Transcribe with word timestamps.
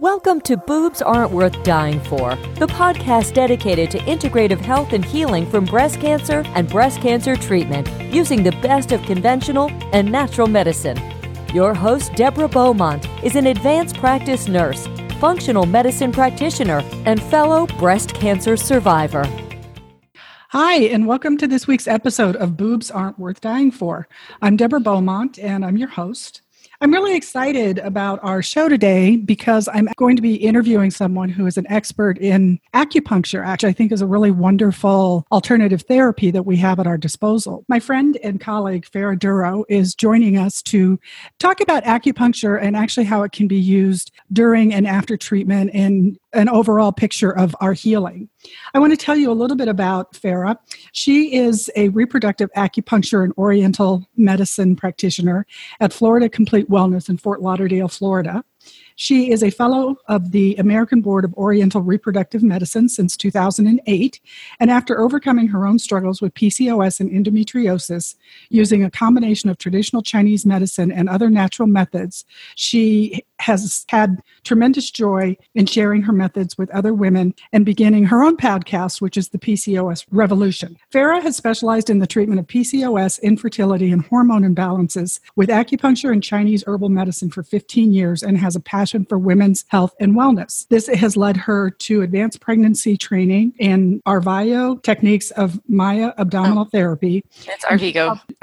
Welcome 0.00 0.40
to 0.42 0.56
Boobs 0.56 1.02
Aren't 1.02 1.30
Worth 1.30 1.62
Dying 1.62 2.00
For, 2.00 2.34
the 2.54 2.66
podcast 2.66 3.34
dedicated 3.34 3.90
to 3.90 3.98
integrative 3.98 4.58
health 4.58 4.94
and 4.94 5.04
healing 5.04 5.44
from 5.44 5.66
breast 5.66 6.00
cancer 6.00 6.42
and 6.54 6.66
breast 6.66 7.02
cancer 7.02 7.36
treatment 7.36 7.86
using 8.10 8.42
the 8.42 8.52
best 8.62 8.92
of 8.92 9.02
conventional 9.02 9.70
and 9.92 10.10
natural 10.10 10.46
medicine. 10.46 10.98
Your 11.52 11.74
host, 11.74 12.14
Deborah 12.14 12.48
Beaumont, 12.48 13.06
is 13.22 13.36
an 13.36 13.48
advanced 13.48 13.98
practice 13.98 14.48
nurse, 14.48 14.88
functional 15.18 15.66
medicine 15.66 16.12
practitioner, 16.12 16.82
and 17.04 17.22
fellow 17.24 17.66
breast 17.78 18.14
cancer 18.14 18.56
survivor. 18.56 19.26
Hi, 20.48 20.76
and 20.76 21.06
welcome 21.06 21.36
to 21.36 21.46
this 21.46 21.66
week's 21.66 21.86
episode 21.86 22.36
of 22.36 22.56
Boobs 22.56 22.90
Aren't 22.90 23.18
Worth 23.18 23.42
Dying 23.42 23.70
For. 23.70 24.08
I'm 24.40 24.56
Deborah 24.56 24.80
Beaumont, 24.80 25.38
and 25.38 25.62
I'm 25.62 25.76
your 25.76 25.90
host. 25.90 26.40
I'm 26.82 26.94
really 26.94 27.14
excited 27.14 27.78
about 27.80 28.20
our 28.22 28.40
show 28.40 28.66
today 28.70 29.16
because 29.16 29.68
I'm 29.70 29.86
going 29.96 30.16
to 30.16 30.22
be 30.22 30.36
interviewing 30.36 30.90
someone 30.90 31.28
who 31.28 31.46
is 31.46 31.58
an 31.58 31.66
expert 31.68 32.16
in 32.16 32.58
acupuncture, 32.72 33.46
which 33.52 33.64
I 33.64 33.72
think 33.72 33.92
is 33.92 34.00
a 34.00 34.06
really 34.06 34.30
wonderful 34.30 35.26
alternative 35.30 35.82
therapy 35.82 36.30
that 36.30 36.44
we 36.44 36.56
have 36.56 36.80
at 36.80 36.86
our 36.86 36.96
disposal. 36.96 37.66
My 37.68 37.80
friend 37.80 38.16
and 38.24 38.40
colleague, 38.40 38.86
Farah 38.86 39.18
Duro, 39.18 39.66
is 39.68 39.94
joining 39.94 40.38
us 40.38 40.62
to 40.62 40.98
talk 41.38 41.60
about 41.60 41.84
acupuncture 41.84 42.58
and 42.58 42.74
actually 42.74 43.04
how 43.04 43.24
it 43.24 43.32
can 43.32 43.46
be 43.46 43.60
used 43.60 44.10
during 44.32 44.72
and 44.72 44.86
after 44.86 45.16
treatment 45.16 45.70
and 45.74 46.18
an 46.32 46.48
overall 46.48 46.92
picture 46.92 47.36
of 47.36 47.54
our 47.60 47.72
healing. 47.72 48.28
I 48.74 48.78
want 48.78 48.92
to 48.92 48.96
tell 48.96 49.16
you 49.16 49.30
a 49.30 49.34
little 49.34 49.56
bit 49.56 49.68
about 49.68 50.12
Farah. 50.12 50.56
She 50.92 51.34
is 51.34 51.70
a 51.74 51.88
reproductive 51.90 52.50
acupuncture 52.56 53.24
and 53.24 53.32
oriental 53.36 54.06
medicine 54.16 54.76
practitioner 54.76 55.46
at 55.80 55.92
Florida 55.92 56.28
Complete 56.28 56.68
Wellness 56.70 57.08
in 57.08 57.16
Fort 57.16 57.42
Lauderdale, 57.42 57.88
Florida. 57.88 58.44
She 58.96 59.30
is 59.30 59.42
a 59.42 59.50
fellow 59.50 59.96
of 60.08 60.32
the 60.32 60.54
American 60.56 61.00
Board 61.00 61.24
of 61.24 61.32
Oriental 61.34 61.80
Reproductive 61.80 62.42
Medicine 62.42 62.88
since 62.88 63.16
2008. 63.16 64.20
And 64.60 64.70
after 64.70 65.00
overcoming 65.00 65.48
her 65.48 65.66
own 65.66 65.78
struggles 65.78 66.20
with 66.20 66.34
PCOS 66.34 67.00
and 67.00 67.10
endometriosis, 67.10 68.16
using 68.50 68.84
a 68.84 68.90
combination 68.90 69.48
of 69.48 69.56
traditional 69.56 70.02
Chinese 70.02 70.44
medicine 70.44 70.92
and 70.92 71.08
other 71.08 71.30
natural 71.30 71.66
methods, 71.66 72.26
she 72.54 73.24
has 73.40 73.84
had 73.88 74.22
tremendous 74.44 74.90
joy 74.90 75.36
in 75.54 75.66
sharing 75.66 76.02
her 76.02 76.12
methods 76.12 76.56
with 76.56 76.70
other 76.70 76.92
women 76.92 77.34
and 77.52 77.64
beginning 77.64 78.04
her 78.04 78.22
own 78.22 78.36
podcast, 78.36 79.00
which 79.00 79.16
is 79.16 79.28
the 79.28 79.38
PCOS 79.38 80.06
Revolution. 80.10 80.76
Farah 80.92 81.22
has 81.22 81.36
specialized 81.36 81.90
in 81.90 81.98
the 81.98 82.06
treatment 82.06 82.40
of 82.40 82.46
PCOS, 82.46 83.20
infertility, 83.22 83.90
and 83.90 84.04
hormone 84.04 84.42
imbalances 84.42 85.20
with 85.36 85.48
acupuncture 85.48 86.12
and 86.12 86.22
Chinese 86.22 86.64
herbal 86.66 86.88
medicine 86.88 87.30
for 87.30 87.42
15 87.42 87.92
years 87.92 88.22
and 88.22 88.38
has 88.38 88.56
a 88.56 88.60
passion 88.60 89.04
for 89.04 89.18
women's 89.18 89.64
health 89.68 89.94
and 90.00 90.14
wellness. 90.14 90.66
This 90.68 90.86
has 90.86 91.16
led 91.16 91.36
her 91.36 91.70
to 91.70 92.02
advanced 92.02 92.40
pregnancy 92.40 92.96
training 92.96 93.54
and 93.58 94.02
Arvayo 94.04 94.82
techniques 94.82 95.30
of 95.32 95.60
Maya 95.68 96.12
abdominal 96.18 96.64
oh, 96.64 96.70
therapy. 96.70 97.24
It's 97.46 97.64
Arvigo. 97.64 98.20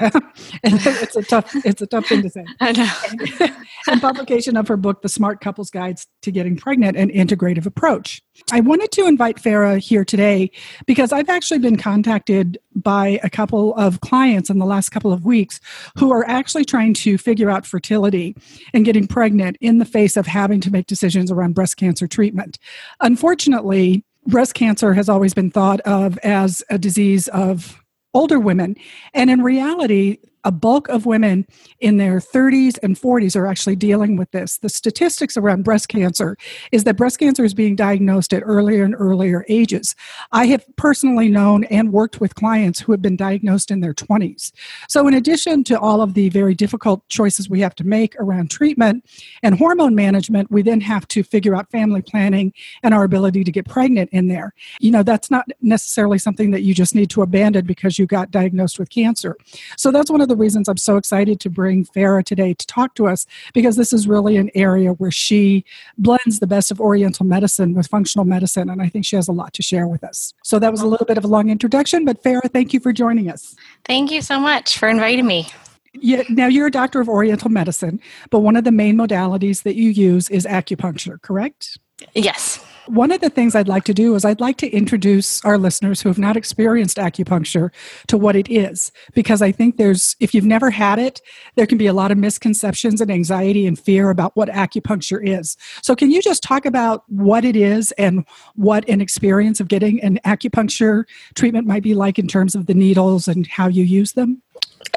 it's 0.64 1.16
a 1.16 1.22
tough 1.22 1.54
it's 1.64 1.82
a 1.82 1.86
tough 1.86 2.06
thing 2.06 2.22
to 2.22 2.30
say. 2.30 2.44
I 2.60 2.72
know. 2.72 3.48
and 3.86 4.00
publication 4.00 4.56
of 4.56 4.68
her 4.68 4.76
book 4.76 4.87
book, 4.88 5.02
The 5.02 5.08
Smart 5.10 5.42
Couples 5.42 5.70
Guides 5.70 6.06
to 6.22 6.30
Getting 6.30 6.56
Pregnant 6.56 6.96
An 6.96 7.10
Integrative 7.10 7.66
Approach. 7.66 8.22
I 8.50 8.60
wanted 8.60 8.90
to 8.92 9.06
invite 9.06 9.36
Farah 9.36 9.78
here 9.78 10.02
today 10.02 10.50
because 10.86 11.12
I've 11.12 11.28
actually 11.28 11.58
been 11.58 11.76
contacted 11.76 12.56
by 12.74 13.20
a 13.22 13.28
couple 13.28 13.74
of 13.74 14.00
clients 14.00 14.48
in 14.48 14.58
the 14.58 14.64
last 14.64 14.88
couple 14.88 15.12
of 15.12 15.26
weeks 15.26 15.60
who 15.98 16.10
are 16.10 16.26
actually 16.26 16.64
trying 16.64 16.94
to 16.94 17.18
figure 17.18 17.50
out 17.50 17.66
fertility 17.66 18.34
and 18.72 18.86
getting 18.86 19.06
pregnant 19.06 19.58
in 19.60 19.76
the 19.76 19.84
face 19.84 20.16
of 20.16 20.26
having 20.26 20.58
to 20.62 20.70
make 20.70 20.86
decisions 20.86 21.30
around 21.30 21.54
breast 21.54 21.76
cancer 21.76 22.06
treatment. 22.06 22.58
Unfortunately, 23.00 24.02
breast 24.26 24.54
cancer 24.54 24.94
has 24.94 25.10
always 25.10 25.34
been 25.34 25.50
thought 25.50 25.80
of 25.80 26.16
as 26.20 26.64
a 26.70 26.78
disease 26.78 27.28
of 27.28 27.78
older 28.14 28.40
women. 28.40 28.74
And 29.12 29.28
in 29.28 29.42
reality, 29.42 30.16
a 30.48 30.50
bulk 30.50 30.88
of 30.88 31.04
women 31.04 31.46
in 31.80 31.98
their 31.98 32.20
30s 32.20 32.78
and 32.82 32.96
40s 32.96 33.36
are 33.36 33.46
actually 33.46 33.76
dealing 33.76 34.16
with 34.16 34.30
this. 34.30 34.56
The 34.56 34.70
statistics 34.70 35.36
around 35.36 35.62
breast 35.62 35.88
cancer 35.88 36.38
is 36.72 36.84
that 36.84 36.96
breast 36.96 37.18
cancer 37.18 37.44
is 37.44 37.52
being 37.52 37.76
diagnosed 37.76 38.32
at 38.32 38.42
earlier 38.46 38.82
and 38.82 38.94
earlier 38.98 39.44
ages. 39.50 39.94
I 40.32 40.46
have 40.46 40.64
personally 40.76 41.28
known 41.28 41.64
and 41.64 41.92
worked 41.92 42.18
with 42.18 42.34
clients 42.34 42.80
who 42.80 42.92
have 42.92 43.02
been 43.02 43.14
diagnosed 43.14 43.70
in 43.70 43.80
their 43.80 43.92
20s. 43.92 44.50
So, 44.88 45.06
in 45.06 45.12
addition 45.12 45.64
to 45.64 45.78
all 45.78 46.00
of 46.00 46.14
the 46.14 46.30
very 46.30 46.54
difficult 46.54 47.06
choices 47.10 47.50
we 47.50 47.60
have 47.60 47.74
to 47.74 47.84
make 47.84 48.16
around 48.16 48.50
treatment 48.50 49.04
and 49.42 49.54
hormone 49.58 49.94
management, 49.94 50.50
we 50.50 50.62
then 50.62 50.80
have 50.80 51.06
to 51.08 51.22
figure 51.22 51.54
out 51.54 51.70
family 51.70 52.00
planning 52.00 52.54
and 52.82 52.94
our 52.94 53.04
ability 53.04 53.44
to 53.44 53.52
get 53.52 53.68
pregnant 53.68 54.08
in 54.14 54.28
there. 54.28 54.54
You 54.80 54.92
know, 54.92 55.02
that's 55.02 55.30
not 55.30 55.46
necessarily 55.60 56.16
something 56.16 56.52
that 56.52 56.62
you 56.62 56.72
just 56.72 56.94
need 56.94 57.10
to 57.10 57.20
abandon 57.20 57.66
because 57.66 57.98
you 57.98 58.06
got 58.06 58.30
diagnosed 58.30 58.78
with 58.78 58.88
cancer. 58.88 59.36
So, 59.76 59.90
that's 59.90 60.10
one 60.10 60.22
of 60.22 60.28
the 60.28 60.37
reasons 60.38 60.68
I'm 60.68 60.76
so 60.76 60.96
excited 60.96 61.40
to 61.40 61.50
bring 61.50 61.84
Farah 61.84 62.24
today 62.24 62.54
to 62.54 62.66
talk 62.66 62.94
to 62.94 63.06
us 63.06 63.26
because 63.52 63.76
this 63.76 63.92
is 63.92 64.08
really 64.08 64.36
an 64.36 64.50
area 64.54 64.92
where 64.92 65.10
she 65.10 65.64
blends 65.98 66.40
the 66.40 66.46
best 66.46 66.70
of 66.70 66.80
Oriental 66.80 67.26
medicine 67.26 67.74
with 67.74 67.86
functional 67.86 68.24
medicine, 68.24 68.70
and 68.70 68.80
I 68.80 68.88
think 68.88 69.04
she 69.04 69.16
has 69.16 69.28
a 69.28 69.32
lot 69.32 69.52
to 69.54 69.62
share 69.62 69.86
with 69.86 70.04
us. 70.04 70.32
So 70.44 70.58
that 70.58 70.70
was 70.70 70.80
a 70.80 70.86
little 70.86 71.06
bit 71.06 71.18
of 71.18 71.24
a 71.24 71.28
long 71.28 71.50
introduction, 71.50 72.04
but 72.04 72.22
Farah, 72.22 72.50
thank 72.52 72.72
you 72.72 72.80
for 72.80 72.92
joining 72.92 73.30
us. 73.30 73.56
Thank 73.84 74.10
you 74.10 74.22
so 74.22 74.38
much 74.40 74.78
for 74.78 74.88
inviting 74.88 75.26
me. 75.26 75.48
Yeah, 75.94 76.22
now 76.28 76.46
you're 76.46 76.66
a 76.66 76.70
doctor 76.70 77.00
of 77.00 77.08
Oriental 77.08 77.50
medicine, 77.50 78.00
but 78.30 78.40
one 78.40 78.56
of 78.56 78.64
the 78.64 78.72
main 78.72 78.96
modalities 78.96 79.62
that 79.62 79.74
you 79.74 79.90
use 79.90 80.28
is 80.30 80.46
acupuncture, 80.46 81.20
correct? 81.22 81.78
Yes. 82.14 82.64
One 82.88 83.12
of 83.12 83.20
the 83.20 83.28
things 83.28 83.54
I'd 83.54 83.68
like 83.68 83.84
to 83.84 83.94
do 83.94 84.14
is 84.14 84.24
I'd 84.24 84.40
like 84.40 84.56
to 84.58 84.70
introduce 84.70 85.44
our 85.44 85.58
listeners 85.58 86.00
who 86.00 86.08
have 86.08 86.18
not 86.18 86.36
experienced 86.36 86.96
acupuncture 86.96 87.70
to 88.06 88.16
what 88.16 88.34
it 88.34 88.50
is, 88.50 88.92
because 89.14 89.42
I 89.42 89.52
think 89.52 89.76
there's, 89.76 90.16
if 90.20 90.34
you've 90.34 90.46
never 90.46 90.70
had 90.70 90.98
it, 90.98 91.20
there 91.56 91.66
can 91.66 91.76
be 91.76 91.86
a 91.86 91.92
lot 91.92 92.10
of 92.10 92.18
misconceptions 92.18 93.00
and 93.00 93.10
anxiety 93.10 93.66
and 93.66 93.78
fear 93.78 94.08
about 94.08 94.34
what 94.36 94.48
acupuncture 94.48 95.20
is. 95.22 95.56
So, 95.82 95.94
can 95.94 96.10
you 96.10 96.22
just 96.22 96.42
talk 96.42 96.64
about 96.64 97.04
what 97.08 97.44
it 97.44 97.56
is 97.56 97.92
and 97.92 98.24
what 98.54 98.88
an 98.88 99.00
experience 99.00 99.60
of 99.60 99.68
getting 99.68 100.02
an 100.02 100.18
acupuncture 100.24 101.04
treatment 101.34 101.66
might 101.66 101.82
be 101.82 101.94
like 101.94 102.18
in 102.18 102.26
terms 102.26 102.54
of 102.54 102.66
the 102.66 102.74
needles 102.74 103.28
and 103.28 103.46
how 103.46 103.68
you 103.68 103.84
use 103.84 104.12
them? 104.12 104.42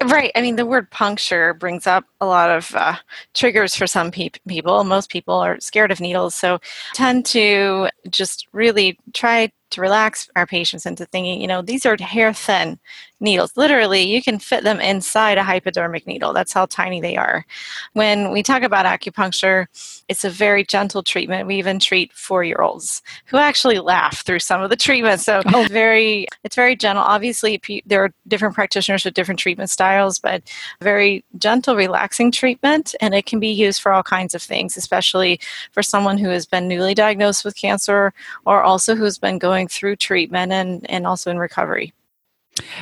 Right. 0.04 0.32
I 0.36 0.42
mean, 0.42 0.56
the 0.56 0.66
word 0.66 0.90
puncture 0.90 1.54
brings 1.54 1.86
up 1.86 2.06
a 2.20 2.26
lot 2.26 2.50
of 2.50 2.74
uh, 2.76 2.96
triggers 3.34 3.76
for 3.76 3.88
some 3.88 4.12
pe- 4.12 4.30
people. 4.48 4.84
Most 4.84 5.10
people 5.12 5.36
are 5.36 5.60
scared 5.60 5.92
of 5.92 6.00
needles, 6.00 6.36
so 6.36 6.60
tend 6.94 7.26
to 7.28 7.90
just 8.10 8.48
really 8.52 8.98
try 9.14 9.52
to 9.72 9.82
relax 9.82 10.30
our 10.36 10.46
patients 10.46 10.86
into 10.86 11.06
thinking, 11.06 11.42
you 11.42 11.48
know, 11.48 11.62
these 11.62 11.86
are 11.86 11.98
hair 12.00 12.34
thin 12.34 12.80
needles. 13.20 13.56
Literally, 13.56 14.02
you 14.02 14.22
can 14.22 14.40
fit 14.40 14.64
them 14.64 14.80
inside 14.80 15.38
a 15.38 15.44
hypodermic 15.44 16.08
needle. 16.08 16.34
That's 16.34 16.54
how 16.54 16.66
tiny 16.66 17.00
they 17.02 17.18
are. 17.18 17.46
When 17.94 18.32
we 18.32 18.42
talk 18.42 18.64
about 18.64 18.86
acupuncture, 18.86 19.68
it's 20.08 20.24
a 20.24 20.30
very 20.30 20.64
gentle 20.64 21.04
treatment. 21.04 21.48
We 21.48 21.58
even 21.58 21.80
treat 21.80 22.12
four-year-olds 22.14 23.02
who 23.26 23.38
actually 23.38 23.80
laugh 23.80 24.26
through 24.26 24.40
some 24.40 24.62
of 24.62 24.70
the 24.72 24.76
treatments. 24.76 25.24
So 25.24 25.44
oh. 25.54 25.68
very, 25.70 26.28
it's 26.44 26.56
very 26.56 26.76
gentle. 26.76 27.04
Obviously, 27.04 27.62
there 27.86 28.04
are 28.04 28.14
different 28.28 28.56
practitioners 28.56 29.06
with 29.06 29.14
different 29.14 29.40
treatment 29.40 29.70
styles, 29.70 30.18
but 30.18 30.42
very 30.82 31.24
gentle, 31.38 31.76
relaxing 31.76 32.32
treatment, 32.32 32.96
and 33.02 33.14
it 33.14 33.28
can 33.28 33.40
be 33.40 33.50
used 33.50 33.82
for 33.82 33.92
all 33.92 34.04
kinds 34.04 34.34
of 34.34 34.42
things, 34.42 34.76
especially 34.76 35.40
for 35.72 35.84
someone 35.84 36.18
who 36.18 36.30
has 36.30 36.48
been 36.48 36.68
newly 36.68 36.96
diagnosed 36.96 37.46
with 37.46 37.56
cancer 37.56 38.14
or 38.46 38.64
also 38.64 38.96
who 38.96 39.04
has 39.04 39.20
been 39.20 39.38
going 39.38 39.61
through 39.68 39.98
treatment 39.98 40.52
and, 40.52 40.90
and 40.90 41.06
also 41.06 41.32
in 41.32 41.38
recovery. 41.38 41.94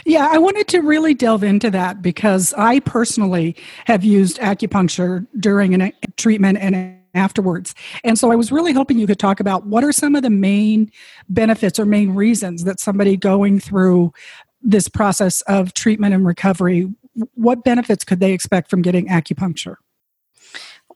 Yeah, 0.05 0.27
I 0.29 0.37
wanted 0.39 0.67
to 0.69 0.79
really 0.81 1.13
delve 1.13 1.43
into 1.43 1.69
that 1.71 2.01
because 2.01 2.53
I 2.57 2.79
personally 2.81 3.55
have 3.85 4.03
used 4.03 4.39
acupuncture 4.39 5.27
during 5.39 5.79
a 5.79 5.93
treatment 6.17 6.57
and 6.59 6.97
afterwards. 7.13 7.75
And 8.03 8.17
so 8.17 8.31
I 8.31 8.35
was 8.35 8.51
really 8.51 8.73
hoping 8.73 8.99
you 8.99 9.07
could 9.07 9.19
talk 9.19 9.39
about 9.39 9.65
what 9.65 9.83
are 9.83 9.91
some 9.91 10.15
of 10.15 10.23
the 10.23 10.29
main 10.29 10.91
benefits 11.27 11.79
or 11.79 11.85
main 11.85 12.13
reasons 12.13 12.63
that 12.63 12.79
somebody 12.79 13.17
going 13.17 13.59
through 13.59 14.13
this 14.61 14.87
process 14.87 15.41
of 15.41 15.73
treatment 15.73 16.13
and 16.13 16.25
recovery, 16.25 16.91
what 17.33 17.63
benefits 17.63 18.03
could 18.03 18.19
they 18.19 18.33
expect 18.33 18.69
from 18.69 18.81
getting 18.81 19.07
acupuncture? 19.07 19.75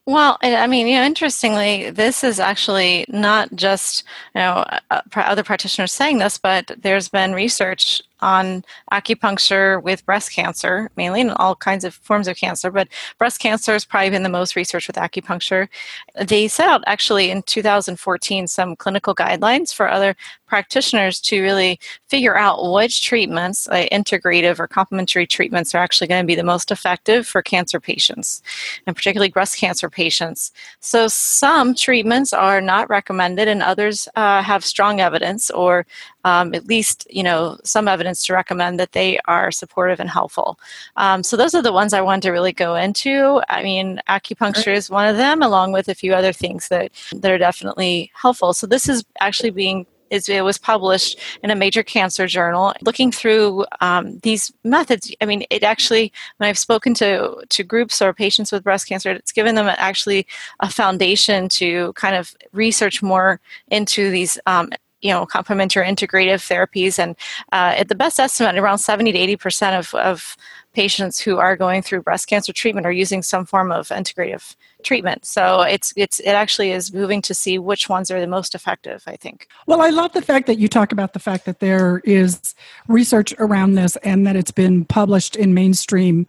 Well, 0.06 0.38
I 0.42 0.68
mean, 0.68 0.88
you 0.88 0.96
know, 0.98 1.06
interestingly, 1.06 1.90
this 1.90 2.26
is 2.26 2.38
actually 2.38 3.06
not 3.08 3.56
just 3.56 4.04
you 4.36 4.42
know 4.42 4.66
uh, 4.92 5.02
other 5.16 5.44
practitioners 5.44 5.94
saying 5.94 6.18
this, 6.18 6.38
but 6.38 6.72
there's 6.78 7.08
been 7.08 7.34
research 7.34 8.02
on 8.24 8.64
acupuncture 8.92 9.84
with 9.84 10.06
breast 10.06 10.32
cancer, 10.32 10.90
mainly 10.96 11.22
in 11.22 11.30
all 11.32 11.56
kinds 11.56 11.84
of 11.84 11.94
forms 11.94 12.28
of 12.28 12.38
cancer, 12.38 12.72
but 12.72 12.88
breast 13.18 13.40
cancer 13.40 13.74
has 13.74 13.86
probably 13.86 14.10
been 14.10 14.24
the 14.24 14.30
most 14.30 14.56
research 14.56 14.88
with 14.88 14.96
acupuncture. 14.96 15.68
They 16.16 16.48
set 16.48 16.70
out 16.70 16.84
actually 16.88 17.30
in 17.30 17.44
2014 17.44 18.48
some 18.48 18.76
clinical 18.76 19.14
guidelines 19.14 19.74
for 19.74 19.90
other 19.90 20.16
practitioners 20.54 21.20
to 21.20 21.42
really 21.42 21.80
figure 22.10 22.38
out 22.38 22.72
which 22.72 23.02
treatments, 23.04 23.68
uh, 23.70 23.88
integrative 23.92 24.60
or 24.60 24.68
complementary 24.68 25.26
treatments, 25.26 25.74
are 25.74 25.80
actually 25.80 26.06
going 26.06 26.24
to 26.24 26.28
be 26.28 26.36
the 26.36 26.44
most 26.44 26.70
effective 26.70 27.26
for 27.26 27.42
cancer 27.42 27.80
patients, 27.80 28.44
and 28.86 28.96
particularly 28.96 29.32
breast 29.32 29.58
cancer 29.58 29.90
patients. 29.90 30.52
So, 30.80 31.08
some 31.08 31.74
treatments 31.74 32.34
are 32.34 32.62
not 32.62 32.88
recommended, 32.88 33.48
and 33.48 33.64
others 33.64 34.08
uh, 34.16 34.44
have 34.44 34.64
strong 34.64 35.02
evidence, 35.02 35.50
or 35.50 35.88
um, 36.24 36.54
at 36.54 36.68
least 36.68 37.08
you 37.10 37.24
know 37.24 37.58
some 37.64 37.88
evidence 37.88 38.13
to 38.26 38.34
recommend 38.34 38.80
that 38.80 38.92
they 38.92 39.20
are 39.26 39.52
supportive 39.52 40.00
and 40.00 40.10
helpful. 40.10 40.60
Um, 40.98 41.24
so, 41.24 41.38
those 41.38 41.56
are 41.56 41.62
the 41.62 41.74
ones 41.74 41.94
I 41.94 42.02
wanted 42.02 42.24
to 42.24 42.32
really 42.32 42.54
go 42.54 42.76
into. 42.76 43.42
I 43.50 43.64
mean, 43.64 44.02
acupuncture 44.10 44.74
is 44.74 44.90
one 44.90 45.08
of 45.08 45.18
them, 45.18 45.42
along 45.42 45.72
with 45.72 45.88
a 45.88 45.96
few 45.96 46.14
other 46.14 46.34
things 46.34 46.68
that 46.68 46.92
that 47.14 47.32
are 47.32 47.38
definitely 47.38 48.12
helpful. 48.14 48.54
So, 48.54 48.68
this 48.68 48.88
is 48.90 49.04
actually 49.20 49.52
being 49.52 49.86
it 50.14 50.44
was 50.44 50.58
published 50.58 51.20
in 51.42 51.50
a 51.50 51.56
major 51.56 51.84
cancer 51.84 52.28
journal. 52.28 52.74
Looking 52.82 53.12
through 53.12 53.66
um, 53.82 54.20
these 54.20 54.52
methods, 54.64 55.14
I 55.22 55.26
mean, 55.26 55.44
it 55.50 55.64
actually, 55.64 56.14
when 56.38 56.50
I've 56.50 56.58
spoken 56.58 56.94
to, 56.96 57.44
to 57.50 57.64
groups 57.64 58.02
or 58.02 58.14
patients 58.14 58.52
with 58.52 58.64
breast 58.64 58.88
cancer, 58.88 59.12
it's 59.12 59.32
given 59.32 59.56
them 59.56 59.68
actually 59.68 60.28
a 60.60 60.70
foundation 60.70 61.50
to 61.50 61.94
kind 61.94 62.16
of 62.16 62.36
research 62.52 63.02
more 63.02 63.40
into 63.70 64.12
these 64.12 64.40
um, 64.46 64.70
you 65.04 65.12
know 65.12 65.26
complementary 65.26 65.86
integrative 65.86 66.42
therapies 66.50 66.98
and 66.98 67.16
uh, 67.52 67.76
at 67.78 67.90
the 67.90 67.96
best 67.96 68.20
estimate 68.20 68.58
around 68.58 68.80
70 68.80 69.12
to 69.12 69.18
80 69.18 69.36
percent 69.36 69.76
of, 69.76 69.94
of 69.96 70.36
patients 70.74 71.20
who 71.20 71.38
are 71.38 71.56
going 71.56 71.82
through 71.82 72.02
breast 72.02 72.28
cancer 72.28 72.52
treatment 72.52 72.86
are 72.86 72.92
using 72.92 73.22
some 73.22 73.46
form 73.46 73.72
of 73.72 73.90
integrative 73.90 74.56
treatment. 74.84 75.26
So 75.26 75.62
it's 75.62 75.94
it's 75.96 76.20
it 76.20 76.32
actually 76.32 76.72
is 76.72 76.94
moving 76.94 77.22
to 77.24 77.34
see 77.34 77.58
which 77.58 77.88
ones 77.88 78.12
are 78.12 78.20
the 78.20 78.28
most 78.28 78.54
effective, 78.54 79.04
I 79.08 79.16
think. 79.16 79.48
Well, 79.66 79.82
I 79.82 79.90
love 79.90 80.14
the 80.14 80.22
fact 80.22 80.48
that 80.48 80.58
you 80.58 80.68
talk 80.68 80.92
about 80.92 81.14
the 81.14 81.20
fact 81.20 81.46
that 81.46 81.60
there 81.60 82.02
is 82.04 82.56
research 82.88 83.34
around 83.40 83.76
this 83.76 83.96
and 83.98 84.28
that 84.28 84.36
it's 84.36 84.52
been 84.52 84.86
published 84.86 85.36
in 85.36 85.54
mainstream 85.54 86.26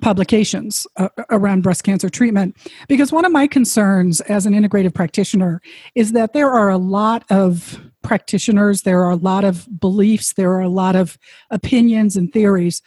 publications 0.00 0.86
uh, 0.96 1.08
around 1.30 1.62
breast 1.62 1.82
cancer 1.82 2.08
treatment 2.08 2.56
because 2.88 3.10
one 3.10 3.24
of 3.24 3.32
my 3.32 3.46
concerns 3.46 4.20
as 4.22 4.46
an 4.46 4.52
integrative 4.52 4.94
practitioner 4.94 5.60
is 5.94 6.12
that 6.12 6.32
there 6.34 6.50
are 6.50 6.68
a 6.68 6.76
lot 6.76 7.24
of 7.30 7.80
practitioners. 8.02 8.82
There 8.82 9.02
are 9.02 9.10
a 9.10 9.16
lot 9.16 9.44
of 9.44 9.68
beliefs. 9.80 10.34
There 10.34 10.52
are 10.52 10.60
a 10.60 10.68
lot 10.68 10.96
of 10.96 11.18
opinions 11.50 12.16
and 12.16 12.32
theories. 12.32 12.82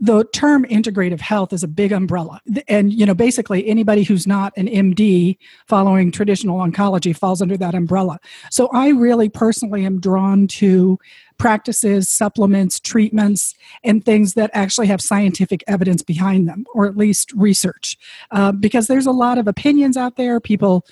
The 0.00 0.24
term 0.34 0.64
integrative 0.64 1.20
health 1.20 1.52
is 1.52 1.62
a 1.62 1.68
big 1.68 1.92
umbrella. 1.92 2.40
And 2.68 2.92
you 2.92 3.06
know 3.06 3.14
basically 3.14 3.66
anybody 3.68 4.02
who's 4.02 4.26
not 4.26 4.52
an 4.56 4.66
md 4.66 5.38
following 5.68 6.10
traditional 6.10 6.58
oncology 6.58 7.16
falls 7.16 7.40
under 7.40 7.56
that 7.56 7.74
umbrella. 7.74 8.18
So 8.50 8.68
i 8.72 8.88
really 8.88 9.28
personally 9.28 9.86
am 9.86 10.00
drawn 10.00 10.48
to 10.48 10.98
practices 11.38 12.08
supplements 12.08 12.80
treatments 12.80 13.54
and 13.82 14.04
things 14.04 14.34
that 14.34 14.50
actually 14.52 14.86
have 14.88 15.00
scientific 15.00 15.62
evidence 15.66 16.02
behind 16.02 16.48
them 16.48 16.64
or 16.74 16.86
at 16.86 16.96
least 16.96 17.32
research. 17.32 17.96
Uh, 18.30 18.52
because 18.52 18.88
there's 18.88 19.06
a 19.06 19.12
lot 19.12 19.38
of 19.38 19.46
opinions 19.48 19.96
out 19.96 20.16
there. 20.16 20.40
People 20.40 20.84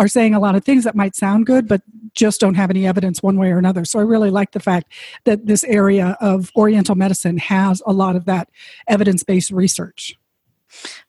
are 0.00 0.08
saying 0.08 0.34
a 0.34 0.40
lot 0.40 0.54
of 0.54 0.64
things 0.64 0.84
that 0.84 0.96
might 0.96 1.14
sound 1.14 1.44
good, 1.44 1.68
but 1.68 1.82
just 2.14 2.40
don't 2.40 2.54
have 2.54 2.70
any 2.70 2.86
evidence 2.86 3.22
one 3.22 3.36
way 3.36 3.52
or 3.52 3.58
another. 3.58 3.84
So 3.84 3.98
I 3.98 4.02
really 4.02 4.30
like 4.30 4.52
the 4.52 4.60
fact 4.60 4.90
that 5.24 5.44
this 5.44 5.62
area 5.64 6.16
of 6.22 6.50
Oriental 6.56 6.94
medicine 6.94 7.36
has 7.36 7.82
a 7.84 7.92
lot 7.92 8.16
of 8.16 8.24
that 8.24 8.48
evidence 8.88 9.22
based 9.22 9.50
research. 9.50 10.18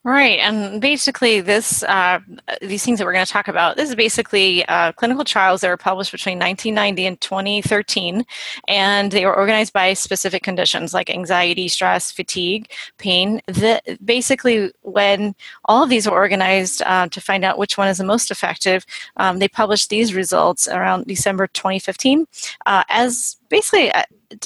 Right, 0.04 0.40
and 0.40 0.82
basically, 0.82 1.42
this 1.42 1.84
uh, 1.84 2.20
these 2.62 2.84
things 2.84 2.98
that 2.98 3.06
we're 3.06 3.14
going 3.14 3.26
to 3.26 3.32
talk 3.32 3.48
about. 3.48 3.78
This 3.78 3.90
is 3.90 3.96
basically 3.96 4.66
uh, 4.66 4.94
clinical 4.94 5.24
trials 5.24 5.62
that 5.62 5.70
were 5.70 5.78
published 5.78 6.12
between 6.12 6.40
1990 6.40 7.06
and 7.06 7.22
2013, 7.22 8.26
and 8.68 9.12
they 9.12 9.26
were 9.26 9.36
organized 9.36 9.74
by 9.74 9.94
specific 9.94 10.42
conditions 10.42 10.94
like 10.94 11.10
anxiety, 11.10 11.68
stress, 11.68 12.12
fatigue, 12.12 12.72
pain. 12.98 13.42
The, 13.46 13.82
basically, 14.04 14.72
when 14.82 15.36
all 15.66 15.84
of 15.84 15.90
these 15.90 16.08
were 16.10 16.16
organized 16.16 16.82
uh, 16.84 17.08
to 17.10 17.22
find 17.22 17.46
out 17.46 17.60
which 17.60 17.78
one 17.78 17.88
is 17.88 18.00
the 18.00 18.04
most 18.04 18.32
effective, 18.32 18.86
um, 19.18 19.38
they 19.38 19.48
published 19.48 19.90
these 19.90 20.16
results 20.16 20.68
around 20.68 21.06
December 21.06 21.46
2015 21.48 22.26
uh, 22.66 22.84
as 22.90 23.38
basically 23.50 23.92
uh, 23.92 24.04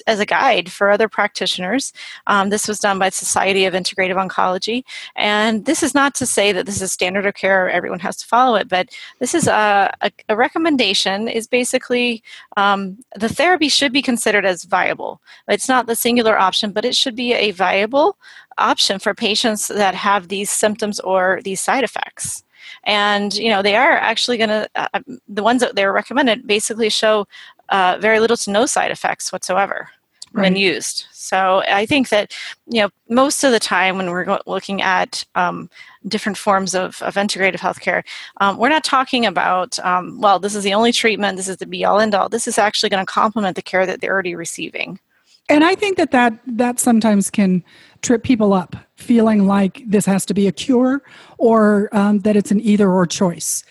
as 0.07 0.19
a 0.19 0.25
guide 0.25 0.71
for 0.71 0.89
other 0.89 1.09
practitioners. 1.09 1.93
Um, 2.27 2.49
this 2.49 2.67
was 2.67 2.79
done 2.79 2.99
by 2.99 3.09
Society 3.09 3.65
of 3.65 3.73
Integrative 3.73 4.15
Oncology. 4.15 4.83
And 5.15 5.65
this 5.65 5.83
is 5.83 5.93
not 5.93 6.15
to 6.15 6.25
say 6.25 6.51
that 6.51 6.65
this 6.65 6.81
is 6.81 6.91
standard 6.91 7.25
of 7.25 7.35
care, 7.35 7.69
everyone 7.69 7.99
has 7.99 8.17
to 8.17 8.25
follow 8.25 8.55
it, 8.55 8.67
but 8.67 8.89
this 9.19 9.33
is 9.33 9.47
a, 9.47 9.93
a, 10.01 10.11
a 10.29 10.35
recommendation 10.35 11.27
is 11.27 11.47
basically 11.47 12.23
um, 12.57 12.97
the 13.15 13.29
therapy 13.29 13.69
should 13.69 13.93
be 13.93 14.01
considered 14.01 14.45
as 14.45 14.63
viable. 14.63 15.21
It's 15.47 15.69
not 15.69 15.87
the 15.87 15.95
singular 15.95 16.37
option, 16.37 16.71
but 16.71 16.85
it 16.85 16.95
should 16.95 17.15
be 17.15 17.33
a 17.33 17.51
viable 17.51 18.17
option 18.57 18.99
for 18.99 19.13
patients 19.13 19.67
that 19.67 19.95
have 19.95 20.27
these 20.27 20.49
symptoms 20.49 20.99
or 21.01 21.39
these 21.43 21.61
side 21.61 21.83
effects 21.83 22.43
and 22.83 23.35
you 23.35 23.49
know 23.49 23.61
they 23.61 23.75
are 23.75 23.93
actually 23.93 24.37
going 24.37 24.49
to 24.49 24.69
uh, 24.75 24.99
the 25.27 25.43
ones 25.43 25.61
that 25.61 25.75
they're 25.75 25.93
recommended 25.93 26.47
basically 26.47 26.89
show 26.89 27.27
uh, 27.69 27.97
very 27.99 28.19
little 28.19 28.37
to 28.37 28.51
no 28.51 28.65
side 28.65 28.91
effects 28.91 29.31
whatsoever 29.31 29.89
right. 30.35 30.43
when 30.43 30.55
used. 30.55 31.05
So 31.11 31.63
I 31.67 31.85
think 31.85 32.09
that 32.09 32.33
you 32.67 32.81
know 32.81 32.89
most 33.09 33.43
of 33.43 33.51
the 33.51 33.59
time 33.59 33.97
when 33.97 34.09
we're 34.09 34.39
looking 34.45 34.81
at 34.81 35.23
um, 35.35 35.69
different 36.07 36.37
forms 36.37 36.75
of, 36.75 37.01
of 37.01 37.15
integrative 37.15 37.59
healthcare, 37.59 38.03
um, 38.41 38.57
we're 38.57 38.69
not 38.69 38.83
talking 38.83 39.25
about 39.25 39.79
um, 39.79 40.19
well, 40.19 40.39
this 40.39 40.55
is 40.55 40.63
the 40.63 40.73
only 40.73 40.91
treatment, 40.91 41.37
this 41.37 41.47
is 41.47 41.57
the 41.57 41.65
be 41.65 41.85
all 41.85 41.99
end 41.99 42.13
all. 42.13 42.29
This 42.29 42.47
is 42.47 42.57
actually 42.57 42.89
going 42.89 43.05
to 43.05 43.11
complement 43.11 43.55
the 43.55 43.61
care 43.61 43.85
that 43.85 44.01
they're 44.01 44.13
already 44.13 44.35
receiving. 44.35 44.99
And 45.47 45.63
I 45.63 45.75
think 45.75 45.97
that 45.97 46.09
that, 46.11 46.39
that 46.47 46.79
sometimes 46.79 47.29
can 47.29 47.63
trip 48.01 48.23
people 48.23 48.51
up, 48.51 48.75
feeling 48.95 49.45
like 49.45 49.83
this 49.85 50.05
has 50.05 50.25
to 50.25 50.33
be 50.33 50.47
a 50.47 50.51
cure 50.51 51.03
or 51.37 51.89
um, 51.95 52.19
that 52.19 52.35
it's 52.35 52.49
an 52.49 52.59
either 52.61 52.89
or 52.89 53.05
choice. 53.05 53.63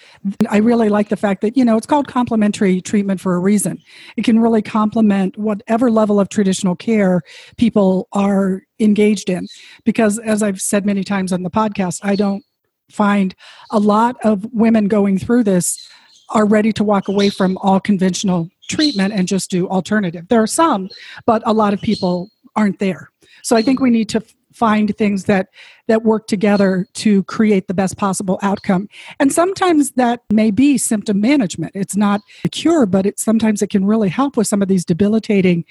I 0.48 0.58
really 0.58 0.88
like 0.88 1.08
the 1.08 1.16
fact 1.16 1.40
that, 1.40 1.56
you 1.56 1.64
know, 1.64 1.76
it's 1.76 1.86
called 1.86 2.06
complementary 2.06 2.80
treatment 2.80 3.20
for 3.20 3.34
a 3.34 3.40
reason. 3.40 3.80
It 4.16 4.24
can 4.24 4.38
really 4.38 4.62
complement 4.62 5.36
whatever 5.36 5.90
level 5.90 6.20
of 6.20 6.28
traditional 6.28 6.76
care 6.76 7.22
people 7.56 8.06
are 8.12 8.62
engaged 8.78 9.28
in. 9.28 9.48
Because 9.84 10.20
as 10.20 10.44
I've 10.44 10.60
said 10.60 10.86
many 10.86 11.02
times 11.02 11.32
on 11.32 11.42
the 11.42 11.50
podcast, 11.50 12.00
I 12.04 12.14
don't 12.14 12.44
find 12.88 13.34
a 13.72 13.80
lot 13.80 14.16
of 14.22 14.46
women 14.52 14.86
going 14.86 15.18
through 15.18 15.42
this 15.42 15.88
are 16.30 16.46
ready 16.46 16.72
to 16.72 16.84
walk 16.84 17.08
away 17.08 17.30
from 17.30 17.58
all 17.58 17.80
conventional 17.80 18.48
treatment 18.69 19.12
and 19.12 19.28
just 19.28 19.50
do 19.50 19.69
alternative. 19.69 20.28
There 20.28 20.43
are 20.43 20.46
some, 20.46 20.88
but 21.26 21.43
a 21.46 21.52
lot 21.52 21.75
of 21.75 21.81
people 21.81 22.31
aren't 22.56 22.78
there. 22.78 23.11
So 23.43 23.56
I 23.56 23.62
think 23.62 23.81
we 23.81 23.90
need 23.90 24.08
to 24.11 24.22
find 24.55 24.96
things 24.96 25.25
that 25.25 25.49
that 25.88 26.05
work 26.05 26.28
together 26.28 26.87
to 26.94 27.25
create 27.25 27.66
the 27.66 27.75
best 27.75 27.96
possible 27.96 28.38
outcome 28.40 28.88
and 29.19 29.32
sometimes 29.32 29.90
that 29.93 30.20
may 30.31 30.52
be 30.52 30.78
symptom 30.78 31.20
management 31.20 31.72
it's 31.75 31.96
not 31.96 32.20
a 32.44 32.49
cure 32.49 32.87
but 32.87 33.05
it 33.05 33.19
sometimes 33.19 33.62
it 33.62 33.69
can 33.69 33.84
really 33.84 34.08
help 34.08 34.36
with 34.36 34.46
some 34.46 34.62
of 34.62 34.69
these 34.69 34.84
debilitating 34.84 35.65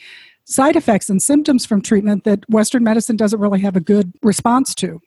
side 0.44 0.76
effects 0.76 1.10
and 1.10 1.22
symptoms 1.22 1.66
from 1.66 1.82
treatment 1.82 2.26
that 2.26 2.44
western 2.50 2.84
medicine 2.84 3.16
doesn't 3.16 3.40
really 3.40 3.62
have 3.62 3.78
a 3.78 3.80
good 3.80 4.12
response 4.22 4.76
to 4.76 5.02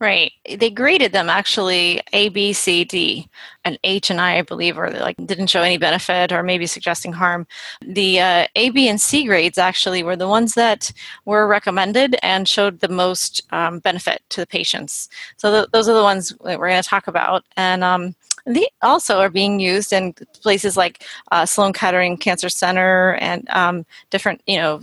Right. 0.00 0.32
They 0.48 0.70
graded 0.70 1.12
them 1.12 1.28
actually 1.28 2.00
A, 2.12 2.28
B, 2.30 2.52
C, 2.52 2.84
D, 2.84 3.28
and 3.64 3.78
H 3.84 4.10
and 4.10 4.20
I, 4.20 4.38
I 4.38 4.42
believe, 4.42 4.78
or 4.78 4.90
like 4.90 5.16
didn't 5.26 5.48
show 5.48 5.62
any 5.62 5.76
benefit 5.76 6.32
or 6.32 6.42
maybe 6.42 6.66
suggesting 6.66 7.12
harm. 7.12 7.46
The 7.82 8.20
uh, 8.20 8.46
A, 8.56 8.70
B, 8.70 8.88
and 8.88 9.00
C 9.00 9.24
grades 9.24 9.58
actually 9.58 10.02
were 10.02 10.16
the 10.16 10.28
ones 10.28 10.54
that 10.54 10.92
were 11.24 11.46
recommended 11.46 12.16
and 12.22 12.48
showed 12.48 12.80
the 12.80 12.88
most 12.88 13.42
um, 13.52 13.80
benefit 13.80 14.22
to 14.30 14.40
the 14.40 14.46
patients. 14.46 15.08
So 15.36 15.50
th- 15.50 15.68
those 15.72 15.88
are 15.88 15.96
the 15.96 16.02
ones 16.02 16.30
that 16.44 16.58
we're 16.58 16.70
going 16.70 16.82
to 16.82 16.88
talk 16.88 17.06
about. 17.06 17.44
And 17.56 17.84
um, 17.84 18.14
they 18.46 18.68
also 18.82 19.20
are 19.20 19.30
being 19.30 19.60
used 19.60 19.92
in 19.92 20.14
places 20.42 20.76
like 20.76 21.04
uh, 21.30 21.44
Sloan 21.44 21.72
Kettering 21.72 22.16
Cancer 22.16 22.48
Center 22.48 23.14
and 23.20 23.48
um, 23.50 23.84
different, 24.08 24.40
you 24.46 24.56
know, 24.56 24.80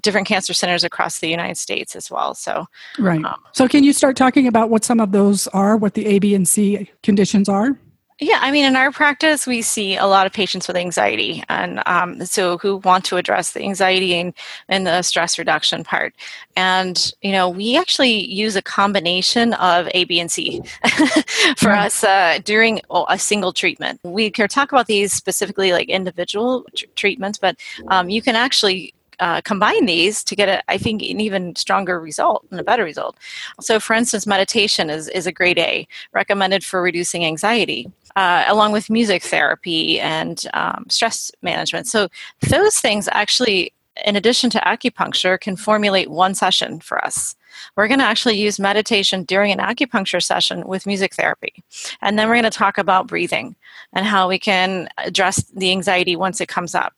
different 0.00 0.26
cancer 0.26 0.52
centers 0.52 0.84
across 0.84 1.20
the 1.20 1.28
United 1.28 1.56
States 1.56 1.96
as 1.96 2.10
well. 2.10 2.34
So, 2.34 2.66
right. 2.98 3.24
Um, 3.24 3.42
so, 3.52 3.68
can 3.68 3.84
you 3.84 3.92
start 3.92 4.16
talking 4.16 4.46
about 4.46 4.70
what 4.70 4.84
some 4.84 5.00
of 5.00 5.12
those 5.12 5.46
are, 5.48 5.76
what 5.76 5.94
the 5.94 6.06
A, 6.06 6.18
B, 6.18 6.34
and 6.34 6.46
C 6.46 6.90
conditions 7.02 7.48
are? 7.48 7.78
Yeah, 8.22 8.38
I 8.42 8.50
mean, 8.50 8.66
in 8.66 8.76
our 8.76 8.92
practice, 8.92 9.46
we 9.46 9.62
see 9.62 9.96
a 9.96 10.04
lot 10.04 10.26
of 10.26 10.32
patients 10.34 10.68
with 10.68 10.76
anxiety, 10.76 11.42
and 11.48 11.82
um, 11.86 12.22
so 12.26 12.58
who 12.58 12.76
want 12.76 13.06
to 13.06 13.16
address 13.16 13.52
the 13.52 13.62
anxiety 13.62 14.14
and, 14.14 14.34
and 14.68 14.86
the 14.86 15.00
stress 15.00 15.38
reduction 15.38 15.84
part. 15.84 16.14
And 16.54 17.12
you 17.22 17.32
know, 17.32 17.48
we 17.48 17.78
actually 17.78 18.26
use 18.26 18.56
a 18.56 18.62
combination 18.62 19.54
of 19.54 19.88
A, 19.94 20.04
B, 20.04 20.20
and 20.20 20.30
C 20.30 20.60
for 21.56 21.70
us 21.70 22.04
uh, 22.04 22.40
during 22.44 22.82
a 22.90 23.18
single 23.18 23.54
treatment. 23.54 24.00
We 24.02 24.30
can 24.30 24.48
talk 24.48 24.70
about 24.70 24.86
these 24.86 25.14
specifically 25.14 25.72
like 25.72 25.88
individual 25.88 26.66
t- 26.76 26.88
treatments, 26.96 27.38
but 27.38 27.56
um, 27.88 28.10
you 28.10 28.20
can 28.20 28.36
actually 28.36 28.92
uh, 29.20 29.40
combine 29.42 29.86
these 29.86 30.24
to 30.24 30.34
get, 30.34 30.48
a, 30.48 30.70
I 30.70 30.78
think, 30.78 31.02
an 31.02 31.20
even 31.20 31.54
stronger 31.56 32.00
result 32.00 32.46
and 32.50 32.58
a 32.58 32.64
better 32.64 32.84
result. 32.84 33.16
So, 33.60 33.78
for 33.78 33.94
instance, 33.94 34.26
meditation 34.26 34.90
is, 34.90 35.08
is 35.08 35.26
a 35.26 35.32
great 35.32 35.58
A, 35.58 35.86
recommended 36.12 36.64
for 36.64 36.82
reducing 36.82 37.24
anxiety. 37.24 37.90
Uh, 38.16 38.44
along 38.48 38.72
with 38.72 38.90
music 38.90 39.22
therapy 39.22 40.00
and 40.00 40.44
um, 40.52 40.84
stress 40.88 41.30
management. 41.42 41.86
So, 41.86 42.08
those 42.48 42.76
things 42.78 43.08
actually, 43.12 43.72
in 44.04 44.16
addition 44.16 44.50
to 44.50 44.58
acupuncture, 44.58 45.40
can 45.40 45.54
formulate 45.54 46.10
one 46.10 46.34
session 46.34 46.80
for 46.80 47.02
us. 47.04 47.36
We're 47.76 47.86
going 47.86 48.00
to 48.00 48.06
actually 48.06 48.36
use 48.36 48.58
meditation 48.58 49.22
during 49.24 49.52
an 49.52 49.58
acupuncture 49.58 50.22
session 50.22 50.66
with 50.66 50.86
music 50.86 51.14
therapy. 51.14 51.62
And 52.00 52.18
then 52.18 52.28
we're 52.28 52.34
going 52.34 52.44
to 52.44 52.50
talk 52.50 52.78
about 52.78 53.06
breathing 53.06 53.54
and 53.92 54.04
how 54.06 54.28
we 54.28 54.38
can 54.38 54.88
address 54.98 55.44
the 55.54 55.70
anxiety 55.70 56.16
once 56.16 56.40
it 56.40 56.48
comes 56.48 56.74
up. 56.74 56.94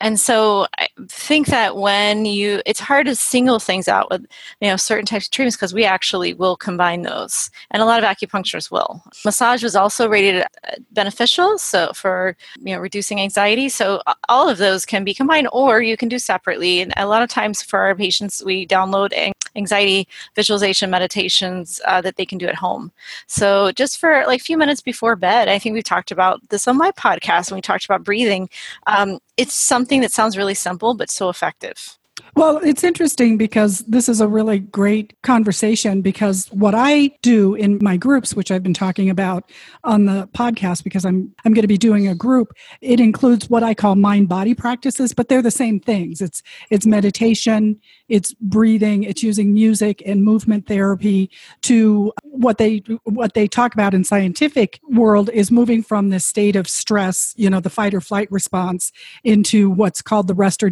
And 0.00 0.18
so 0.18 0.66
I 0.78 0.88
think 1.08 1.48
that 1.48 1.76
when 1.76 2.24
you, 2.24 2.62
it's 2.64 2.80
hard 2.80 3.06
to 3.06 3.14
single 3.14 3.58
things 3.58 3.88
out 3.88 4.10
with, 4.10 4.26
you 4.60 4.68
know, 4.68 4.76
certain 4.76 5.06
types 5.06 5.26
of 5.26 5.30
treatments 5.30 5.56
because 5.56 5.74
we 5.74 5.84
actually 5.84 6.34
will 6.34 6.56
combine 6.56 7.02
those. 7.02 7.50
And 7.70 7.82
a 7.82 7.86
lot 7.86 8.02
of 8.02 8.08
acupuncturists 8.08 8.70
will. 8.70 9.02
Massage 9.24 9.62
was 9.62 9.76
also 9.76 10.08
rated 10.08 10.42
uh, 10.42 10.76
beneficial, 10.92 11.58
so 11.58 11.92
for, 11.92 12.36
you 12.60 12.74
know, 12.74 12.80
reducing 12.80 13.20
anxiety. 13.20 13.68
So 13.68 14.00
all 14.28 14.48
of 14.48 14.58
those 14.58 14.86
can 14.86 15.04
be 15.04 15.14
combined 15.14 15.48
or 15.52 15.82
you 15.82 15.96
can 15.96 16.08
do 16.08 16.18
separately. 16.18 16.80
And 16.80 16.92
a 16.96 17.06
lot 17.06 17.22
of 17.22 17.28
times 17.28 17.62
for 17.62 17.80
our 17.80 17.94
patients, 17.94 18.42
we 18.44 18.66
download 18.66 19.12
anxiety 19.56 20.06
visualization 20.36 20.90
meditations 20.90 21.80
uh, 21.86 22.00
that 22.00 22.16
they 22.16 22.24
can 22.24 22.38
do 22.38 22.46
at 22.46 22.54
home. 22.54 22.92
So 23.26 23.72
just 23.72 23.98
for 23.98 24.24
like 24.26 24.40
a 24.40 24.44
few 24.44 24.56
minutes 24.56 24.80
before 24.80 25.16
bed, 25.16 25.48
I 25.48 25.58
think 25.58 25.74
we've 25.74 25.84
talked 25.84 26.10
about 26.10 26.48
this 26.50 26.68
on 26.68 26.76
my 26.76 26.90
podcast 26.92 27.50
when 27.50 27.58
we 27.58 27.62
talked 27.62 27.84
about 27.84 28.04
breathing. 28.04 28.48
Um, 28.86 29.18
it's 29.36 29.54
something 29.54 30.00
that 30.02 30.12
sounds 30.12 30.36
really 30.36 30.54
simple 30.54 30.94
but 30.94 31.10
so 31.10 31.28
effective. 31.28 31.98
Well, 32.40 32.56
it's 32.64 32.84
interesting 32.84 33.36
because 33.36 33.80
this 33.80 34.08
is 34.08 34.22
a 34.22 34.26
really 34.26 34.60
great 34.60 35.12
conversation 35.20 36.00
because 36.00 36.46
what 36.46 36.74
I 36.74 37.08
do 37.20 37.54
in 37.54 37.78
my 37.82 37.98
groups, 37.98 38.34
which 38.34 38.50
I've 38.50 38.62
been 38.62 38.72
talking 38.72 39.10
about 39.10 39.52
on 39.84 40.06
the 40.06 40.26
podcast 40.28 40.82
because 40.82 41.04
I'm 41.04 41.34
I'm 41.44 41.52
going 41.52 41.64
to 41.64 41.68
be 41.68 41.76
doing 41.76 42.08
a 42.08 42.14
group, 42.14 42.54
it 42.80 42.98
includes 42.98 43.50
what 43.50 43.62
I 43.62 43.74
call 43.74 43.94
mind 43.94 44.30
body 44.30 44.54
practices, 44.54 45.12
but 45.12 45.28
they're 45.28 45.42
the 45.42 45.50
same 45.50 45.80
things. 45.80 46.22
It's 46.22 46.42
it's 46.70 46.86
meditation, 46.86 47.78
it's 48.08 48.32
breathing, 48.40 49.02
it's 49.02 49.22
using 49.22 49.52
music 49.52 50.02
and 50.06 50.24
movement 50.24 50.66
therapy 50.66 51.30
to 51.64 52.10
what 52.22 52.56
they 52.56 52.78
what 53.04 53.34
they 53.34 53.48
talk 53.48 53.74
about 53.74 53.92
in 53.92 54.02
scientific 54.02 54.80
world 54.88 55.28
is 55.34 55.50
moving 55.50 55.82
from 55.82 56.08
this 56.08 56.24
state 56.24 56.56
of 56.56 56.70
stress, 56.70 57.34
you 57.36 57.50
know, 57.50 57.60
the 57.60 57.68
fight 57.68 57.92
or 57.92 58.00
flight 58.00 58.32
response 58.32 58.92
into 59.24 59.68
what's 59.68 60.00
called 60.00 60.26
the 60.26 60.32
rest 60.32 60.62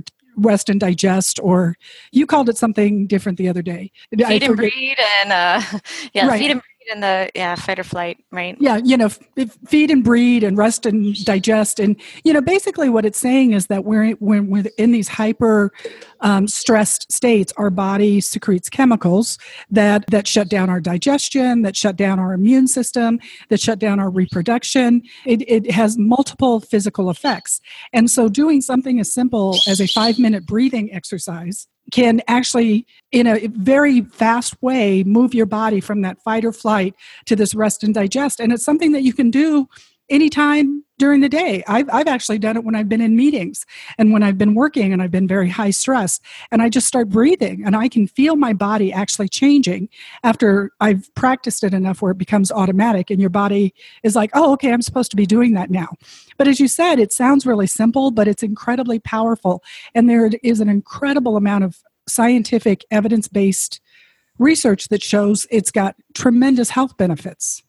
and 0.68 0.80
digest, 0.80 1.38
or 1.42 1.76
you 2.12 2.26
called 2.26 2.48
it 2.48 2.56
something 2.56 3.06
different 3.06 3.38
the 3.38 3.48
other 3.48 3.62
day. 3.62 3.90
Feed 4.16 4.42
and 4.42 4.56
breed, 4.56 4.96
and 5.22 5.32
uh, 5.32 5.62
yeah, 6.12 6.26
right. 6.26 6.38
feed 6.38 6.50
and 6.50 6.60
breed, 6.60 6.77
and 6.90 7.02
the 7.02 7.30
yeah, 7.34 7.54
fight 7.54 7.78
or 7.78 7.84
flight, 7.84 8.24
right? 8.30 8.56
Yeah, 8.60 8.78
you 8.82 8.96
know, 8.96 9.06
f- 9.06 9.56
feed 9.66 9.90
and 9.90 10.02
breed, 10.02 10.42
and 10.42 10.56
rest 10.56 10.86
and 10.86 11.14
digest, 11.24 11.78
and 11.78 11.96
you 12.24 12.32
know, 12.32 12.40
basically 12.40 12.88
what 12.88 13.04
it's 13.04 13.18
saying 13.18 13.52
is 13.52 13.66
that 13.66 13.84
we're 13.84 14.12
when 14.14 14.48
we're 14.48 14.64
in 14.78 14.92
these 14.92 15.08
hyper 15.08 15.72
um, 16.20 16.48
stressed 16.48 17.10
states, 17.12 17.52
our 17.56 17.70
body 17.70 18.20
secretes 18.20 18.68
chemicals 18.68 19.38
that 19.70 20.04
that 20.10 20.26
shut 20.26 20.48
down 20.48 20.70
our 20.70 20.80
digestion, 20.80 21.62
that 21.62 21.76
shut 21.76 21.96
down 21.96 22.18
our 22.18 22.32
immune 22.32 22.68
system, 22.68 23.20
that 23.48 23.60
shut 23.60 23.78
down 23.78 24.00
our 24.00 24.10
reproduction. 24.10 25.02
It, 25.26 25.42
it 25.48 25.70
has 25.70 25.98
multiple 25.98 26.60
physical 26.60 27.10
effects, 27.10 27.60
and 27.92 28.10
so 28.10 28.28
doing 28.28 28.60
something 28.60 29.00
as 29.00 29.12
simple 29.12 29.58
as 29.66 29.80
a 29.80 29.86
five 29.86 30.18
minute 30.18 30.46
breathing 30.46 30.92
exercise 30.92 31.66
can 31.90 32.20
actually 32.28 32.86
in 33.12 33.26
a 33.26 33.46
very 33.48 34.02
fast 34.02 34.60
way 34.62 35.02
move 35.04 35.34
your 35.34 35.46
body 35.46 35.80
from 35.80 36.02
that 36.02 36.20
fight 36.22 36.44
or 36.44 36.52
flight 36.52 36.94
to 37.26 37.34
this 37.34 37.54
rest 37.54 37.82
and 37.82 37.94
digest. 37.94 38.40
And 38.40 38.52
it's 38.52 38.64
something 38.64 38.92
that 38.92 39.02
you 39.02 39.12
can 39.12 39.30
do 39.30 39.68
anytime 40.10 40.84
during 40.98 41.20
the 41.20 41.28
day. 41.28 41.62
I've, 41.66 41.88
I've 41.90 42.08
actually 42.08 42.38
done 42.38 42.56
it 42.56 42.64
when 42.64 42.74
I've 42.74 42.88
been 42.88 43.00
in 43.00 43.16
meetings 43.16 43.64
and 43.96 44.12
when 44.12 44.22
I've 44.22 44.36
been 44.36 44.54
working 44.54 44.92
and 44.92 45.00
I've 45.00 45.10
been 45.10 45.28
very 45.28 45.48
high 45.48 45.70
stress. 45.70 46.20
And 46.50 46.60
I 46.60 46.68
just 46.68 46.86
start 46.86 47.08
breathing 47.08 47.62
and 47.64 47.76
I 47.76 47.88
can 47.88 48.06
feel 48.06 48.36
my 48.36 48.52
body 48.52 48.92
actually 48.92 49.28
changing 49.28 49.88
after 50.24 50.72
I've 50.80 51.12
practiced 51.14 51.62
it 51.64 51.72
enough 51.72 52.02
where 52.02 52.12
it 52.12 52.18
becomes 52.18 52.50
automatic 52.50 53.10
and 53.10 53.20
your 53.20 53.30
body 53.30 53.74
is 54.02 54.16
like, 54.16 54.30
oh, 54.34 54.52
okay, 54.54 54.72
I'm 54.72 54.82
supposed 54.82 55.10
to 55.12 55.16
be 55.16 55.26
doing 55.26 55.54
that 55.54 55.70
now. 55.70 55.88
But 56.36 56.48
as 56.48 56.60
you 56.60 56.68
said, 56.68 56.98
it 56.98 57.12
sounds 57.12 57.46
really 57.46 57.66
simple, 57.66 58.10
but 58.10 58.28
it's 58.28 58.42
incredibly 58.42 58.98
powerful. 58.98 59.62
And 59.94 60.10
there 60.10 60.30
is 60.42 60.60
an 60.60 60.68
incredible 60.68 61.36
amount 61.36 61.64
of 61.64 61.78
scientific 62.08 62.84
evidence 62.90 63.28
based 63.28 63.80
research 64.38 64.88
that 64.88 65.02
shows 65.02 65.46
it's 65.50 65.70
got 65.70 65.96
tremendous 66.14 66.70
health 66.70 66.96
benefits. 66.96 67.62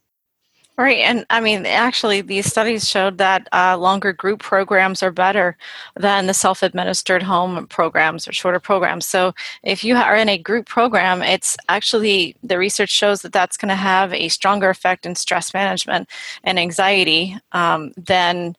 Right. 0.80 1.00
And 1.00 1.26
I 1.30 1.42
mean, 1.42 1.66
actually, 1.66 2.22
these 2.22 2.46
studies 2.46 2.88
showed 2.88 3.18
that 3.18 3.50
uh, 3.52 3.78
longer 3.78 4.14
group 4.14 4.40
programs 4.40 5.04
are 5.04 5.12
better 5.12 5.58
than 5.98 6.28
the 6.28 6.34
self 6.34 6.64
administered 6.64 7.22
home 7.22 7.68
programs 7.68 8.30
or 8.30 8.32
shorter 8.32 8.62
programs. 8.62 9.06
So 9.06 9.34
if 9.62 9.84
you 9.84 9.98
are 9.98 10.16
in 10.16 10.30
a 10.30 10.38
group 10.38 10.68
program, 10.68 11.22
it's 11.22 11.58
actually, 11.68 12.38
the 12.44 12.58
research 12.58 12.92
shows 12.92 13.24
that 13.24 13.34
that's 13.34 13.58
going 13.58 13.68
to 13.68 13.76
have 13.76 14.14
a 14.14 14.30
stronger 14.30 14.70
effect 14.70 15.06
in 15.06 15.16
stress 15.16 15.54
management 15.54 16.08
and 16.46 16.58
anxiety 16.58 17.38
um, 17.52 17.92
than 17.98 18.56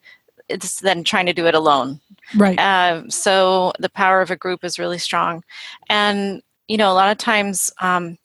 it's 0.50 0.80
than 0.80 1.04
trying 1.04 1.24
to 1.24 1.32
do 1.32 1.46
it 1.46 1.54
alone. 1.54 2.00
Right. 2.36 2.58
Uh, 2.60 3.08
so 3.08 3.72
the 3.78 3.88
power 3.88 4.20
of 4.20 4.30
a 4.30 4.36
group 4.36 4.62
is 4.62 4.78
really 4.78 4.98
strong. 4.98 5.42
And, 5.88 6.42
you 6.68 6.76
know, 6.76 6.92
a 6.92 6.98
lot 7.00 7.10
of 7.10 7.16
times, 7.16 7.70
um, 7.80 8.18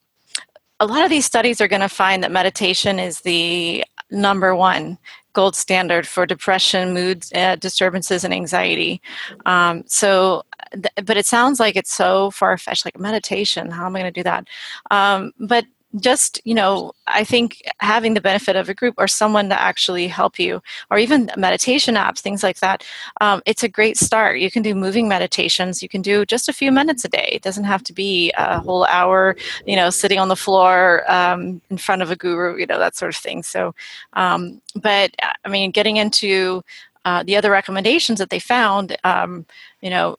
a 0.80 0.86
lot 0.86 1.04
of 1.04 1.10
these 1.10 1.26
studies 1.26 1.62
are 1.62 1.68
going 1.68 1.82
to 1.82 1.90
find 1.90 2.24
that 2.24 2.32
meditation 2.32 3.00
is 3.00 3.22
the 3.22 3.84
number 4.12 4.56
one 4.56 4.98
gold 5.34 5.56
standard 5.56 6.08
for 6.08 6.26
depression, 6.26 6.94
mood 6.94 7.26
uh, 7.36 7.56
disturbances, 7.58 8.24
and 8.24 8.34
anxiety. 8.34 9.02
Um, 9.46 9.84
so, 9.86 10.44
th- 10.72 11.06
but 11.06 11.18
it 11.18 11.26
sounds 11.26 11.60
like 11.60 11.76
it's 11.76 11.94
so 11.94 12.32
far 12.32 12.58
fetched, 12.58 12.86
like 12.86 12.98
meditation. 12.98 13.70
How 13.70 13.86
am 13.86 13.96
I 13.96 14.00
going 14.00 14.14
to 14.14 14.20
do 14.20 14.24
that? 14.24 14.48
Um, 14.92 15.34
but 15.40 15.66
just 16.00 16.42
you 16.44 16.54
know 16.54 16.92
i 17.08 17.24
think 17.24 17.62
having 17.80 18.14
the 18.14 18.22
benefit 18.22 18.56
of 18.56 18.70
a 18.70 18.74
group 18.74 18.96
or 18.98 19.08
someone 19.08 19.50
to 19.50 19.60
actually 19.60 20.08
help 20.08 20.38
you 20.38 20.62
or 20.92 20.98
even 20.98 21.30
meditation 21.38 21.96
apps 21.96 22.20
things 22.20 22.44
like 22.44 22.60
that 22.60 22.84
um, 23.22 23.42
it's 23.46 23.64
a 23.64 23.70
great 23.70 23.98
start. 23.98 24.40
You 24.40 24.52
can 24.52 24.62
do 24.62 24.76
moving 24.76 25.08
meditations. 25.08 25.82
You 25.82 25.90
can 25.90 26.02
do 26.02 26.26
just 26.26 26.50
a 26.50 26.54
few 26.54 26.72
minutes 26.72 27.06
a 27.06 27.10
day. 27.10 27.30
It 27.32 27.42
doesn't 27.42 27.64
have 27.64 27.84
to 27.84 27.94
be 27.94 28.32
a 28.38 28.60
whole 28.60 28.86
hour 28.86 29.36
you 29.66 29.76
know 29.76 29.90
sitting 29.90 30.20
on 30.20 30.30
the 30.30 30.36
floor 30.36 31.10
um, 31.12 31.62
in 31.70 31.78
front 31.78 32.02
of 32.02 32.12
a 32.12 32.16
guru 32.16 32.58
you 32.58 32.66
know 32.66 32.80
that 32.80 32.96
sort 32.96 33.14
of 33.14 33.22
thing. 33.22 33.44
So 33.44 33.74
um, 34.14 34.62
but 34.76 35.12
i 35.46 35.50
mean 35.50 35.72
getting 35.72 35.98
into 35.98 36.62
uh, 37.06 37.24
the 37.24 37.38
other 37.38 37.52
recommendations 37.52 38.20
that 38.20 38.30
they 38.30 38.40
found 38.40 38.98
um, 39.04 39.46
you 39.82 39.90
know 39.90 40.18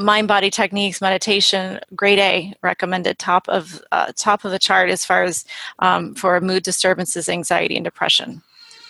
mind 0.00 0.28
body 0.28 0.50
techniques 0.50 1.00
meditation 1.00 1.80
grade 1.94 2.18
a 2.18 2.54
recommended 2.62 3.18
top 3.18 3.48
of 3.48 3.82
uh, 3.92 4.12
top 4.16 4.44
of 4.44 4.50
the 4.50 4.58
chart 4.58 4.90
as 4.90 5.04
far 5.04 5.22
as 5.22 5.44
um, 5.78 6.14
for 6.14 6.40
mood 6.40 6.62
disturbances 6.62 7.28
anxiety 7.28 7.76
and 7.76 7.84
depression 7.84 8.42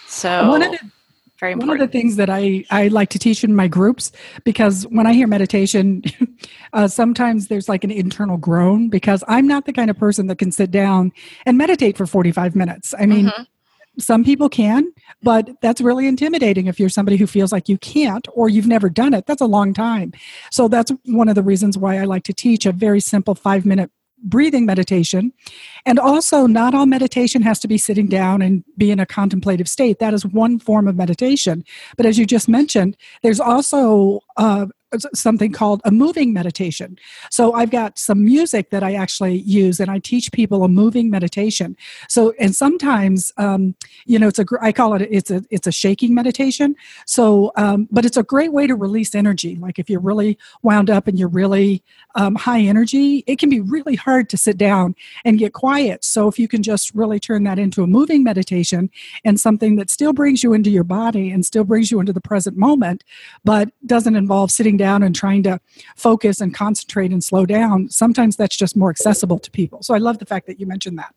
so 0.06 0.48
one 0.48 0.62
of 0.62 0.72
the, 0.72 0.90
very 1.40 1.52
important. 1.52 1.78
One 1.78 1.80
of 1.82 1.92
the 1.92 1.98
things 1.98 2.16
that 2.16 2.30
I, 2.30 2.64
I 2.70 2.88
like 2.88 3.10
to 3.10 3.18
teach 3.18 3.42
in 3.44 3.54
my 3.54 3.68
groups, 3.68 4.12
because 4.44 4.86
when 4.86 5.06
I 5.06 5.12
hear 5.12 5.26
meditation, 5.26 6.02
uh, 6.72 6.88
sometimes 6.88 7.48
there's 7.48 7.68
like 7.68 7.84
an 7.84 7.90
internal 7.90 8.36
groan 8.36 8.88
because 8.88 9.24
I'm 9.26 9.46
not 9.46 9.66
the 9.66 9.72
kind 9.72 9.90
of 9.90 9.98
person 9.98 10.28
that 10.28 10.38
can 10.38 10.52
sit 10.52 10.70
down 10.70 11.12
and 11.44 11.58
meditate 11.58 11.96
for 11.96 12.06
45 12.06 12.54
minutes. 12.54 12.94
I 12.98 13.06
mean, 13.06 13.26
mm-hmm 13.26 13.42
some 13.98 14.24
people 14.24 14.48
can, 14.48 14.92
but 15.22 15.50
that's 15.60 15.80
really 15.80 16.06
intimidating 16.06 16.66
if 16.66 16.80
you're 16.80 16.88
somebody 16.88 17.16
who 17.16 17.26
feels 17.26 17.52
like 17.52 17.68
you 17.68 17.78
can't 17.78 18.26
or 18.32 18.48
you've 18.48 18.66
never 18.66 18.88
done 18.88 19.14
it. 19.14 19.26
That's 19.26 19.40
a 19.40 19.46
long 19.46 19.72
time. 19.72 20.12
So 20.50 20.68
that's 20.68 20.92
one 21.06 21.28
of 21.28 21.34
the 21.34 21.42
reasons 21.42 21.78
why 21.78 21.98
I 21.98 22.04
like 22.04 22.24
to 22.24 22.32
teach 22.32 22.66
a 22.66 22.72
very 22.72 23.00
simple 23.00 23.34
five 23.34 23.64
minute 23.64 23.90
breathing 24.24 24.64
meditation. 24.64 25.32
And 25.84 25.98
also, 25.98 26.46
not 26.46 26.74
all 26.74 26.86
meditation 26.86 27.42
has 27.42 27.58
to 27.60 27.68
be 27.68 27.78
sitting 27.78 28.08
down 28.08 28.42
and 28.42 28.64
be 28.76 28.90
in 28.90 28.98
a 28.98 29.06
contemplative 29.06 29.68
state. 29.68 29.98
That 29.98 30.14
is 30.14 30.24
one 30.24 30.58
form 30.58 30.88
of 30.88 30.96
meditation. 30.96 31.62
But 31.96 32.06
as 32.06 32.18
you 32.18 32.26
just 32.26 32.48
mentioned, 32.48 32.96
there's 33.22 33.40
also 33.40 34.20
uh, 34.36 34.66
something 35.14 35.52
called 35.52 35.80
a 35.84 35.90
moving 35.90 36.32
meditation. 36.32 36.98
So 37.30 37.52
I've 37.52 37.70
got 37.70 37.98
some 37.98 38.24
music 38.24 38.70
that 38.70 38.82
I 38.82 38.94
actually 38.94 39.38
use, 39.38 39.80
and 39.80 39.90
I 39.90 39.98
teach 39.98 40.32
people 40.32 40.64
a 40.64 40.68
moving 40.68 41.10
meditation. 41.10 41.76
So 42.08 42.34
and 42.38 42.54
sometimes, 42.54 43.32
um, 43.36 43.74
you 44.06 44.18
know, 44.18 44.28
it's 44.28 44.38
a 44.38 44.46
I 44.60 44.72
call 44.72 44.94
it 44.94 45.08
it's 45.10 45.30
a 45.30 45.44
it's 45.50 45.66
a 45.66 45.72
shaking 45.72 46.14
meditation. 46.14 46.76
So, 47.06 47.52
um, 47.56 47.88
but 47.90 48.04
it's 48.04 48.16
a 48.16 48.22
great 48.22 48.52
way 48.52 48.66
to 48.66 48.74
release 48.74 49.14
energy. 49.14 49.56
Like 49.56 49.78
if 49.78 49.88
you're 49.90 50.00
really 50.00 50.38
wound 50.62 50.90
up 50.90 51.06
and 51.08 51.18
you're 51.18 51.28
really 51.28 51.82
um, 52.14 52.34
high 52.34 52.60
energy, 52.60 53.24
it 53.26 53.38
can 53.38 53.50
be 53.50 53.60
really 53.60 53.96
hard 53.96 54.28
to 54.30 54.36
sit 54.36 54.56
down 54.56 54.94
and 55.24 55.38
get 55.38 55.52
quiet. 55.52 56.04
So 56.04 56.28
if 56.28 56.38
you 56.38 56.48
can 56.48 56.62
just 56.62 56.94
really 56.94 57.18
turn 57.18 57.44
that 57.44 57.58
into 57.58 57.82
a 57.82 57.86
moving 57.86 58.22
meditation 58.22 58.90
and 59.24 59.40
something 59.40 59.76
that 59.76 59.90
still 59.90 60.12
brings 60.12 60.42
you 60.42 60.52
into 60.52 60.70
your 60.70 60.84
body 60.84 61.30
and 61.30 61.44
still 61.44 61.64
brings 61.64 61.90
you 61.90 62.00
into 62.00 62.12
the 62.12 62.20
present 62.20 62.56
moment, 62.56 63.04
but 63.44 63.70
doesn't 63.86 64.16
involve 64.16 64.50
sitting 64.50 64.76
down 64.76 64.83
down 64.84 65.02
and 65.02 65.14
trying 65.14 65.42
to 65.44 65.54
focus 65.96 66.40
and 66.40 66.54
concentrate 66.54 67.12
and 67.12 67.22
slow 67.22 67.44
down, 67.46 67.88
sometimes 67.88 68.36
that's 68.36 68.56
just 68.56 68.76
more 68.76 68.90
accessible 68.90 69.38
to 69.38 69.50
people. 69.50 69.82
So 69.82 69.94
I 69.94 69.98
love 69.98 70.18
the 70.18 70.26
fact 70.26 70.46
that 70.46 70.60
you 70.60 70.66
mentioned 70.66 70.98
that. 70.98 71.14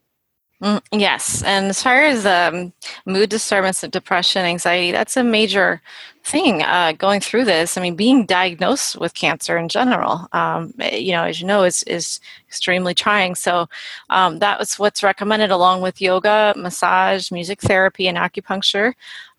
Mm, 0.64 0.82
yes, 0.92 1.44
and 1.44 1.68
as 1.68 1.84
far 1.84 2.02
as 2.02 2.26
um, 2.26 2.74
mood 3.06 3.30
disturbance, 3.30 3.82
depression, 3.82 4.44
anxiety, 4.44 4.92
that's 4.92 5.16
a 5.16 5.24
major 5.24 5.84
thing 6.24 6.64
uh, 6.64 6.94
going 6.98 7.22
through 7.22 7.46
this. 7.46 7.78
I 7.78 7.82
mean, 7.82 7.96
being 7.96 8.26
diagnosed 8.26 8.98
with 9.00 9.14
cancer 9.14 9.56
in 9.60 9.70
general, 9.70 10.28
um, 10.34 10.74
eh, 10.80 10.98
you 10.98 11.12
know, 11.12 11.26
as 11.26 11.40
you 11.40 11.46
know, 11.46 11.64
is 11.64 11.84
is 11.84 12.20
extremely 12.48 12.96
trying. 12.96 13.36
So 13.36 13.70
um, 14.10 14.40
that 14.40 14.58
was 14.58 14.80
what's 14.80 15.04
recommended 15.04 15.52
along 15.52 15.82
with 15.84 16.02
yoga, 16.02 16.56
massage, 16.58 17.32
music 17.32 17.62
therapy, 17.62 18.08
and 18.08 18.18
acupuncture. 18.18 18.94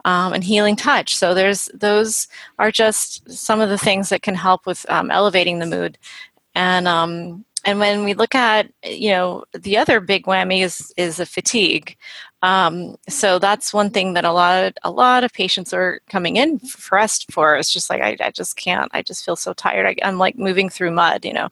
Um, 0.05 0.33
and 0.33 0.45
healing 0.45 0.76
touch. 0.76 1.17
So 1.17 1.35
there's 1.35 1.69
those 1.75 2.28
are 2.59 2.71
just 2.71 3.31
some 3.31 3.61
of 3.61 3.69
the 3.69 3.76
things 3.76 4.11
that 4.11 4.23
can 4.23 4.37
help 4.37 4.64
with 4.64 4.87
um, 4.88 5.11
elevating 5.11 5.59
the 5.59 5.67
mood. 5.67 5.99
And 6.55 6.87
um, 6.87 7.45
and 7.64 7.78
when 7.78 8.05
we 8.05 8.14
look 8.14 8.35
at 8.35 8.73
you 8.85 9.11
know 9.11 9.45
the 9.52 9.76
other 9.76 10.00
big 10.00 10.25
whammy 10.25 10.62
is 10.62 10.93
is 10.97 11.17
the 11.17 11.26
fatigue 11.26 11.97
um, 12.42 12.97
so 13.09 13.40
that's 13.40 13.75
one 13.75 13.90
thing 13.90 14.12
that 14.14 14.25
a 14.25 14.30
lot 14.30 14.64
of, 14.64 14.75
a 14.85 14.90
lot 14.90 15.25
of 15.25 15.33
patients 15.33 15.73
are 15.75 16.00
coming 16.09 16.37
in 16.37 16.61
for 16.61 16.97
us 16.97 17.25
for. 17.25 17.57
It's 17.57 17.73
just 17.73 17.90
like 17.90 18.00
I, 18.00 18.16
I 18.21 18.30
just 18.30 18.57
can't. 18.57 18.88
I 18.95 19.02
just 19.02 19.25
feel 19.25 19.35
so 19.35 19.52
tired. 19.52 19.87
I, 19.87 20.07
am 20.07 20.18
like 20.18 20.38
moving 20.38 20.68
through 20.68 20.92
mud, 20.92 21.25
you 21.25 21.33
know. 21.33 21.49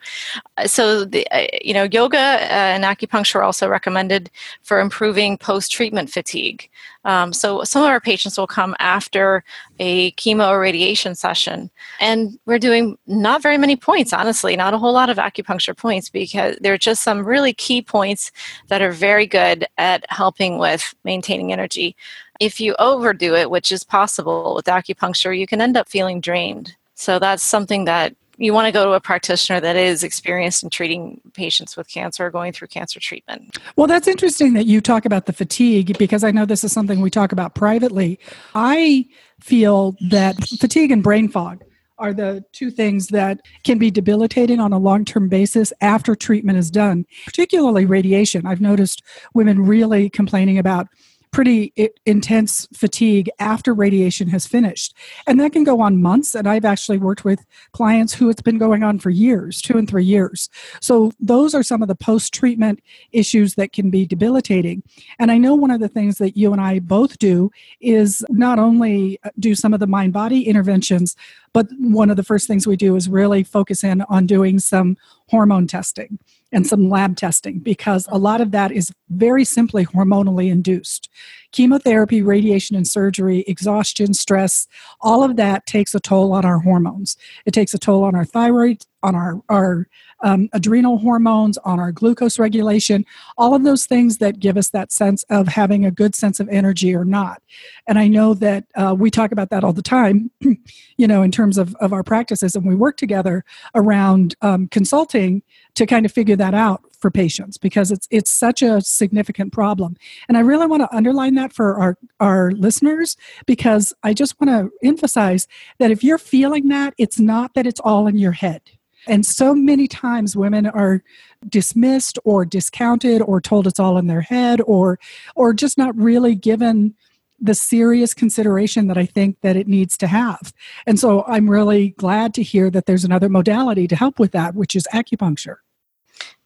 So 0.67 1.05
the 1.05 1.27
uh, 1.33 1.49
you 1.61 1.75
know 1.75 1.89
yoga 1.91 2.19
uh, 2.19 2.77
and 2.77 2.85
acupuncture 2.85 3.37
are 3.37 3.43
also 3.43 3.69
recommended 3.69 4.31
for 4.63 4.79
improving 4.79 5.39
post 5.39 5.73
treatment 5.73 6.11
fatigue. 6.11 6.71
Um, 7.05 7.33
so 7.33 7.63
some 7.63 7.83
of 7.83 7.89
our 7.89 8.01
patients 8.01 8.37
will 8.37 8.49
come 8.49 8.75
after 8.81 9.45
a 9.79 10.11
chemo 10.13 10.49
or 10.51 10.61
radiation 10.61 11.15
session, 11.15 11.71
and 12.01 12.39
we're 12.47 12.59
doing 12.59 12.97
not 13.07 13.43
very 13.43 13.59
many 13.59 13.77
points, 13.77 14.13
honestly, 14.13 14.57
not 14.57 14.75
a 14.75 14.79
whole 14.79 14.93
lot 14.93 15.11
of 15.11 15.17
acupuncture 15.17 15.77
points 15.77 16.11
because 16.11 16.57
there 16.61 16.73
are 16.73 16.79
just 16.79 17.03
some 17.03 17.25
really 17.25 17.53
key 17.53 17.83
points 17.83 18.31
that 18.69 18.83
are 18.83 18.93
very 18.93 19.27
good 19.27 19.67
at 19.79 20.05
helping 20.11 20.59
with 20.59 20.76
maintaining 21.05 21.53
energy. 21.53 21.97
If 22.41 22.61
you 22.61 22.75
overdo 22.79 23.35
it, 23.35 23.51
which 23.51 23.73
is 23.73 23.85
possible 23.85 24.55
with 24.55 24.67
acupuncture, 24.67 25.37
you 25.37 25.47
can 25.47 25.61
end 25.61 25.77
up 25.77 25.89
feeling 25.89 26.21
drained. 26.21 26.75
So 26.95 27.19
that's 27.19 27.43
something 27.43 27.85
that 27.85 28.15
you 28.39 28.53
want 28.53 28.67
to 28.67 28.73
go 28.73 28.85
to 28.85 28.93
a 28.93 29.01
practitioner 29.01 29.61
that 29.61 29.77
is 29.77 30.03
experienced 30.03 30.63
in 30.63 30.71
treating 30.71 31.21
patients 31.33 31.77
with 31.77 31.89
cancer 31.89 32.27
or 32.27 32.31
going 32.31 32.53
through 32.53 32.69
cancer 32.69 33.01
treatment. 33.01 33.59
Well, 33.77 33.87
that's 33.87 34.07
interesting 34.07 34.53
that 34.55 34.67
you 34.67 34.81
talk 34.81 35.05
about 35.05 35.27
the 35.27 35.33
fatigue 35.33 35.97
because 35.99 36.23
I 36.23 36.31
know 36.31 36.45
this 36.45 36.65
is 36.65 36.73
something 36.73 37.01
we 37.01 37.11
talk 37.11 37.33
about 37.33 37.55
privately. 37.55 38.19
I 38.55 39.07
feel 39.41 39.97
that 40.11 40.37
fatigue 40.61 40.91
and 40.91 41.03
brain 41.03 41.29
fog 41.29 41.63
are 41.99 42.13
the 42.13 42.45
two 42.53 42.71
things 42.71 43.09
that 43.09 43.41
can 43.65 43.79
be 43.79 43.91
debilitating 43.91 44.61
on 44.61 44.73
a 44.73 44.79
long 44.79 45.05
term 45.05 45.29
basis 45.29 45.73
after 45.81 46.15
treatment 46.15 46.59
is 46.59 46.71
done, 46.71 47.07
particularly 47.25 47.87
radiation. 47.87 48.47
I've 48.47 48.61
noticed 48.61 49.03
women 49.35 49.65
really 49.65 50.11
complaining 50.11 50.59
about 50.59 50.89
pretty 51.37 51.71
intense 52.07 52.67
fatigue 52.73 53.29
after 53.39 53.75
radiation 53.75 54.27
has 54.27 54.47
finished. 54.47 54.95
And 55.27 55.39
that 55.39 55.53
can 55.53 55.65
go 55.65 55.83
on 55.83 56.01
months. 56.01 56.35
And 56.35 56.49
I've 56.49 56.65
actually 56.65 56.97
worked 56.97 57.27
with 57.27 57.45
clients 57.73 58.15
who 58.15 58.31
it's 58.31 58.41
been 58.41 58.57
going 58.57 58.83
on 58.83 58.99
for 58.99 59.11
years, 59.11 59.61
two 59.61 59.77
and 59.77 59.87
three 59.87 60.03
years. 60.03 60.49
So 60.81 61.13
those 61.21 61.55
are 61.55 61.63
some 61.63 61.83
of 61.83 61.89
the 61.89 61.95
post 61.95 62.33
treatment 62.33 62.81
issues 63.13 63.55
that 63.57 63.75
can 63.75 63.91
be 63.91 64.07
debilitating. 64.07 64.83
And 65.19 65.31
I 65.31 65.37
know 65.37 65.55
one 65.55 65.71
of 65.71 65.79
the 65.79 65.89
things 65.89 66.17
that 66.17 66.39
you 66.39 66.55
and 66.55 66.61
I 66.63 66.79
both 66.79 67.19
do 67.19 67.51
is 67.83 68.25
not 68.31 68.59
only 68.59 69.19
uh, 69.23 69.29
do 69.39 69.55
some 69.55 69.75
of 69.75 69.81
the 69.81 69.87
mind 69.87 70.15
body 70.15 70.49
interventions, 70.49 71.17
but 71.53 71.67
one 71.79 72.09
of 72.09 72.17
the 72.17 72.25
first 72.25 72.47
things 72.47 72.67
we 72.67 72.77
do 72.77 72.97
is 72.97 73.11
really 73.11 73.45
focus 73.45 73.85
in 73.85 74.01
on 74.09 74.25
doing 74.25 74.59
some 74.59 74.97
hormone 75.29 75.67
testing 75.67 76.19
and 76.53 76.67
some 76.67 76.89
lab 76.89 77.17
testing 77.17 77.59
because 77.59 78.07
a 78.11 78.19
lot 78.19 78.41
of 78.41 78.51
that 78.53 78.73
is 78.73 78.93
very 79.11 79.45
simply 79.45 79.85
hormonally 79.85 80.51
induced. 80.51 81.09
Chemotherapy, 81.53 82.23
radiation, 82.23 82.77
and 82.77 82.87
surgery, 82.87 83.45
exhaustion, 83.49 84.15
stress, 84.15 84.67
all 85.01 85.23
of 85.23 85.37
that 85.37 85.67
takes 85.67 85.95
a 85.95 86.01
toll 86.01 86.33
on 86.33 86.45
our 86.45 86.59
hormones. 86.59 87.17
It 87.45 87.53
takes 87.53 87.75
a 87.75 87.79
toll 87.79 88.05
on 88.05 88.15
our 88.15 88.25
thyroid, 88.25 88.85
on 89.03 89.15
our, 89.15 89.41
our 89.49 89.89
um, 90.23 90.49
adrenal 90.53 90.99
hormones, 90.99 91.59
on 91.59 91.79
our 91.81 91.93
glucose 91.93 92.39
regulation, 92.39 93.05
all 93.37 93.55
of 93.55 93.65
those 93.65 93.87
things 93.87 94.19
that 94.19 94.39
give 94.39 94.57
us 94.57 94.71
that 94.71 94.93
sense 94.93 95.23
of 95.25 95.49
having 95.49 95.85
a 95.85 95.91
good 95.91 96.15
sense 96.15 96.41
of 96.41 96.49
energy 96.49 96.95
or 96.95 97.05
not. 97.05 97.43
And 97.87 97.99
I 97.99 98.09
know 98.09 98.35
that 98.35 98.65
uh, 98.75 98.95
we 98.97 99.11
talk 99.11 99.33
about 99.33 99.51
that 99.51 99.65
all 99.65 99.73
the 99.73 99.83
time, 99.83 100.31
you 100.97 101.07
know, 101.07 101.23
in 101.23 101.31
terms 101.31 101.59
of, 101.59 101.75
of 101.77 101.93
our 101.93 102.03
practices, 102.03 102.55
and 102.55 102.67
we 102.67 102.75
work 102.75 102.97
together 102.97 103.45
around 103.75 104.35
um, 104.43 104.69
consulting 104.69 105.43
to 105.75 105.87
kind 105.87 106.07
of 106.07 106.13
figure 106.13 106.37
that 106.37 106.55
out 106.55 106.83
for 106.99 107.11
patients 107.11 107.59
because 107.59 107.91
it's 107.91 108.09
it's 108.11 108.31
such 108.31 108.63
a 108.63 108.81
significant 108.81 109.53
problem. 109.53 109.97
And 110.29 110.37
I 110.37 110.41
really 110.41 110.67
want 110.67 110.83
to 110.83 110.97
underline 110.97 111.35
that 111.35 111.53
for 111.53 111.79
our, 111.79 111.99
our 112.21 112.51
listeners 112.53 113.17
because 113.45 113.93
I 114.03 114.15
just 114.15 114.41
want 114.41 114.51
to 114.51 114.87
emphasize 114.87 115.47
that 115.79 115.91
if 115.91 116.03
you're 116.03 116.19
feeling 116.19 116.69
that, 116.69 116.95
it's 116.99 117.21
not 117.21 117.55
that 117.55 117.67
it's 117.67 117.81
all 117.81 118.07
in 118.07 118.17
your 118.17 118.33
head 118.33 118.63
and 119.07 119.25
so 119.25 119.55
many 119.55 119.87
times 119.87 120.37
women 120.37 120.67
are 120.67 121.03
dismissed 121.49 122.19
or 122.25 122.45
discounted 122.45 123.23
or 123.23 123.41
told 123.41 123.67
it's 123.67 123.81
all 123.81 123.99
in 123.99 124.07
their 124.07 124.21
head 124.21 124.61
or 124.63 124.99
or 125.35 125.53
just 125.53 125.79
not 125.79 125.97
really 125.97 126.35
given 126.35 126.95
the 127.39 127.55
serious 127.55 128.15
consideration 128.15 128.87
that 128.87 128.97
I 128.97 129.05
think 129.05 129.41
that 129.43 129.57
it 129.57 129.69
needs 129.69 129.97
to 129.99 130.07
have. 130.07 130.55
And 130.87 130.99
so 130.99 131.23
I'm 131.25 131.51
really 131.51 131.91
glad 131.91 132.33
to 132.35 132.43
hear 132.43 132.71
that 132.71 132.87
there's 132.87 133.05
another 133.05 133.29
modality 133.29 133.87
to 133.89 133.97
help 133.97 134.19
with 134.19 134.33
that, 134.33 134.55
which 134.55 134.75
is 134.75 134.87
acupuncture. 134.93 135.57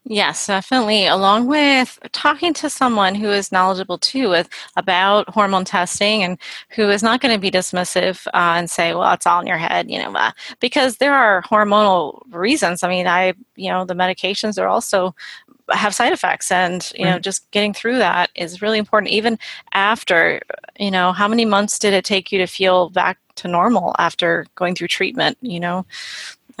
Yes, 0.03 0.47
definitely. 0.47 1.05
Along 1.05 1.45
with 1.45 1.99
talking 2.11 2.53
to 2.55 2.71
someone 2.71 3.13
who 3.13 3.29
is 3.29 3.51
knowledgeable 3.51 3.99
too 3.99 4.29
with 4.29 4.49
about 4.75 5.29
hormone 5.29 5.63
testing 5.63 6.23
and 6.23 6.39
who 6.71 6.89
is 6.89 7.03
not 7.03 7.21
going 7.21 7.33
to 7.35 7.39
be 7.39 7.51
dismissive 7.51 8.25
uh, 8.27 8.55
and 8.57 8.69
say, 8.69 8.95
"Well, 8.95 9.13
it's 9.13 9.27
all 9.27 9.41
in 9.41 9.47
your 9.47 9.57
head," 9.59 9.91
you 9.91 9.99
know, 9.99 10.11
uh, 10.15 10.31
because 10.59 10.97
there 10.97 11.13
are 11.13 11.43
hormonal 11.43 12.19
reasons. 12.31 12.81
I 12.83 12.89
mean, 12.89 13.05
I, 13.05 13.33
you 13.55 13.69
know, 13.69 13.85
the 13.85 13.93
medications 13.93 14.59
are 14.59 14.67
also 14.67 15.13
have 15.71 15.95
side 15.95 16.11
effects 16.13 16.51
and 16.51 16.91
you 16.95 17.05
know 17.05 17.19
just 17.19 17.49
getting 17.51 17.73
through 17.73 17.97
that 17.97 18.29
is 18.35 18.61
really 18.61 18.77
important 18.77 19.11
even 19.11 19.39
after 19.73 20.41
you 20.79 20.91
know 20.91 21.13
how 21.13 21.27
many 21.29 21.45
months 21.45 21.79
did 21.79 21.93
it 21.93 22.03
take 22.05 22.31
you 22.31 22.37
to 22.39 22.47
feel 22.47 22.89
back 22.89 23.17
to 23.35 23.47
normal 23.47 23.95
after 23.97 24.45
going 24.55 24.75
through 24.75 24.89
treatment 24.89 25.37
you 25.41 25.59
know 25.59 25.85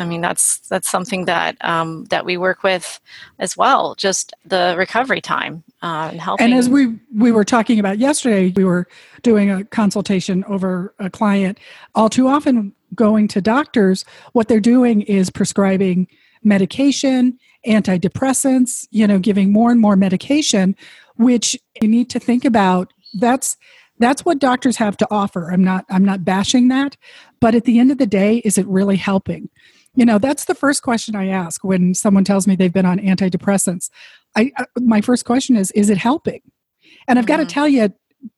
I 0.01 0.05
mean, 0.05 0.21
that's 0.21 0.59
that's 0.67 0.89
something 0.89 1.25
that 1.25 1.57
um, 1.61 2.05
that 2.05 2.25
we 2.25 2.37
work 2.37 2.63
with 2.63 2.99
as 3.39 3.55
well. 3.55 3.95
Just 3.95 4.33
the 4.45 4.75
recovery 4.77 5.21
time 5.21 5.63
uh, 5.81 6.09
and 6.11 6.19
helping. 6.19 6.45
And 6.45 6.53
as 6.53 6.69
we 6.69 6.99
we 7.15 7.31
were 7.31 7.45
talking 7.45 7.79
about 7.79 7.99
yesterday, 7.99 8.51
we 8.55 8.63
were 8.63 8.87
doing 9.21 9.49
a 9.49 9.63
consultation 9.65 10.43
over 10.45 10.93
a 10.99 11.09
client. 11.09 11.59
All 11.95 12.09
too 12.09 12.27
often, 12.27 12.73
going 12.95 13.27
to 13.29 13.41
doctors, 13.41 14.03
what 14.33 14.47
they're 14.47 14.59
doing 14.59 15.01
is 15.01 15.29
prescribing 15.29 16.07
medication, 16.43 17.37
antidepressants. 17.67 18.87
You 18.91 19.07
know, 19.07 19.19
giving 19.19 19.51
more 19.51 19.71
and 19.71 19.79
more 19.79 19.95
medication, 19.95 20.75
which 21.15 21.57
you 21.81 21.87
need 21.87 22.09
to 22.09 22.19
think 22.19 22.45
about. 22.45 22.91
That's 23.13 23.57
that's 24.01 24.25
what 24.25 24.39
doctors 24.39 24.75
have 24.77 24.97
to 24.97 25.07
offer 25.11 25.51
i'm 25.51 25.63
not 25.63 25.85
i'm 25.89 26.03
not 26.03 26.25
bashing 26.25 26.67
that 26.67 26.97
but 27.39 27.55
at 27.55 27.65
the 27.65 27.79
end 27.79 27.91
of 27.91 27.99
the 27.99 28.07
day 28.07 28.37
is 28.37 28.57
it 28.57 28.67
really 28.67 28.97
helping 28.97 29.47
you 29.95 30.05
know 30.05 30.17
that's 30.17 30.45
the 30.45 30.55
first 30.55 30.83
question 30.83 31.15
i 31.15 31.27
ask 31.27 31.63
when 31.63 31.93
someone 31.93 32.23
tells 32.23 32.47
me 32.47 32.55
they've 32.55 32.73
been 32.73 32.85
on 32.85 32.99
antidepressants. 32.99 33.89
I 34.35 34.51
uh, 34.57 34.65
my 34.79 35.01
first 35.01 35.25
question 35.25 35.55
is 35.55 35.71
is 35.71 35.89
it 35.89 35.97
helping? 35.97 36.41
And 37.07 37.17
i've 37.19 37.25
mm-hmm. 37.25 37.37
got 37.37 37.37
to 37.37 37.45
tell 37.45 37.67
you 37.67 37.93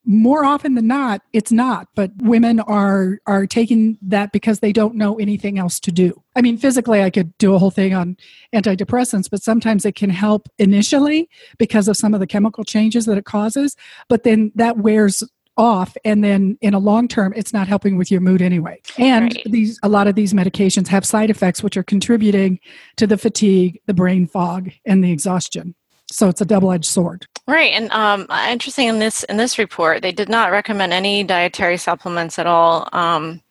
more 0.06 0.46
often 0.46 0.76
than 0.76 0.88
not 0.88 1.22
it's 1.34 1.52
not 1.52 1.89
but 1.94 2.10
women 2.22 2.62
are 2.62 3.20
are 3.26 3.46
taking 3.46 3.98
that 4.02 4.32
because 4.32 4.60
they 4.60 4.72
don't 4.72 4.96
know 4.96 5.16
anything 5.20 5.60
else 5.60 5.78
to 5.82 5.92
do. 5.92 6.24
I 6.36 6.42
mean 6.42 6.58
physically 6.58 7.02
i 7.04 7.10
could 7.10 7.38
do 7.38 7.54
a 7.54 7.60
whole 7.60 7.72
thing 7.72 7.94
on 7.94 8.18
antidepressants 8.56 9.30
but 9.30 9.44
sometimes 9.44 9.86
it 9.86 9.96
can 9.96 10.10
help 10.10 10.48
initially 10.58 11.30
because 11.58 11.88
of 11.88 11.98
some 11.98 12.13
of 12.13 12.20
the 12.20 12.28
chemical 12.28 12.63
changes 12.63 13.06
that 13.06 13.18
it 13.18 13.26
causes 13.26 13.76
but 14.08 14.24
then 14.24 14.52
that 14.56 14.78
wears 14.78 15.24
off 15.58 15.96
and 16.04 16.24
then 16.24 16.58
in 16.62 16.74
a 16.74 16.80
long 16.80 17.08
term 17.08 17.34
it's 17.36 17.54
not 17.54 17.68
helping 17.68 17.98
with 17.98 18.10
your 18.10 18.22
mood 18.22 18.42
anyway. 18.42 18.82
And 18.98 19.26
right. 19.26 19.44
these 19.46 19.80
a 19.84 19.89
lot 19.89 20.08
of 20.08 20.16
these 20.16 20.34
medications 20.34 20.88
have 20.88 21.06
side 21.06 21.30
effects 21.30 21.62
which 21.62 21.78
are 21.78 21.84
contributing 21.84 22.60
to 22.98 23.08
the 23.08 23.18
fatigue 23.18 23.80
the 23.86 23.94
brain 23.94 24.28
fog 24.28 24.72
and 24.86 25.04
the 25.04 25.12
exhaustion. 25.12 25.76
So 26.12 26.28
it's 26.28 26.42
a 26.42 26.46
double-edged 26.46 26.86
sword. 26.86 27.28
Right 27.48 27.74
and 27.74 27.92
um, 27.92 28.28
interesting 28.50 28.88
in 28.88 29.00
this 29.00 29.24
in 29.26 29.38
this 29.38 29.60
report 29.60 30.02
they 30.02 30.12
did 30.12 30.30
not 30.30 30.52
recommend 30.52 30.94
any 30.94 31.24
dietary 31.24 31.78
supplements 31.78 32.39
at 32.39 32.48
all 32.48 32.89
um, 32.94 33.42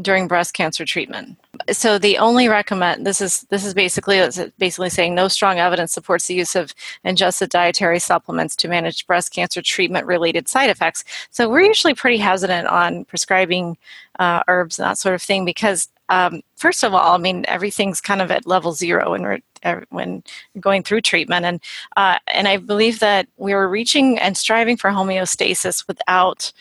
during 0.00 0.28
breast 0.28 0.54
cancer 0.54 0.84
treatment. 0.84 1.36
So 1.72 1.98
the 1.98 2.18
only 2.18 2.48
recommend 2.48 3.06
this 3.06 3.20
is 3.20 3.46
this 3.50 3.64
is 3.64 3.74
basically 3.74 4.20
basically 4.58 4.90
saying 4.90 5.14
no 5.14 5.28
strong 5.28 5.58
evidence 5.58 5.92
supports 5.92 6.26
the 6.26 6.34
use 6.34 6.54
of 6.54 6.74
ingested 7.04 7.50
dietary 7.50 7.98
supplements 7.98 8.54
to 8.56 8.68
manage 8.68 9.06
breast 9.06 9.32
cancer 9.32 9.60
treatment 9.60 10.06
related 10.06 10.48
side 10.48 10.70
effects. 10.70 11.04
So 11.30 11.48
we're 11.48 11.62
usually 11.62 11.94
pretty 11.94 12.18
hesitant 12.18 12.68
on 12.68 13.04
prescribing 13.06 13.76
uh, 14.18 14.42
herbs 14.46 14.78
and 14.78 14.86
that 14.86 14.98
sort 14.98 15.14
of 15.14 15.22
thing 15.22 15.44
because 15.44 15.88
um, 16.08 16.42
first 16.56 16.84
of 16.84 16.94
all, 16.94 17.14
I 17.14 17.18
mean, 17.18 17.44
everything's 17.48 18.00
kind 18.00 18.22
of 18.22 18.30
at 18.30 18.46
level 18.46 18.72
zero 18.72 19.10
when 19.10 19.22
we're 19.22 19.40
uh, 19.62 19.80
when 19.90 20.22
going 20.60 20.82
through 20.82 21.02
treatment, 21.02 21.44
and 21.44 21.60
uh, 21.96 22.18
and 22.28 22.48
I 22.48 22.56
believe 22.56 23.00
that 23.00 23.28
we 23.36 23.52
are 23.52 23.68
reaching 23.68 24.18
and 24.18 24.36
striving 24.36 24.76
for 24.76 24.90
homeostasis 24.90 25.86
without 25.86 26.52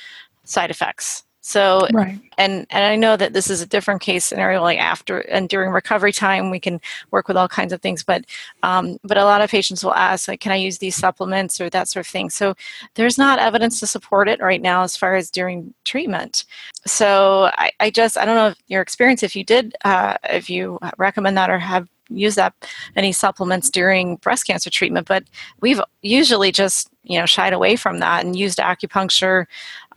side 0.44 0.72
effects. 0.72 1.24
So, 1.48 1.88
right. 1.94 2.20
and 2.38 2.68
and 2.72 2.84
I 2.84 2.98
know 2.98 3.16
that 3.16 3.32
this 3.32 3.50
is 3.50 3.62
a 3.62 3.66
different 3.66 4.02
case 4.02 4.26
scenario. 4.26 4.62
Like 4.62 4.80
after 4.80 5.20
and 5.20 5.48
during 5.48 5.72
recovery 5.72 6.12
time, 6.12 6.52
we 6.52 6.60
can 6.60 6.82
work 7.12 7.30
with 7.30 7.38
all 7.38 7.48
kinds 7.48 7.72
of 7.72 7.82
things. 7.82 8.04
But 8.04 8.26
um, 8.64 8.98
but 9.06 9.18
a 9.18 9.24
lot 9.24 9.40
of 9.40 9.50
patients 9.50 9.82
will 9.82 9.94
ask, 9.94 10.28
like, 10.28 10.42
can 10.42 10.52
I 10.52 10.58
use 10.58 10.80
these 10.80 10.98
supplements 10.98 11.62
or 11.62 11.70
that 11.70 11.88
sort 11.88 12.06
of 12.06 12.12
thing? 12.12 12.30
So 12.30 12.54
there's 12.96 13.18
not 13.18 13.40
evidence 13.40 13.80
to 13.80 13.88
support 13.88 14.28
it 14.28 14.42
right 14.42 14.62
now 14.62 14.84
as 14.84 14.98
far 14.98 15.16
as 15.16 15.32
during 15.32 15.74
treatment. 15.86 16.44
So 16.86 17.50
I, 17.54 17.72
I 17.80 17.92
just 17.92 18.18
I 18.18 18.26
don't 18.26 18.36
know 18.36 18.50
if 18.50 18.58
your 18.68 18.82
experience 18.82 19.24
if 19.24 19.34
you 19.34 19.46
did 19.46 19.74
uh, 19.86 20.18
if 20.26 20.50
you 20.50 20.80
recommend 20.98 21.38
that 21.38 21.50
or 21.50 21.60
have 21.60 21.88
use 22.10 22.36
that 22.36 22.54
any 22.96 23.12
supplements 23.12 23.70
during 23.70 24.16
breast 24.18 24.46
cancer 24.46 24.70
treatment 24.70 25.08
but 25.08 25.24
we've 25.62 25.82
usually 26.02 26.52
just 26.52 26.90
you 27.04 27.20
know 27.20 27.26
shied 27.26 27.54
away 27.54 27.76
from 27.76 28.00
that 28.00 28.26
and 28.26 28.36
used 28.36 28.60
acupuncture 28.60 29.46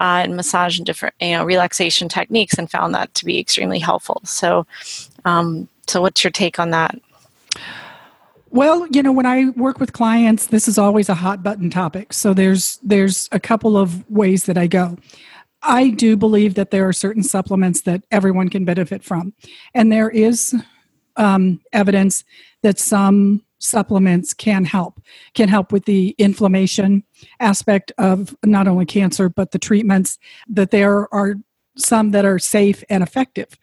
uh, 0.01 0.23
and 0.25 0.37
massage 0.37 0.79
and 0.79 0.87
different 0.87 1.15
you 1.21 1.33
know 1.33 1.45
relaxation 1.45 2.09
techniques 2.09 2.59
and 2.59 2.71
found 2.71 2.95
that 2.95 3.13
to 3.15 3.25
be 3.25 3.39
extremely 3.39 3.79
helpful 3.79 4.21
so 4.25 4.67
um, 5.25 5.69
so 5.87 6.01
what's 6.01 6.25
your 6.25 6.31
take 6.31 6.59
on 6.59 6.71
that 6.71 6.99
well, 8.53 8.89
you 8.89 9.03
know, 9.03 9.13
when 9.13 9.27
I 9.27 9.51
work 9.51 9.79
with 9.79 9.93
clients, 9.93 10.49
this 10.49 10.67
is 10.67 10.77
always 10.77 11.09
a 11.09 11.15
hot 11.15 11.43
button 11.43 11.71
topic. 11.71 12.13
So 12.13 12.35
there's 12.35 12.79
there's 12.83 13.29
a 13.31 13.39
couple 13.39 13.77
of 13.77 14.09
ways 14.11 14.45
that 14.47 14.59
I 14.59 14.67
go. 14.67 14.97
I 15.63 15.91
do 15.91 16.17
believe 16.17 16.55
that 16.55 16.71
there 16.71 16.89
are 16.89 16.93
certain 16.93 17.23
supplements 17.23 17.83
that 17.83 18.03
everyone 18.11 18.49
can 18.49 18.65
benefit 18.65 19.05
from, 19.05 19.35
and 19.75 19.93
there 19.93 20.11
is 20.11 20.55
um, 21.17 21.61
evidence 21.73 22.25
that 22.63 22.79
some 22.79 23.43
supplements 23.61 24.33
can 24.33 24.65
help 24.65 25.01
can 25.35 25.49
help 25.49 25.71
with 25.71 25.85
the 25.85 26.15
inflammation 26.19 27.05
aspect 27.41 27.93
of 27.99 28.35
not 28.45 28.67
only 28.67 28.87
cancer 28.87 29.29
but 29.29 29.51
the 29.51 29.59
treatments 29.59 30.19
that 30.49 30.71
there 30.71 31.13
are 31.15 31.35
some 31.77 32.11
that 32.11 32.25
are 32.25 32.39
safe 32.39 32.83
and 32.89 33.03
effective. 33.03 33.59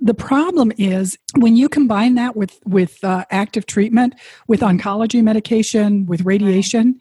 The 0.00 0.14
problem 0.14 0.72
is 0.78 1.16
when 1.36 1.56
you 1.56 1.68
combine 1.68 2.14
that 2.16 2.34
with 2.34 2.58
with 2.64 3.02
uh, 3.04 3.24
active 3.30 3.66
treatment 3.66 4.14
with 4.48 4.60
oncology 4.60 5.22
medication 5.22 6.06
with 6.06 6.22
radiation 6.22 6.98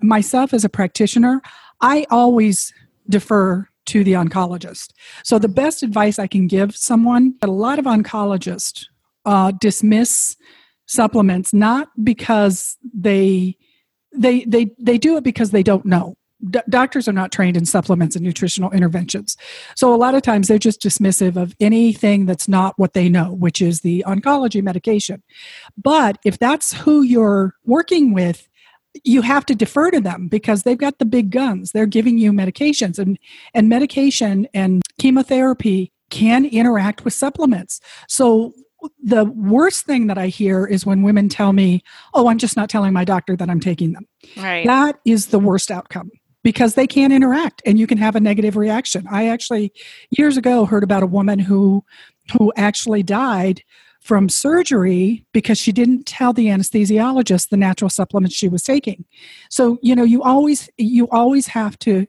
myself 0.00 0.52
as 0.52 0.64
a 0.64 0.68
practitioner 0.68 1.40
i 1.80 2.04
always 2.10 2.72
defer 3.08 3.68
to 3.84 4.04
the 4.04 4.12
oncologist. 4.12 4.92
So 5.24 5.38
the 5.38 5.48
best 5.48 5.82
advice 5.82 6.18
i 6.18 6.26
can 6.26 6.46
give 6.46 6.74
someone 6.74 7.34
a 7.42 7.46
lot 7.46 7.78
of 7.78 7.84
oncologists 7.84 8.86
uh, 9.24 9.52
dismiss 9.60 10.36
supplements 10.86 11.52
not 11.52 11.88
because 12.02 12.76
they 12.92 13.56
they 14.14 14.44
they 14.44 14.70
they 14.78 14.98
do 14.98 15.16
it 15.16 15.24
because 15.24 15.50
they 15.50 15.62
don't 15.62 15.86
know. 15.86 16.16
D- 16.50 16.60
doctors 16.68 17.06
are 17.06 17.12
not 17.12 17.30
trained 17.30 17.56
in 17.56 17.64
supplements 17.64 18.16
and 18.16 18.24
nutritional 18.24 18.72
interventions. 18.72 19.36
So 19.76 19.94
a 19.94 19.96
lot 19.96 20.14
of 20.14 20.22
times 20.22 20.48
they're 20.48 20.58
just 20.58 20.82
dismissive 20.82 21.36
of 21.36 21.54
anything 21.60 22.26
that's 22.26 22.48
not 22.48 22.78
what 22.78 22.94
they 22.94 23.08
know 23.08 23.32
which 23.32 23.62
is 23.62 23.80
the 23.80 24.04
oncology 24.06 24.62
medication. 24.62 25.22
But 25.80 26.18
if 26.24 26.38
that's 26.38 26.72
who 26.72 27.02
you're 27.02 27.54
working 27.64 28.12
with 28.12 28.48
you 29.04 29.22
have 29.22 29.46
to 29.46 29.54
defer 29.54 29.90
to 29.90 30.00
them 30.00 30.28
because 30.28 30.62
they've 30.62 30.76
got 30.76 30.98
the 30.98 31.04
big 31.04 31.30
guns. 31.30 31.72
They're 31.72 31.86
giving 31.86 32.18
you 32.18 32.32
medications 32.32 32.98
and 32.98 33.18
and 33.54 33.68
medication 33.68 34.46
and 34.52 34.82
chemotherapy 34.98 35.92
can 36.10 36.44
interact 36.44 37.04
with 37.04 37.14
supplements. 37.14 37.80
So 38.06 38.52
the 39.02 39.24
worst 39.24 39.86
thing 39.86 40.06
that 40.08 40.18
I 40.18 40.28
hear 40.28 40.66
is 40.66 40.86
when 40.86 41.02
women 41.02 41.28
tell 41.28 41.52
me, 41.52 41.82
"Oh, 42.14 42.28
I'm 42.28 42.38
just 42.38 42.56
not 42.56 42.68
telling 42.68 42.92
my 42.92 43.04
doctor 43.04 43.36
that 43.36 43.50
I'm 43.50 43.60
taking 43.60 43.92
them." 43.92 44.06
Right. 44.36 44.66
That 44.66 44.98
is 45.04 45.26
the 45.26 45.38
worst 45.38 45.70
outcome 45.70 46.10
because 46.42 46.74
they 46.74 46.86
can't 46.86 47.12
interact 47.12 47.62
and 47.64 47.78
you 47.78 47.86
can 47.86 47.98
have 47.98 48.16
a 48.16 48.20
negative 48.20 48.56
reaction. 48.56 49.06
I 49.10 49.28
actually 49.28 49.72
years 50.10 50.36
ago 50.36 50.64
heard 50.64 50.84
about 50.84 51.02
a 51.02 51.06
woman 51.06 51.38
who 51.38 51.84
who 52.38 52.52
actually 52.56 53.02
died 53.02 53.62
from 54.00 54.28
surgery 54.28 55.24
because 55.32 55.58
she 55.58 55.70
didn't 55.70 56.06
tell 56.06 56.32
the 56.32 56.46
anesthesiologist 56.46 57.48
the 57.48 57.56
natural 57.56 57.88
supplements 57.88 58.34
she 58.34 58.48
was 58.48 58.62
taking. 58.62 59.04
So, 59.48 59.78
you 59.80 59.94
know, 59.94 60.02
you 60.02 60.22
always 60.22 60.68
you 60.76 61.08
always 61.10 61.46
have 61.48 61.78
to 61.80 62.06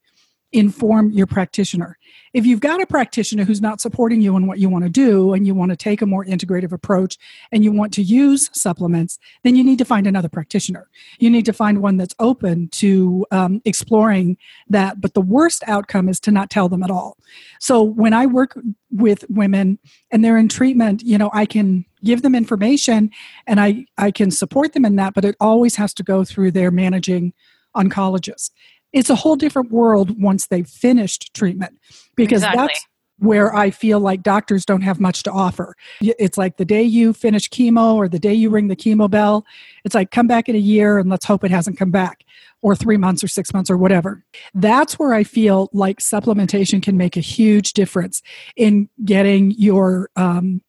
inform 0.54 1.12
your 1.12 1.26
practitioner. 1.26 1.98
If 2.34 2.46
you've 2.46 2.60
got 2.60 2.82
a 2.82 2.86
practitioner 2.86 3.44
who's 3.44 3.62
not 3.62 3.82
supporting 3.82 4.22
you 4.22 4.36
in 4.38 4.48
what 4.48 4.60
you 4.60 4.70
want 4.70 4.86
to 4.86 4.90
do 4.90 5.34
and 5.34 5.46
you 5.46 5.54
want 5.54 5.72
to 5.72 5.76
take 5.76 6.02
a 6.02 6.06
more 6.06 6.24
integrative 6.26 6.72
approach 6.72 7.18
and 7.52 7.64
you 7.64 7.72
want 7.72 7.94
to 7.94 8.02
use 8.02 8.50
supplements, 8.54 9.20
then 9.44 9.56
you 9.56 9.64
need 9.64 9.78
to 9.80 9.86
find 9.86 10.08
another 10.08 10.30
practitioner. 10.30 10.90
You 11.20 11.30
need 11.30 11.46
to 11.46 11.54
find 11.54 11.82
one 11.82 11.98
that's 11.98 12.16
open 12.20 12.70
to 12.70 13.26
um, 13.32 13.62
exploring 13.66 14.38
that. 14.70 15.02
But 15.02 15.14
the 15.14 15.22
worst 15.22 15.64
outcome 15.68 16.10
is 16.10 16.20
to 16.22 16.32
not 16.32 16.50
tell 16.50 16.70
them 16.70 16.84
at 16.84 16.92
all. 16.92 17.18
So 17.60 17.82
when 17.82 18.14
I 18.14 18.26
work 18.26 18.58
with 18.92 19.26
women 19.30 19.80
and 20.12 20.24
they're 20.24 20.38
in 20.38 20.50
treatment, 20.50 21.04
you 21.04 21.18
know, 21.18 21.30
I 21.34 21.46
can 21.46 21.86
give 22.04 22.22
them 22.22 22.36
information 22.36 23.12
and 23.48 23.60
I, 23.60 23.86
I 23.98 24.12
can 24.12 24.32
support 24.32 24.74
them 24.74 24.86
in 24.86 24.96
that, 24.98 25.14
but 25.14 25.26
it 25.26 25.36
always 25.40 25.76
has 25.76 25.94
to 25.96 26.04
go 26.04 26.24
through 26.24 26.52
their 26.52 26.72
managing 26.72 27.34
oncologist 27.76 28.52
it's 28.94 29.10
a 29.10 29.16
whole 29.16 29.36
different 29.36 29.72
world 29.72 30.22
once 30.22 30.48
they've 30.48 30.68
finished 30.68 31.34
treatment 31.34 31.78
because 32.16 32.44
exactly. 32.44 32.68
that's 32.68 32.88
where 33.20 33.56
I 33.56 33.70
feel 33.72 34.00
like 34.00 34.22
doctors 34.22 34.66
don't 34.66 34.82
have 34.82 35.00
much 35.00 35.24
to 35.24 35.32
offer. 35.32 35.76
It's 36.02 36.38
like 36.38 36.58
the 36.58 36.66
day 36.66 36.84
you 36.84 37.14
finish 37.14 37.50
chemo 37.50 37.96
or 37.96 38.08
the 38.08 38.20
day 38.20 38.34
you 38.34 38.50
ring 38.50 38.68
the 38.68 38.76
chemo 38.76 39.10
bell, 39.10 39.46
it's 39.86 39.96
like 39.96 40.12
come 40.12 40.28
back 40.28 40.50
in 40.50 40.56
a 40.56 40.60
year 40.60 40.98
and 40.98 41.10
let's 41.10 41.26
hope 41.26 41.44
it 41.44 41.52
hasn't 41.52 41.78
come 41.78 41.92
back, 41.92 42.24
or 42.62 42.76
three 42.76 42.98
months 42.98 43.24
or 43.24 43.28
six 43.28 43.54
months 43.54 43.70
or 43.70 43.78
whatever. 43.78 44.24
That's 44.54 44.98
where 44.98 45.14
I 45.14 45.24
feel 45.24 45.70
like 45.74 46.00
supplementation 46.00 46.82
can 46.82 46.98
make 46.98 47.16
a 47.16 47.22
huge 47.22 47.74
difference 47.74 48.22
in 48.56 48.90
getting 49.06 49.52
your 49.52 50.10
um, 50.16 50.62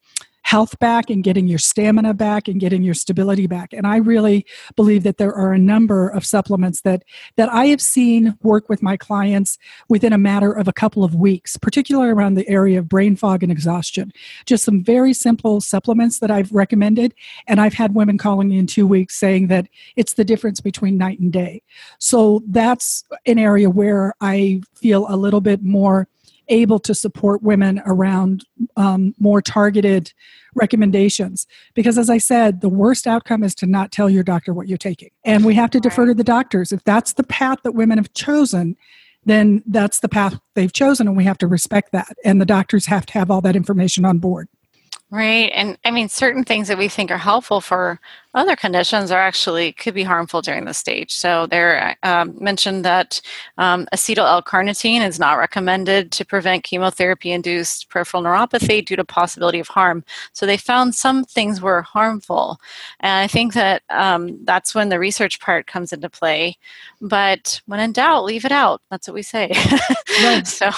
health 0.45 0.77
back 0.77 1.09
and 1.09 1.23
getting 1.23 1.47
your 1.47 1.57
stamina 1.57 2.13
back 2.13 2.47
and 2.47 2.59
getting 2.59 2.83
your 2.83 2.93
stability 2.93 3.47
back. 3.47 3.73
And 3.73 3.87
I 3.87 3.97
really 3.97 4.45
believe 4.75 5.01
that 5.01 5.17
there 5.17 5.33
are 5.33 5.53
a 5.53 5.57
number 5.57 6.07
of 6.07 6.23
supplements 6.23 6.81
that 6.81 7.01
that 7.35 7.49
I 7.49 7.65
have 7.65 7.81
seen 7.81 8.37
work 8.43 8.69
with 8.69 8.83
my 8.83 8.95
clients 8.95 9.57
within 9.89 10.13
a 10.13 10.19
matter 10.19 10.51
of 10.51 10.67
a 10.67 10.73
couple 10.73 11.03
of 11.03 11.15
weeks, 11.15 11.57
particularly 11.57 12.11
around 12.11 12.35
the 12.35 12.47
area 12.47 12.77
of 12.77 12.87
brain 12.87 13.15
fog 13.15 13.41
and 13.41 13.51
exhaustion. 13.51 14.13
Just 14.45 14.63
some 14.63 14.83
very 14.83 15.13
simple 15.13 15.61
supplements 15.61 16.19
that 16.19 16.29
I've 16.29 16.51
recommended 16.51 17.15
and 17.47 17.59
I've 17.59 17.73
had 17.73 17.95
women 17.95 18.19
calling 18.19 18.49
me 18.49 18.59
in 18.59 18.67
2 18.67 18.85
weeks 18.85 19.15
saying 19.15 19.47
that 19.47 19.67
it's 19.95 20.13
the 20.13 20.23
difference 20.23 20.61
between 20.61 20.95
night 20.95 21.19
and 21.19 21.33
day. 21.33 21.63
So 21.97 22.43
that's 22.47 23.03
an 23.25 23.39
area 23.39 23.71
where 23.71 24.13
I 24.21 24.61
feel 24.75 25.07
a 25.09 25.17
little 25.17 25.41
bit 25.41 25.63
more 25.63 26.07
able 26.47 26.79
to 26.79 26.93
support 26.93 27.43
women 27.43 27.81
around 27.85 28.45
um, 28.77 29.13
more 29.19 29.41
targeted 29.41 30.13
recommendations. 30.55 31.47
Because 31.73 31.97
as 31.97 32.09
I 32.09 32.17
said, 32.17 32.61
the 32.61 32.69
worst 32.69 33.07
outcome 33.07 33.43
is 33.43 33.55
to 33.55 33.65
not 33.65 33.91
tell 33.91 34.09
your 34.09 34.23
doctor 34.23 34.53
what 34.53 34.67
you're 34.67 34.77
taking. 34.77 35.09
And 35.23 35.45
we 35.45 35.55
have 35.55 35.69
to 35.71 35.79
defer 35.79 36.05
to 36.05 36.13
the 36.13 36.23
doctors. 36.23 36.71
If 36.71 36.83
that's 36.83 37.13
the 37.13 37.23
path 37.23 37.59
that 37.63 37.73
women 37.73 37.97
have 37.97 38.13
chosen, 38.13 38.77
then 39.25 39.63
that's 39.65 39.99
the 39.99 40.09
path 40.09 40.39
they've 40.53 40.71
chosen, 40.71 41.07
and 41.07 41.17
we 41.17 41.23
have 41.23 41.39
to 41.39 41.47
respect 41.47 41.91
that. 41.91 42.15
And 42.23 42.39
the 42.39 42.45
doctors 42.45 42.85
have 42.85 43.05
to 43.07 43.13
have 43.13 43.31
all 43.31 43.41
that 43.41 43.55
information 43.55 44.05
on 44.05 44.19
board. 44.19 44.47
Right. 45.11 45.51
And 45.53 45.77
I 45.85 45.91
mean, 45.91 46.09
certain 46.09 46.43
things 46.43 46.67
that 46.67 46.79
we 46.79 46.89
think 46.89 47.11
are 47.11 47.17
helpful 47.17 47.61
for 47.61 47.99
other 48.33 48.55
conditions 48.55 49.11
are 49.11 49.19
actually 49.19 49.71
could 49.71 49.93
be 49.93 50.03
harmful 50.03 50.41
during 50.41 50.65
the 50.65 50.73
stage. 50.73 51.13
So 51.13 51.45
there 51.45 51.95
um, 52.01 52.35
mentioned 52.41 52.83
that 52.85 53.21
um, 53.59 53.87
acetyl 53.93 54.27
L-carnitine 54.27 55.07
is 55.07 55.19
not 55.19 55.37
recommended 55.37 56.11
to 56.11 56.25
prevent 56.25 56.63
chemotherapy-induced 56.63 57.87
peripheral 57.89 58.23
neuropathy 58.23 58.83
due 58.83 58.95
to 58.95 59.05
possibility 59.05 59.59
of 59.59 59.67
harm. 59.67 60.03
So 60.33 60.45
they 60.45 60.57
found 60.57 60.95
some 60.95 61.23
things 61.23 61.61
were 61.61 61.83
harmful, 61.83 62.59
and 62.99 63.23
I 63.23 63.27
think 63.27 63.53
that 63.53 63.83
um, 63.91 64.43
that's 64.43 64.73
when 64.73 64.89
the 64.89 64.99
research 64.99 65.39
part 65.39 65.67
comes 65.67 65.93
into 65.93 66.09
play. 66.09 66.57
But 66.99 67.61
when 67.67 67.79
in 67.79 67.93
doubt, 67.93 68.25
leave 68.25 68.43
it 68.43 68.51
out. 68.51 68.81
That's 68.89 69.07
what 69.07 69.13
we 69.15 69.21
say. 69.21 69.51
Right. 70.23 70.47
so. 70.47 70.71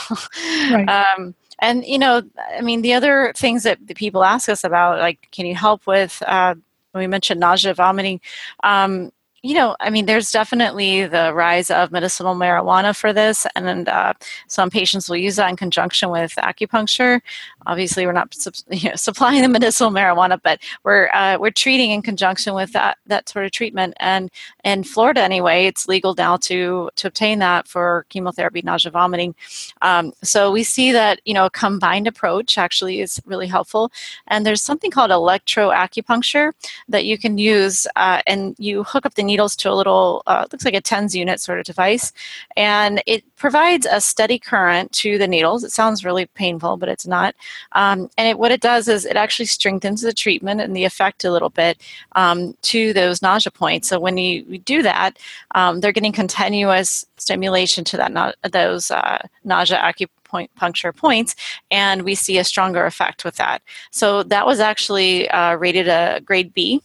Right. 0.72 0.90
Um, 0.90 1.36
and 1.60 1.86
you 1.86 1.98
know 1.98 2.22
i 2.56 2.62
mean 2.62 2.82
the 2.82 2.94
other 2.94 3.34
things 3.36 3.64
that 3.64 3.86
the 3.88 3.94
people 3.94 4.24
ask 4.24 4.50
us 4.50 4.64
about 4.64 5.00
like 5.00 5.28
can 5.32 5.46
you 5.46 5.56
help 5.56 5.86
with 5.88 6.22
uh, 6.28 6.56
we 6.94 7.08
mentioned 7.08 7.40
nausea 7.40 7.74
vomiting 7.74 8.20
um, 8.64 9.12
you 9.44 9.54
know, 9.54 9.76
I 9.80 9.92
mean, 9.92 10.08
there's 10.08 10.32
definitely 10.32 11.06
the 11.06 11.32
rise 11.34 11.70
of 11.70 11.92
medicinal 11.92 12.36
marijuana 12.36 12.96
for 12.96 13.14
this, 13.14 13.46
and 13.56 13.88
uh, 13.88 14.14
some 14.48 14.72
patients 14.72 15.08
will 15.08 15.18
use 15.18 15.36
that 15.36 15.50
in 15.50 15.56
conjunction 15.56 16.10
with 16.10 16.34
acupuncture. 16.38 17.22
Obviously, 17.68 18.08
we're 18.08 18.14
not 18.14 18.36
you 18.72 18.90
know, 18.90 18.96
supplying 18.96 19.44
the 19.44 19.48
medicinal 19.48 19.92
marijuana, 19.92 20.40
but 20.42 20.60
we're 20.84 21.10
uh, 21.14 21.38
we're 21.40 21.52
treating 21.52 21.92
in 21.92 22.02
conjunction 22.02 22.56
with 22.56 22.72
that 22.74 22.98
that 23.06 23.30
sort 23.30 23.46
of 23.46 23.52
treatment. 23.52 23.94
And 24.00 24.32
in 24.64 24.84
Florida, 24.84 25.22
anyway, 25.22 25.66
it's 25.68 25.88
legal 25.88 26.16
now 26.16 26.38
to 26.38 26.90
to 26.96 27.08
obtain 27.08 27.38
that 27.40 27.68
for 27.68 28.08
chemotherapy, 28.10 28.64
nausea, 28.64 28.92
vomiting. 28.92 29.36
Um, 29.84 30.14
so 30.24 30.52
we 30.52 30.64
see 30.64 30.92
that 30.94 31.22
you 31.26 31.34
know 31.36 31.46
a 31.46 31.52
combined 31.52 32.08
approach 32.08 32.58
actually 32.58 33.02
is 33.02 33.22
really 33.26 33.48
helpful. 33.48 33.92
And 34.28 34.48
there's 34.48 34.64
something 34.64 34.90
called 34.90 35.12
electroacupuncture 35.12 36.54
that 36.90 37.06
you 37.06 37.20
can 37.20 37.38
use, 37.38 37.86
uh, 37.96 38.22
and 38.26 38.56
you 38.58 38.84
hook 38.84 39.06
up 39.06 39.14
the 39.14 39.27
needles 39.28 39.56
to 39.58 39.70
a 39.70 39.76
little, 39.76 40.24
uh, 40.26 40.46
looks 40.52 40.66
like 40.66 40.74
a 40.74 40.82
TENS 40.82 41.16
unit 41.16 41.40
sort 41.40 41.60
of 41.60 41.66
device, 41.66 42.12
and 42.56 43.04
it 43.06 43.24
provides 43.36 43.86
a 43.86 44.02
steady 44.02 44.40
current 44.40 44.92
to 44.94 45.18
the 45.18 45.28
needles. 45.28 45.64
It 45.64 45.72
sounds 45.72 46.04
really 46.04 46.26
painful, 46.26 46.78
but 46.78 46.90
it's 46.90 47.06
not. 47.06 47.36
Um, 47.74 48.10
and 48.18 48.28
it, 48.30 48.40
what 48.40 48.52
it 48.52 48.62
does 48.62 48.88
is 48.88 49.06
it 49.06 49.18
actually 49.18 49.46
strengthens 49.46 50.02
the 50.02 50.14
treatment 50.14 50.62
and 50.62 50.76
the 50.76 50.86
effect 50.86 51.24
a 51.24 51.32
little 51.32 51.50
bit 51.50 51.78
um, 52.14 52.56
to 52.64 52.94
those 52.94 53.22
nausea 53.22 53.52
points. 53.52 53.88
So 53.88 54.00
when 54.00 54.18
you, 54.18 54.44
you 54.48 54.58
do 54.58 54.82
that, 54.82 55.20
um, 55.54 55.80
they're 55.80 55.92
getting 55.92 56.14
continuous 56.14 57.06
stimulation 57.18 57.84
to 57.84 57.98
that 57.98 58.12
na- 58.12 58.34
those 58.52 58.90
uh, 58.90 59.20
nausea 59.44 59.78
acupuncture 59.78 60.96
points, 60.96 61.36
and 61.70 62.02
we 62.02 62.16
see 62.16 62.38
a 62.38 62.44
stronger 62.44 62.86
effect 62.86 63.24
with 63.26 63.36
that. 63.36 63.62
So 63.92 64.24
that 64.24 64.46
was 64.46 64.60
actually 64.60 65.30
uh, 65.30 65.56
rated 65.56 65.88
a 65.88 66.22
grade 66.24 66.54
B 66.54 66.82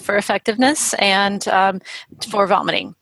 for 0.00 0.16
effectiveness 0.16 0.94
and 0.94 1.46
um, 1.48 1.80
for 2.28 2.46
vomiting. 2.46 2.94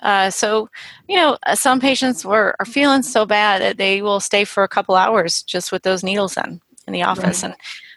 Uh, 0.00 0.30
so, 0.30 0.68
you 1.08 1.16
know, 1.16 1.36
uh, 1.46 1.54
some 1.54 1.80
patients 1.80 2.24
were 2.24 2.56
are 2.58 2.66
feeling 2.66 3.02
so 3.02 3.26
bad 3.26 3.60
that 3.60 3.76
they 3.76 4.00
will 4.02 4.20
stay 4.20 4.44
for 4.44 4.62
a 4.62 4.68
couple 4.68 4.94
hours 4.94 5.42
just 5.42 5.72
with 5.72 5.82
those 5.82 6.02
needles 6.02 6.36
in 6.36 6.60
in 6.86 6.92
the 6.92 7.02
office, 7.02 7.42
right. 7.42 7.50
and 7.50 7.54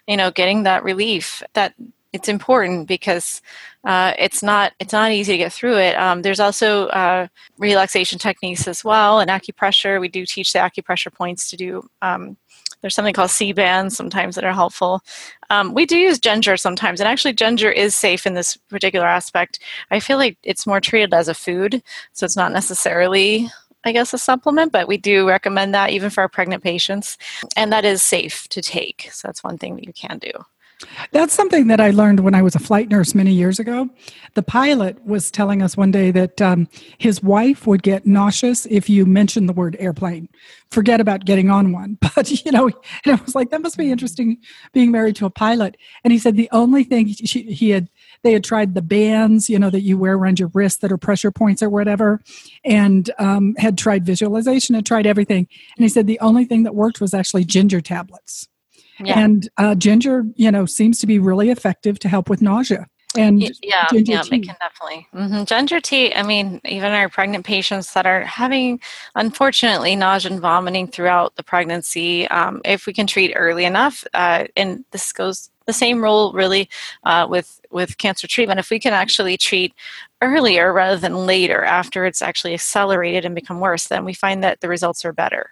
you 0.08 0.18
know, 0.18 0.32
getting 0.32 0.64
that 0.64 0.84
relief. 0.84 1.42
That 1.54 1.74
it's 2.12 2.30
important 2.30 2.88
because 2.88 3.42
uh, 3.86 4.14
it's 4.20 4.44
not 4.44 4.74
it's 4.80 4.94
not 4.94 5.12
easy 5.12 5.34
to 5.34 5.38
get 5.38 5.54
through 5.54 5.78
it. 5.78 5.96
Um, 5.96 6.22
there's 6.22 6.40
also 6.40 6.88
uh, 6.88 7.28
relaxation 7.58 8.20
techniques 8.20 8.68
as 8.68 8.84
well, 8.84 9.20
and 9.20 9.30
acupressure. 9.30 10.00
We 10.00 10.10
do 10.10 10.26
teach 10.26 10.54
the 10.54 10.60
acupressure 10.60 11.14
points 11.14 11.50
to 11.52 11.58
do 11.58 11.90
um, 12.02 12.38
there's 12.84 12.94
something 12.94 13.14
called 13.14 13.32
Sea-Bands 13.32 13.96
sometimes 13.96 14.36
that 14.36 14.44
are 14.44 14.54
helpful. 14.54 15.02
Um, 15.50 15.74
we 15.74 15.86
do 15.86 15.98
use 15.98 16.20
ginger 16.20 16.58
sometimes, 16.58 17.00
and 17.00 17.08
actually, 17.08 17.34
ginger 17.34 17.72
is 17.72 17.96
safe 17.96 18.28
in 18.28 18.34
this 18.34 18.58
particular 18.70 19.08
aspect. 19.08 19.60
I 19.90 20.02
feel 20.02 20.18
like 20.18 20.38
it's 20.44 20.68
more 20.68 20.82
treated 20.82 21.14
as 21.14 21.30
a 21.30 21.34
food, 21.34 21.82
so 22.12 22.26
it's 22.26 22.38
not 22.38 22.52
necessarily 22.52 23.50
I 23.86 23.92
guess, 23.92 24.14
a 24.14 24.18
supplement, 24.18 24.72
but 24.72 24.88
we 24.88 24.96
do 24.98 25.28
recommend 25.28 25.74
that 25.74 25.90
even 25.90 26.10
for 26.10 26.22
our 26.22 26.30
pregnant 26.30 26.64
patients. 26.64 27.18
And 27.58 27.72
that 27.74 27.84
is 27.84 28.02
safe 28.02 28.48
to 28.48 28.62
take. 28.62 29.10
So 29.12 29.28
that's 29.28 29.44
one 29.44 29.58
thing 29.58 29.76
that 29.76 29.86
you 29.86 29.92
can 29.92 30.20
do. 30.20 30.32
That's 31.12 31.34
something 31.34 31.68
that 31.68 31.80
I 31.80 31.92
learned 31.92 32.22
when 32.22 32.36
I 32.36 32.42
was 32.42 32.56
a 32.56 32.60
flight 32.60 32.90
nurse 32.90 33.14
many 33.14 33.32
years 33.32 33.60
ago. 33.60 33.90
The 34.34 34.44
pilot 34.44 35.04
was 35.06 35.30
telling 35.30 35.62
us 35.62 35.78
one 35.78 35.92
day 35.92 36.12
that 36.12 36.42
um, 36.42 36.68
his 36.98 37.22
wife 37.22 37.68
would 37.68 37.84
get 37.84 38.06
nauseous 38.06 38.66
if 38.68 38.90
you 38.90 39.06
mentioned 39.06 39.48
the 39.48 39.54
word 39.54 39.76
airplane. 39.80 40.30
Forget 40.72 41.00
about 41.00 41.26
getting 41.26 41.50
on 41.50 41.72
one. 41.72 41.98
But, 42.16 42.46
you 42.46 42.52
know, 42.52 42.68
and 42.68 43.20
it 43.20 43.26
was 43.26 43.34
like, 43.34 43.50
that 43.50 43.64
must 43.64 43.76
be 43.76 43.92
interesting 43.92 44.38
being 44.72 44.92
married 44.92 45.16
to 45.16 45.26
a 45.26 45.32
pilot. 45.32 45.78
And 46.04 46.14
he 46.14 46.20
said 46.20 46.36
the 46.36 46.50
only 46.52 46.84
thing 46.84 47.08
she, 47.08 47.42
he 47.52 47.72
had, 47.72 47.90
they 48.22 48.34
had 48.34 48.44
tried 48.44 48.76
the 48.76 48.84
bands, 48.84 49.50
you 49.50 49.58
know, 49.58 49.72
that 49.72 49.82
you 49.82 49.98
wear 49.98 50.14
around 50.14 50.40
your 50.40 50.52
wrist 50.54 50.82
that 50.82 50.92
are 50.92 50.98
pressure 50.98 51.32
points 51.32 51.64
or 51.64 51.70
whatever, 51.70 52.22
and 52.64 53.10
um, 53.18 53.56
had 53.58 53.80
tried 53.80 54.06
visualization 54.06 54.76
and 54.76 54.86
tried 54.86 55.08
everything. 55.08 55.48
And 55.76 55.84
he 55.84 55.90
said 55.90 56.06
the 56.06 56.20
only 56.20 56.46
thing 56.46 56.64
that 56.64 56.76
worked 56.76 57.02
was 57.02 57.16
actually 57.16 57.46
ginger 57.46 57.82
tablets. 57.82 58.48
Yeah. 59.04 59.20
And 59.20 59.50
uh, 59.58 59.76
ginger, 59.76 60.26
you 60.36 60.52
know, 60.52 60.66
seems 60.66 61.00
to 61.00 61.08
be 61.08 61.20
really 61.20 61.50
effective 61.50 62.00
to 62.00 62.10
help 62.10 62.30
with 62.30 62.42
nausea. 62.42 62.88
And 63.16 63.42
yeah, 63.42 63.50
yeah, 63.62 64.22
tea. 64.22 64.38
it 64.38 64.44
can 64.44 64.56
definitely. 64.60 65.08
Mm-hmm. 65.14 65.44
Ginger 65.44 65.80
tea. 65.80 66.14
I 66.16 66.24
mean, 66.24 66.60
even 66.66 66.92
our 66.94 67.10
pregnant 67.10 67.46
patients 67.46 67.94
that 67.94 68.06
are 68.06 68.22
having, 68.22 68.80
unfortunately, 69.16 69.96
nausea 69.96 70.32
and 70.32 70.42
vomiting 70.42 70.88
throughout 70.88 71.36
the 71.36 71.44
pregnancy, 71.44 72.28
um, 72.30 72.62
if 72.66 72.88
we 72.88 72.94
can 72.94 73.06
treat 73.06 73.34
early 73.36 73.66
enough, 73.66 74.04
uh, 74.14 74.46
and 74.56 74.84
this 74.92 75.12
goes 75.14 75.52
the 75.66 75.74
same 75.74 76.02
rule 76.02 76.34
really 76.34 76.70
uh, 77.04 77.28
with 77.30 77.62
with 77.72 77.98
cancer 77.98 78.28
treatment. 78.28 78.60
If 78.60 78.70
we 78.70 78.80
can 78.80 78.94
actually 78.94 79.38
treat 79.38 79.74
earlier 80.22 80.74
rather 80.74 80.98
than 80.98 81.26
later, 81.26 81.64
after 81.64 82.06
it's 82.06 82.22
actually 82.22 82.54
accelerated 82.54 83.26
and 83.26 83.36
become 83.36 83.60
worse, 83.60 83.88
then 83.88 84.06
we 84.06 84.14
find 84.14 84.44
that 84.44 84.62
the 84.62 84.70
results 84.70 85.06
are 85.06 85.14
better. 85.14 85.52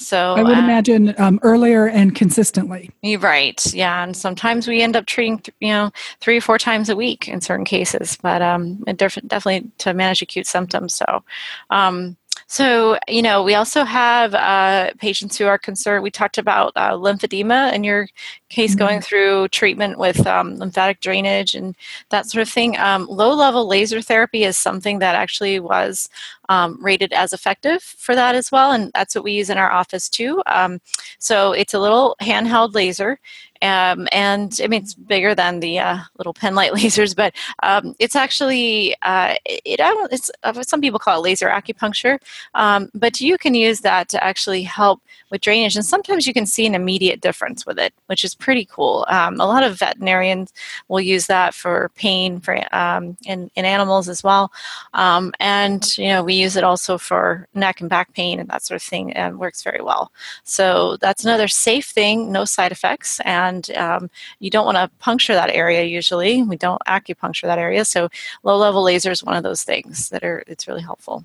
So 0.00 0.34
I 0.34 0.42
would 0.42 0.56
uh, 0.56 0.60
imagine 0.60 1.14
um, 1.18 1.38
earlier 1.42 1.86
and 1.86 2.14
consistently. 2.14 2.90
You're 3.02 3.20
right. 3.20 3.62
Yeah, 3.74 4.02
and 4.02 4.16
sometimes 4.16 4.66
we 4.66 4.80
end 4.80 4.96
up 4.96 5.04
treating, 5.04 5.38
th- 5.38 5.54
you 5.60 5.68
know, 5.68 5.90
three 6.20 6.38
or 6.38 6.40
four 6.40 6.56
times 6.56 6.88
a 6.88 6.96
week 6.96 7.28
in 7.28 7.42
certain 7.42 7.66
cases, 7.66 8.16
but 8.22 8.40
um, 8.40 8.76
def- 8.96 9.18
definitely 9.26 9.70
to 9.78 9.92
manage 9.92 10.22
acute 10.22 10.46
symptoms. 10.46 10.94
So, 10.94 11.22
um, 11.68 12.16
so, 12.50 12.98
you 13.06 13.22
know, 13.22 13.44
we 13.44 13.54
also 13.54 13.84
have 13.84 14.34
uh, 14.34 14.90
patients 14.98 15.38
who 15.38 15.46
are 15.46 15.56
concerned. 15.56 16.02
We 16.02 16.10
talked 16.10 16.36
about 16.36 16.72
uh, 16.74 16.94
lymphedema 16.94 17.72
in 17.72 17.84
your 17.84 18.08
case 18.48 18.72
mm-hmm. 18.72 18.78
going 18.80 19.00
through 19.00 19.46
treatment 19.48 20.00
with 20.00 20.26
um, 20.26 20.56
lymphatic 20.56 20.98
drainage 20.98 21.54
and 21.54 21.76
that 22.08 22.26
sort 22.26 22.42
of 22.42 22.48
thing. 22.48 22.76
Um, 22.76 23.06
low 23.06 23.34
level 23.34 23.68
laser 23.68 24.02
therapy 24.02 24.42
is 24.42 24.56
something 24.56 24.98
that 24.98 25.14
actually 25.14 25.60
was 25.60 26.08
um, 26.48 26.76
rated 26.82 27.12
as 27.12 27.32
effective 27.32 27.84
for 27.84 28.16
that 28.16 28.34
as 28.34 28.50
well, 28.50 28.72
and 28.72 28.90
that's 28.94 29.14
what 29.14 29.22
we 29.22 29.30
use 29.30 29.48
in 29.48 29.56
our 29.56 29.70
office 29.70 30.08
too. 30.08 30.42
Um, 30.46 30.80
so, 31.20 31.52
it's 31.52 31.72
a 31.72 31.78
little 31.78 32.16
handheld 32.20 32.74
laser. 32.74 33.20
Um, 33.62 34.08
and 34.12 34.58
I 34.62 34.66
mean, 34.68 34.82
it's 34.82 34.94
bigger 34.94 35.34
than 35.34 35.60
the 35.60 35.78
uh, 35.78 35.98
little 36.18 36.32
pen 36.32 36.54
light 36.54 36.72
lasers, 36.78 37.14
but 37.14 37.34
um, 37.62 37.94
it's 37.98 38.16
actually 38.16 38.96
uh, 39.02 39.34
it. 39.44 39.80
It's 40.10 40.30
uh, 40.42 40.62
some 40.62 40.80
people 40.80 40.98
call 40.98 41.18
it 41.18 41.22
laser 41.22 41.48
acupuncture, 41.48 42.18
um, 42.54 42.90
but 42.94 43.20
you 43.20 43.36
can 43.38 43.54
use 43.54 43.80
that 43.80 44.08
to 44.10 44.22
actually 44.24 44.62
help 44.62 45.02
with 45.30 45.42
drainage, 45.42 45.76
and 45.76 45.84
sometimes 45.84 46.26
you 46.26 46.32
can 46.32 46.46
see 46.46 46.66
an 46.66 46.74
immediate 46.74 47.20
difference 47.20 47.66
with 47.66 47.78
it, 47.78 47.92
which 48.06 48.24
is 48.24 48.34
pretty 48.34 48.64
cool. 48.64 49.04
Um, 49.08 49.40
a 49.40 49.46
lot 49.46 49.62
of 49.62 49.78
veterinarians 49.78 50.52
will 50.88 51.00
use 51.00 51.26
that 51.26 51.54
for 51.54 51.90
pain 51.94 52.40
for 52.40 52.58
um, 52.74 53.16
in, 53.26 53.50
in 53.54 53.64
animals 53.64 54.08
as 54.08 54.24
well, 54.24 54.52
um, 54.94 55.32
and 55.38 55.96
you 55.98 56.08
know 56.08 56.22
we 56.22 56.34
use 56.34 56.56
it 56.56 56.64
also 56.64 56.98
for 56.98 57.46
neck 57.54 57.80
and 57.80 57.90
back 57.90 58.12
pain 58.14 58.40
and 58.40 58.48
that 58.48 58.62
sort 58.62 58.76
of 58.76 58.82
thing, 58.82 59.12
and 59.12 59.38
works 59.38 59.62
very 59.62 59.82
well. 59.82 60.12
So 60.44 60.96
that's 61.00 61.24
another 61.24 61.48
safe 61.48 61.86
thing, 61.86 62.32
no 62.32 62.44
side 62.44 62.72
effects, 62.72 63.20
and 63.20 63.49
and 63.50 63.70
um, 63.76 64.10
you 64.38 64.50
don't 64.50 64.64
want 64.64 64.76
to 64.76 64.90
puncture 64.98 65.34
that 65.34 65.50
area 65.50 65.84
usually. 65.84 66.42
We 66.42 66.56
don't 66.56 66.80
acupuncture 66.86 67.42
that 67.42 67.58
area. 67.58 67.84
So 67.84 68.08
low 68.42 68.56
level 68.56 68.82
laser 68.82 69.10
is 69.10 69.24
one 69.24 69.36
of 69.36 69.42
those 69.42 69.62
things 69.64 70.08
that 70.10 70.22
are, 70.24 70.42
it's 70.46 70.66
really 70.68 70.82
helpful. 70.82 71.24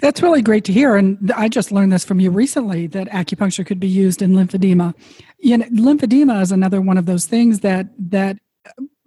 That's 0.00 0.22
really 0.22 0.42
great 0.42 0.64
to 0.66 0.72
hear. 0.72 0.94
And 0.94 1.32
I 1.32 1.48
just 1.48 1.72
learned 1.72 1.92
this 1.92 2.04
from 2.04 2.20
you 2.20 2.30
recently 2.30 2.86
that 2.88 3.08
acupuncture 3.08 3.66
could 3.66 3.80
be 3.80 3.88
used 3.88 4.22
in 4.22 4.30
lymphedema. 4.32 4.94
You 5.40 5.58
know, 5.58 5.66
lymphedema 5.66 6.40
is 6.40 6.52
another 6.52 6.80
one 6.80 6.98
of 6.98 7.06
those 7.06 7.26
things 7.26 7.60
that, 7.60 7.88
that 8.10 8.38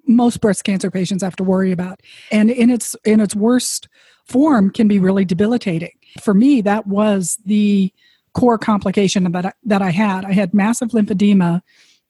most 0.05 0.41
breast 0.41 0.65
cancer 0.65 0.91
patients 0.91 1.23
have 1.23 1.37
to 1.37 1.45
worry 1.45 1.71
about. 1.71 2.01
And 2.29 2.51
in 2.51 2.69
its, 2.69 2.95
in 3.05 3.21
its 3.21 3.35
worst 3.35 3.87
form 4.25 4.69
can 4.69 4.89
be 4.89 4.99
really 4.99 5.23
debilitating. 5.23 5.93
For 6.21 6.33
me, 6.33 6.61
that 6.61 6.87
was 6.87 7.37
the 7.45 7.93
core 8.33 8.57
complication 8.57 9.31
that 9.31 9.45
I, 9.45 9.53
that 9.63 9.81
I 9.81 9.91
had. 9.91 10.25
I 10.25 10.33
had 10.33 10.53
massive 10.53 10.89
lymphedema 10.89 11.61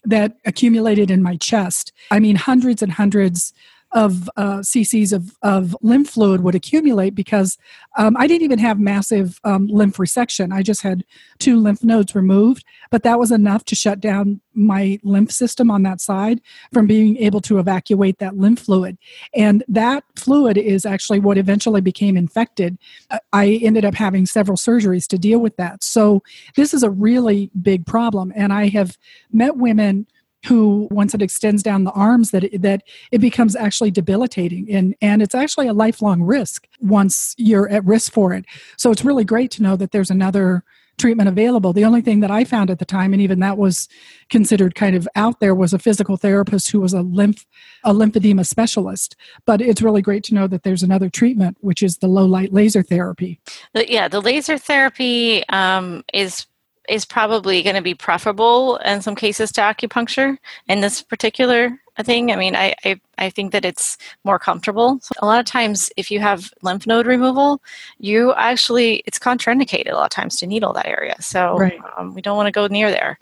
that 0.04 0.38
accumulated 0.46 1.12
in 1.12 1.22
my 1.22 1.38
chest. 1.38 1.92
I 2.10 2.20
mean, 2.20 2.36
hundreds 2.36 2.82
and 2.82 2.92
hundreds 2.92 3.54
of 3.94 4.30
uh, 4.38 4.58
cc's 4.60 5.12
of, 5.12 5.38
of 5.42 5.76
lymph 5.82 6.10
fluid 6.10 6.42
would 6.42 6.56
accumulate 6.56 7.14
because 7.16 7.58
um, 7.98 8.16
I 8.18 8.28
didn't 8.28 8.44
even 8.44 8.60
have 8.60 8.80
massive 8.80 9.40
um, 9.44 9.68
lymph 9.68 9.98
resection. 9.98 10.54
I 10.54 10.64
just 10.64 10.82
had 10.82 11.04
two 11.40 11.60
lymph 11.60 11.84
nodes 11.84 12.16
removed, 12.16 12.64
but 12.90 13.04
that 13.04 13.20
was 13.20 13.32
enough 13.32 13.66
to 13.66 13.76
shut 13.76 14.00
down 14.00 14.40
my 14.54 15.00
lymph 15.04 15.32
system 15.32 15.72
on 15.72 15.84
that 15.84 16.02
side 16.02 16.42
from 16.74 16.88
being 16.88 17.18
able 17.18 17.42
to 17.42 17.60
evacuate 17.60 18.20
that 18.20 18.38
lymph 18.38 18.60
fluid. 18.60 18.98
And 19.34 19.64
that 19.68 20.04
fluid 20.16 20.58
is 20.58 20.86
actually 20.86 21.20
what 21.20 21.38
eventually 21.38 21.82
became 21.82 22.18
infected. 22.18 22.78
Uh, 23.10 23.20
I 23.34 23.60
ended 23.62 23.86
up 23.86 23.96
having 23.96 24.26
several 24.26 24.58
surgeries 24.58 25.08
to 25.08 25.18
deal 25.18 25.40
with 25.40 25.58
that. 25.58 25.84
So 25.84 26.24
this 26.56 26.74
is 26.74 26.84
a 26.84 26.90
really 26.90 27.50
big 27.62 27.86
problem. 27.86 28.32
And 28.36 28.54
I 28.54 28.68
have 28.70 28.98
met 29.32 29.58
women 29.58 30.08
who 30.46 30.88
once 30.92 31.14
it 31.14 31.22
extends 31.22 31.62
down 31.62 31.84
the 31.84 31.92
arms 31.92 32.32
that 32.32 32.44
it, 32.46 32.62
that 32.62 32.84
it 33.12 33.20
becomes 33.20 33.56
actually 33.56 33.92
debilitating 33.92 34.68
and 34.72 34.96
and 35.02 35.22
it's 35.22 35.36
actually 35.36 35.68
a 35.68 35.74
lifelong 35.74 36.22
risk 36.22 36.68
once 36.80 37.36
you're 37.38 37.70
at 37.70 37.86
risk 37.86 38.12
for 38.12 38.34
it 38.34 38.46
so 38.78 38.92
it's 38.92 39.06
really 39.06 39.26
great 39.26 39.52
to 39.52 39.62
know 39.62 39.76
that 39.76 39.92
there's 39.92 40.10
another 40.10 40.64
treatment 41.02 41.28
available. 41.28 41.74
The 41.74 41.84
only 41.84 42.02
thing 42.02 42.20
that 42.20 42.32
I 42.32 42.44
found 42.44 42.70
at 42.70 42.80
the 42.80 42.86
time, 42.86 43.12
and 43.12 43.22
even 43.22 43.40
that 43.40 43.58
was 43.58 43.90
considered 44.30 44.76
kind 44.76 44.96
of 44.96 45.08
out 45.16 45.40
there, 45.40 45.56
was 45.56 45.74
a 45.74 45.80
physical 45.80 46.16
therapist 46.16 46.72
who 46.72 46.80
was 46.80 46.94
a 46.94 47.02
lymph 47.02 47.46
a 47.84 47.94
lymphedema 47.94 48.46
specialist. 48.46 49.16
But 49.46 49.62
it's 49.62 49.82
really 49.82 50.02
great 50.02 50.24
to 50.26 50.36
know 50.36 50.48
that 50.48 50.64
there's 50.64 50.84
another 50.84 51.10
treatment, 51.10 51.58
which 51.62 51.82
is 51.82 51.98
the 51.98 52.08
low 52.08 52.26
light 52.26 52.54
laser 52.54 52.84
therapy. 52.84 53.40
Yeah, 53.74 54.08
the 54.08 54.22
laser 54.22 54.58
therapy 54.58 55.44
um, 55.50 56.04
is 56.14 56.46
is 56.92 57.06
probably 57.06 57.64
going 57.64 57.78
to 57.78 57.82
be 57.82 57.96
preferable 57.96 58.76
in 58.84 59.02
some 59.02 59.16
cases 59.16 59.50
to 59.54 59.62
acupuncture 59.62 60.38
in 60.68 60.82
this 60.82 61.02
particular 61.02 61.80
thing. 62.04 62.34
I 62.34 62.36
mean, 62.36 62.54
I, 62.54 62.76
I, 62.84 63.00
I 63.18 63.30
think 63.30 63.54
that 63.54 63.64
it's 63.64 63.98
more 64.26 64.38
comfortable. 64.38 65.00
So 65.02 65.14
a 65.22 65.26
lot 65.26 65.40
of 65.40 65.46
times, 65.46 65.90
if 65.96 66.12
you 66.12 66.20
have 66.20 66.52
lymph 66.64 66.86
node 66.86 67.08
removal, 67.08 67.62
you 68.00 68.34
actually, 68.34 69.04
it's 69.06 69.18
contraindicated 69.18 69.92
a 69.92 69.96
lot 69.96 70.06
of 70.06 70.10
times 70.10 70.36
to 70.38 70.48
needle 70.48 70.74
that 70.74 70.86
area. 70.86 71.16
So 71.22 71.58
right. 71.58 71.80
um, 71.98 72.14
we 72.14 72.22
don't 72.22 72.36
want 72.36 72.48
to 72.48 72.52
go 72.52 72.68
near 72.68 72.92
there. 72.92 73.18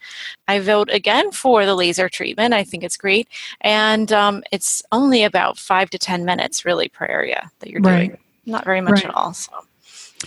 I 0.47 0.59
vote 0.61 0.89
again 0.91 1.31
for 1.31 1.63
the 1.67 1.75
laser 1.75 2.09
treatment. 2.09 2.55
I 2.55 2.63
think 2.63 2.83
it's 2.83 2.97
great. 2.97 3.27
And 3.61 4.11
um, 4.11 4.43
it's 4.51 4.81
only 4.91 5.23
about 5.23 5.59
five 5.59 5.91
to 5.91 5.99
10 5.99 6.25
minutes 6.25 6.65
really 6.65 6.89
per 6.89 7.05
area 7.05 7.51
that 7.59 7.69
you're 7.69 7.81
doing. 7.81 8.17
Not 8.47 8.65
very 8.65 8.81
much 8.81 9.03
right. 9.03 9.05
at 9.05 9.13
all. 9.13 9.33
So. 9.33 9.51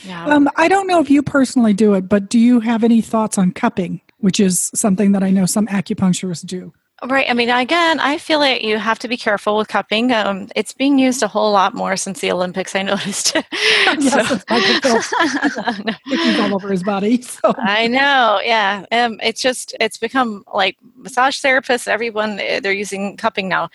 Yeah. 0.05 0.27
Um, 0.27 0.49
I 0.57 0.69
don't 0.69 0.87
know 0.87 1.01
if 1.01 1.11
you 1.11 1.23
personally 1.23 1.73
do 1.73 1.95
it, 1.95 2.09
but 2.09 2.29
do 2.29 2.39
you 2.39 2.61
have 2.61 2.85
any 2.85 3.01
thoughts 3.01 3.39
on 3.39 3.53
cupping, 3.53 4.01
which 4.19 4.41
is 4.41 4.71
something 4.75 5.13
that 5.13 5.23
I 5.23 5.31
know 5.31 5.47
some 5.47 5.67
acupuncturists 5.67 6.47
do? 6.47 6.73
Right. 7.05 7.29
I 7.29 7.33
mean, 7.33 7.51
again, 7.51 7.99
I 7.99 8.17
feel 8.17 8.39
like 8.39 8.63
you 8.63 8.79
have 8.79 9.01
to 9.01 9.09
be 9.09 9.17
careful 9.17 9.57
with 9.57 9.67
cupping. 9.67 10.13
Um, 10.13 10.49
it's 10.55 10.73
being 10.73 11.01
used 11.01 11.21
a 11.25 11.27
whole 11.27 11.51
lot 11.51 11.75
more 11.75 11.97
since 11.97 12.21
the 12.21 12.31
Olympics. 12.31 12.77
I 12.77 12.83
noticed. 12.83 13.35
yes, 13.53 14.45
all 16.41 16.55
over 16.55 16.71
his 16.71 16.85
body. 16.85 17.21
So. 17.21 17.55
I 17.59 17.89
know. 17.89 18.41
Yeah. 18.45 18.87
Um, 18.93 19.19
it's 19.21 19.43
just 19.43 19.75
it's 19.81 19.99
become 19.99 20.45
like 20.55 20.77
massage 20.95 21.41
therapists. 21.45 21.89
Everyone 21.89 22.39
eh, 22.39 22.61
they're 22.61 22.73
using 22.73 23.17
cupping 23.17 23.49
now. 23.49 23.69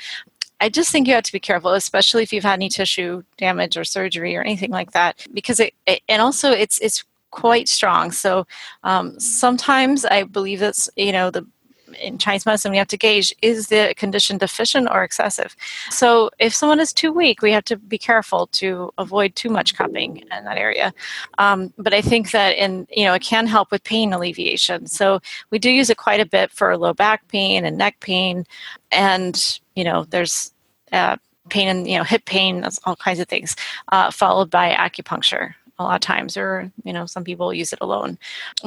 I 0.60 0.70
just 0.70 0.92
think 0.92 1.08
you 1.08 1.14
have 1.14 1.24
to 1.24 1.32
be 1.32 1.40
careful, 1.40 1.74
especially 1.74 2.24
if 2.24 2.34
you've 2.34 2.44
had 2.44 2.54
any 2.54 2.70
tissue 2.70 3.24
damage 3.38 3.78
or 3.78 3.84
surgery 3.84 4.36
or 4.36 4.42
anything 4.42 4.72
like 4.72 4.92
that, 4.92 5.26
because 5.34 5.60
it, 5.60 5.74
it 5.86 6.02
and 6.10 6.22
also 6.22 6.52
it's 6.52 6.80
it's 6.80 7.04
quite 7.32 7.70
strong. 7.70 8.12
So 8.12 8.48
um, 8.84 9.20
sometimes 9.20 10.06
I 10.06 10.24
believe 10.24 10.60
that's 10.60 10.90
you 10.96 11.12
know 11.12 11.30
the 11.30 11.46
in 12.02 12.18
Chinese 12.18 12.46
medicine, 12.46 12.72
we 12.72 12.78
have 12.78 12.88
to 12.88 12.98
gauge 12.98 13.34
is 13.42 13.68
the 13.68 13.94
condition 13.98 14.38
deficient 14.38 14.88
or 14.92 15.04
excessive. 15.04 15.56
So, 15.90 16.30
if 16.40 16.54
someone 16.54 16.80
is 16.80 16.94
too 16.94 17.12
weak, 17.12 17.42
we 17.42 17.52
have 17.52 17.64
to 17.66 17.78
be 17.78 17.98
careful 17.98 18.48
to 18.48 18.92
avoid 18.98 19.36
too 19.36 19.50
much 19.50 19.76
cupping 19.76 20.18
in 20.18 20.44
that 20.44 20.58
area. 20.58 20.94
Um, 21.38 21.74
but 21.78 21.94
I 21.94 22.02
think 22.02 22.32
that 22.32 22.58
in 22.58 22.88
you 22.92 23.06
know 23.06 23.14
it 23.14 23.22
can 23.22 23.48
help 23.48 23.72
with 23.72 23.84
pain 23.84 24.14
alleviation. 24.14 24.88
So 24.88 25.20
we 25.50 25.60
do 25.60 25.70
use 25.70 25.90
it 25.90 25.98
quite 25.98 26.20
a 26.20 26.26
bit 26.26 26.52
for 26.52 26.76
low 26.78 26.94
back 26.94 27.28
pain 27.28 27.66
and 27.66 27.78
neck 27.78 28.00
pain, 28.00 28.46
and 28.92 29.60
you 29.78 29.84
know 29.84 30.06
there's 30.10 30.52
uh, 30.92 31.16
pain 31.50 31.68
and 31.68 31.88
you 31.88 31.98
know 31.98 32.04
hip 32.04 32.26
pain, 32.26 32.66
all 32.86 32.96
kinds 32.96 33.20
of 33.20 33.28
things, 33.28 33.56
uh, 33.92 34.12
followed 34.12 34.50
by 34.50 34.74
acupuncture 34.74 35.54
a 35.80 35.84
lot 35.84 35.96
of 35.96 36.02
times, 36.02 36.36
or 36.36 36.72
you 36.84 36.92
know, 36.92 37.06
some 37.06 37.24
people 37.24 37.54
use 37.54 37.72
it 37.72 37.80
alone. 37.82 38.18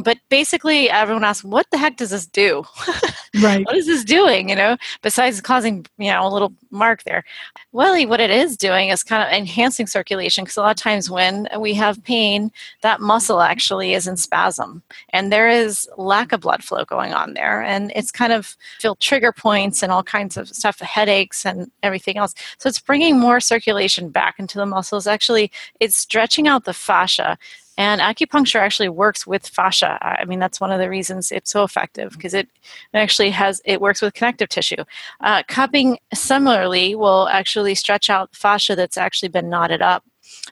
But 0.03 0.19
basically, 0.29 0.89
everyone 0.91 1.25
asks, 1.25 1.45
"What 1.45 1.67
the 1.71 1.79
heck 1.79 1.97
does 1.97 2.11
this 2.11 2.27
do? 2.27 2.65
Right? 3.41 3.65
what 3.65 3.77
is 3.77 3.87
this 3.87 4.03
doing? 4.03 4.49
You 4.49 4.57
know, 4.57 4.77
besides 5.03 5.41
causing 5.41 5.87
you 5.99 6.11
know 6.11 6.27
a 6.27 6.33
little 6.33 6.53
mark 6.71 7.05
there." 7.05 7.25
Well, 7.73 8.07
what 8.09 8.21
it 8.21 8.31
is 8.31 8.57
doing 8.57 8.89
is 8.89 9.03
kind 9.03 9.23
of 9.23 9.29
enhancing 9.33 9.87
circulation 9.87 10.45
because 10.45 10.57
a 10.57 10.61
lot 10.61 10.71
of 10.71 10.77
times 10.77 11.09
when 11.11 11.49
we 11.59 11.75
have 11.75 12.03
pain, 12.05 12.51
that 12.83 13.01
muscle 13.01 13.41
actually 13.41 13.95
is 13.95 14.07
in 14.07 14.17
spasm, 14.17 14.83
and 15.11 15.33
there 15.33 15.49
is 15.49 15.89
lack 15.97 16.33
of 16.33 16.41
blood 16.41 16.65
flow 16.65 16.85
going 16.85 17.13
on 17.13 17.35
there, 17.35 17.63
and 17.63 17.93
it's 17.95 18.11
kind 18.11 18.33
of 18.33 18.57
feel 18.81 18.97
trigger 18.97 19.33
points 19.33 19.83
and 19.83 19.93
all 19.93 20.03
kinds 20.03 20.37
of 20.37 20.49
stuff, 20.49 20.79
headaches 20.81 21.47
and 21.47 21.71
everything 21.83 22.17
else. 22.17 22.35
So 22.59 22.69
it's 22.69 22.81
bringing 22.81 23.19
more 23.19 23.41
circulation 23.41 24.11
back 24.11 24.39
into 24.39 24.59
the 24.59 24.67
muscles. 24.67 25.07
Actually, 25.07 25.51
it's 25.79 25.97
stretching 25.97 26.49
out 26.49 26.65
the 26.65 26.75
fat 26.75 27.00
fascia. 27.01 27.39
And 27.79 28.01
acupuncture 28.01 28.61
actually 28.61 28.91
works 28.91 29.27
with 29.27 29.47
fascia. 29.47 29.99
I 30.03 30.27
mean, 30.27 30.39
that's 30.39 30.61
one 30.61 30.71
of 30.71 30.81
the 30.81 30.91
reasons 30.91 31.33
it's 31.33 31.51
so 31.51 31.63
effective 31.65 32.13
because 32.13 32.35
it 32.35 32.47
actually 32.93 33.31
has 33.31 33.63
it 33.65 33.81
works 33.81 34.03
with 34.03 34.13
connective 34.13 34.51
tissue. 34.51 34.85
Uh, 35.23 35.43
cupping 35.49 35.99
similarly 36.13 36.95
will 36.95 37.27
actually 37.29 37.75
stretch 37.75 38.11
out 38.11 38.35
fascia 38.37 38.77
that's 38.77 38.99
actually 38.99 39.31
been 39.31 39.49
knotted 39.49 39.81
up 39.81 40.05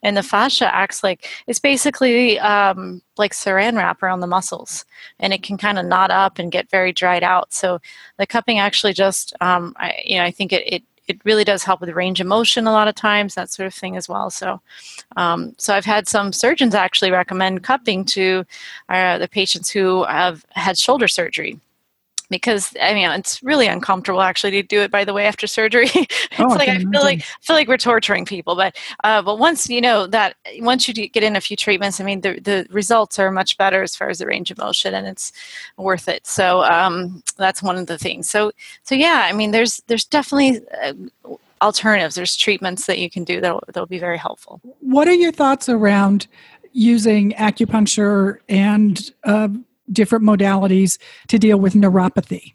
and 0.03 0.17
the 0.17 0.23
fascia 0.23 0.75
acts 0.75 1.05
like 1.05 1.29
it's 1.47 1.61
basically 1.61 2.39
um, 2.41 3.01
like 3.17 3.33
saran 3.33 3.77
wrap 3.77 4.03
around 4.03 4.21
the 4.21 4.27
muscles 4.27 4.85
and 5.21 5.33
it 5.33 5.43
can 5.43 5.57
kind 5.57 5.79
of 5.79 5.87
knot 5.87 6.11
up 6.11 6.39
and 6.39 6.53
get 6.53 6.71
very 6.71 6.93
dried 6.93 7.23
out 7.23 7.53
so 7.53 7.79
the 8.19 8.27
cupping 8.27 8.59
actually 8.59 8.93
just 8.93 9.35
um, 9.41 9.75
I, 9.77 9.95
you 10.05 10.19
know 10.19 10.25
i 10.25 10.31
think 10.31 10.53
it, 10.53 10.65
it 10.73 10.83
it 11.09 11.19
really 11.25 11.45
does 11.45 11.65
help 11.65 11.81
with 11.81 11.89
range 11.91 12.21
of 12.21 12.27
motion 12.27 12.67
a 12.67 12.73
lot 12.73 12.87
of 12.87 12.95
times, 12.95 13.35
that 13.35 13.51
sort 13.51 13.67
of 13.67 13.75
thing 13.75 13.97
as 13.97 14.09
well. 14.09 14.31
So, 14.31 14.61
um, 15.17 15.55
so 15.59 15.75
I've 15.75 15.85
had 15.85 16.07
some 16.07 16.33
surgeons 16.33 16.75
actually 16.75 17.11
recommend 17.11 17.65
cupping 17.65 18.05
to 18.07 18.45
uh, 18.89 19.19
the 19.19 19.29
patients 19.29 19.71
who 19.71 20.05
have 20.05 20.45
had 20.51 20.79
shoulder 20.79 21.09
surgery 21.09 21.59
because 22.31 22.75
I 22.81 22.95
mean 22.95 23.11
it's 23.11 23.43
really 23.43 23.67
uncomfortable 23.67 24.21
actually 24.21 24.51
to 24.53 24.63
do 24.63 24.81
it. 24.81 24.91
By 24.91 25.05
the 25.05 25.13
way, 25.13 25.27
after 25.27 25.47
surgery, 25.47 25.89
it's 25.95 26.39
oh, 26.39 26.49
like 26.49 26.69
I, 26.69 26.75
I 26.75 26.79
feel 26.79 27.03
like 27.03 27.23
feel 27.41 27.57
like 27.57 27.69
we're 27.69 27.77
torturing 27.77 28.25
people. 28.25 28.55
But 28.55 28.77
uh, 29.05 29.23
but 29.23 29.39
once 29.39 29.69
you 29.69 29.81
know 29.81 30.07
that 30.09 30.37
once 30.59 30.89
you 30.89 30.95
get 30.95 31.23
in 31.23 31.37
a 31.37 31.41
few 31.41 31.57
treatments, 31.57 32.01
I 32.01 32.05
mean 32.05 32.21
the 32.21 32.41
the 32.41 32.67
results 32.71 33.19
are 33.19 33.31
much 33.31 33.57
better 33.59 33.83
as 33.83 33.97
far 33.97 34.09
as 34.09 34.19
the 34.19 34.27
range 34.27 34.51
of 34.51 34.59
motion, 34.59 34.95
and 34.95 35.07
it's 35.07 35.33
worth 35.77 36.09
it. 36.09 36.27
So 36.27 36.63
um, 36.65 37.23
that's 37.37 37.63
one 37.63 37.77
of 37.77 37.87
the 37.87 37.99
things. 37.99 38.29
So 38.29 38.53
so 38.83 38.95
yeah, 38.95 39.27
I 39.29 39.33
mean 39.33 39.51
there's 39.51 39.83
there's 39.87 40.05
definitely. 40.05 40.61
Uh, 40.83 40.95
alternatives 41.61 42.15
there's 42.15 42.37
treatments 42.37 42.87
that 42.87 43.01
you 43.01 43.11
can 43.11 43.25
do 43.25 43.41
that'll, 43.41 43.61
that'll 43.67 43.85
be 43.85 43.99
very 43.99 44.17
helpful 44.17 44.61
what 44.79 45.09
are 45.09 45.13
your 45.13 45.33
thoughts 45.33 45.69
around 45.69 46.29
using 46.73 47.33
acupuncture 47.33 48.39
and 48.49 49.11
uh, 49.25 49.49
different 49.93 50.25
modalities 50.25 50.99
to 51.29 51.39
deal 51.39 51.59
with 51.59 51.75
neuropathy, 51.75 52.55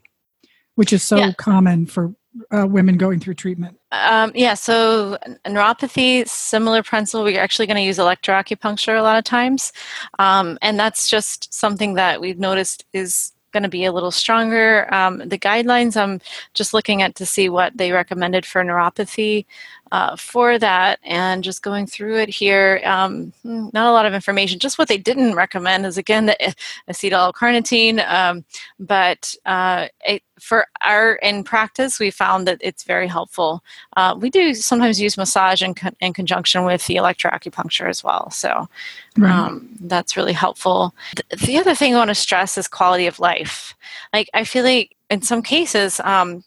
which 0.76 0.94
is 0.94 1.04
so 1.04 1.18
yeah. 1.18 1.32
common 1.38 1.86
for 1.86 2.14
uh, 2.52 2.66
women 2.68 2.98
going 2.98 3.20
through 3.20 3.36
treatment? 3.36 3.78
Um, 3.92 4.32
yeah, 4.36 4.54
so 4.56 5.18
neuropathy, 5.46 6.28
similar 6.28 6.84
principle. 6.84 7.24
We're 7.24 7.40
actually 7.40 7.68
going 7.68 7.78
to 7.78 7.84
use 7.84 7.98
electroacupuncture 7.98 8.98
a 8.98 9.04
lot 9.04 9.18
of 9.18 9.24
times, 9.24 9.72
um, 10.20 10.58
and 10.62 10.80
that's 10.80 11.10
just 11.10 11.54
something 11.54 11.96
that 11.96 12.22
we've 12.22 12.40
noticed 12.40 12.86
is 12.94 13.34
going 13.54 13.64
to 13.64 13.70
be 13.70 13.86
a 13.86 13.92
little 13.92 14.12
stronger. 14.12 14.92
Um, 14.94 15.20
the 15.20 15.38
guidelines 15.38 15.96
I'm 15.96 16.20
just 16.54 16.74
looking 16.74 17.02
at 17.02 17.16
to 17.16 17.26
see 17.26 17.50
what 17.50 17.78
they 17.78 17.92
recommended 17.92 18.46
for 18.46 18.64
neuropathy 18.64 19.46
uh, 19.94 20.16
for 20.16 20.58
that 20.58 21.00
and 21.04 21.44
just 21.44 21.62
going 21.62 21.86
through 21.86 22.18
it 22.18 22.28
here. 22.28 22.82
Um, 22.84 23.32
not 23.44 23.86
a 23.86 23.92
lot 23.92 24.08
of 24.08 24.14
information. 24.16 24.58
Just 24.58 24.80
what 24.80 24.88
they 24.88 24.98
didn't 24.98 25.36
recommend 25.36 25.86
is 25.86 26.00
again 26.00 26.26
the 26.26 26.56
acetyl 26.90 27.32
carnitine, 27.32 28.04
um, 28.10 28.44
but 28.80 29.36
uh, 29.46 29.90
it, 30.04 30.24
for 30.40 30.66
our 30.84 31.14
in 31.18 31.44
practice, 31.44 32.00
we 32.00 32.10
found 32.10 32.48
that 32.48 32.58
it's 32.60 32.84
very 32.84 33.08
helpful. 33.08 33.64
Uh, 33.96 34.16
we 34.20 34.32
do 34.32 34.56
sometimes 34.56 35.00
use 35.00 35.16
massage 35.16 35.62
in, 35.62 35.76
con- 35.76 35.96
in 36.00 36.12
conjunction 36.12 36.66
with 36.66 36.88
the 36.88 36.96
electroacupuncture 36.96 37.88
as 37.88 38.04
well. 38.04 38.32
So 38.32 38.68
right. 39.16 39.32
um, 39.32 39.70
that's 39.80 40.18
really 40.18 40.34
helpful. 40.34 40.96
The, 41.16 41.36
the 41.46 41.58
other 41.60 41.76
thing 41.76 41.94
I 41.94 42.00
want 42.00 42.10
to 42.10 42.16
stress 42.16 42.58
is 42.58 42.68
quality 42.68 43.06
of 43.06 43.20
life. 43.20 43.76
Like 44.12 44.28
I 44.34 44.44
feel 44.44 44.64
like 44.64 44.96
in 45.12 45.22
some 45.22 45.44
cases, 45.44 46.00
um, 46.00 46.44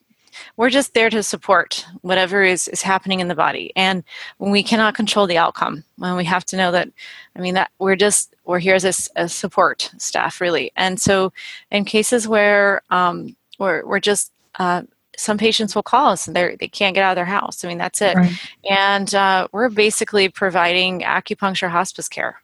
we're 0.57 0.70
just 0.70 0.94
there 0.94 1.11
to 1.11 1.22
support 1.22 1.87
whatever 2.03 2.42
is, 2.42 2.68
is 2.68 2.83
happening 2.83 3.20
in 3.20 3.29
the 3.29 3.35
body. 3.35 3.72
And 3.77 4.05
we 4.38 4.62
cannot 4.62 4.94
control 4.94 5.27
the 5.27 5.38
outcome. 5.38 5.85
And 6.03 6.16
we 6.16 6.25
have 6.25 6.44
to 6.46 6.57
know 6.57 6.72
that, 6.72 6.88
I 7.35 7.40
mean, 7.40 7.55
that 7.55 7.70
we're 7.79 7.96
just, 7.96 8.35
we're 8.44 8.59
here 8.59 8.75
as 8.75 8.85
a, 8.85 9.22
a 9.22 9.29
support 9.29 9.90
staff, 9.99 10.40
really. 10.40 10.72
And 10.77 11.01
so 11.01 11.33
in 11.70 11.85
cases 11.85 12.29
where 12.29 12.83
um, 12.90 13.37
we're, 13.59 13.85
we're 13.85 14.01
just, 14.01 14.33
uh, 14.59 14.83
some 15.18 15.38
patients 15.38 15.75
will 15.75 15.83
call 15.83 16.11
us 16.11 16.27
and 16.27 16.37
they 16.37 16.57
they 16.61 16.68
can't 16.68 16.94
get 16.94 17.03
out 17.03 17.12
of 17.12 17.16
their 17.16 17.25
house. 17.25 17.64
I 17.64 17.68
mean, 17.68 17.79
that's 17.79 18.03
it. 18.03 18.16
Right. 18.16 18.33
And 18.68 19.14
uh, 19.14 19.49
we're 19.51 19.70
basically 19.70 20.29
providing 20.29 21.01
acupuncture 21.01 21.70
hospice 21.70 22.07
care 22.07 22.42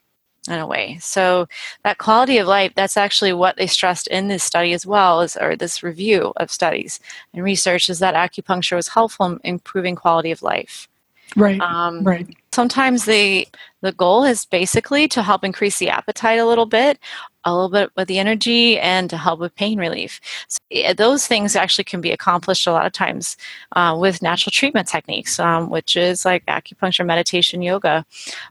in 0.48 0.59
a 0.59 0.66
way. 0.66 0.98
So 1.00 1.46
that 1.85 1.98
quality 1.98 2.38
of 2.38 2.46
life, 2.46 2.72
that's 2.74 2.96
actually 2.96 3.33
what 3.33 3.57
they 3.57 3.66
stressed 3.66 4.07
in 4.09 4.28
this 4.28 4.42
study 4.42 4.72
as 4.72 4.85
well, 4.85 5.20
is 5.20 5.37
or 5.37 5.57
this 5.57 5.83
review 5.83 6.33
of 6.37 6.50
studies 6.50 7.00
and 7.33 7.44
research 7.44 7.88
is 7.88 8.00
that 8.00 8.14
acupuncture 8.14 8.76
was 8.76 8.88
helpful 8.88 9.26
in 9.26 9.40
improving 9.44 9.94
quality 9.94 10.31
of 10.31 10.42
life. 10.42 10.88
Right. 11.37 11.61
Um, 11.61 12.02
right. 12.05 12.28
Sometimes 12.52 13.04
the 13.06 13.46
the 13.80 13.92
goal 13.92 14.24
is 14.24 14.44
basically 14.44 15.08
to 15.08 15.22
help 15.22 15.42
increase 15.42 15.78
the 15.78 15.90
appetite 15.90 16.38
a 16.38 16.46
little 16.46 16.66
bit, 16.66 17.00
a 17.44 17.52
little 17.52 17.68
bit 17.68 17.90
with 17.96 18.06
the 18.06 18.18
energy, 18.18 18.78
and 18.78 19.10
to 19.10 19.16
help 19.16 19.40
with 19.40 19.54
pain 19.56 19.78
relief. 19.78 20.20
So 20.46 20.60
those 20.94 21.26
things 21.26 21.56
actually 21.56 21.84
can 21.84 22.00
be 22.00 22.12
accomplished 22.12 22.66
a 22.66 22.72
lot 22.72 22.86
of 22.86 22.92
times 22.92 23.36
uh, 23.72 23.96
with 23.98 24.22
natural 24.22 24.52
treatment 24.52 24.86
techniques, 24.86 25.40
um, 25.40 25.68
which 25.68 25.96
is 25.96 26.24
like 26.24 26.46
acupuncture, 26.46 27.04
meditation, 27.04 27.60
yoga, 27.60 28.04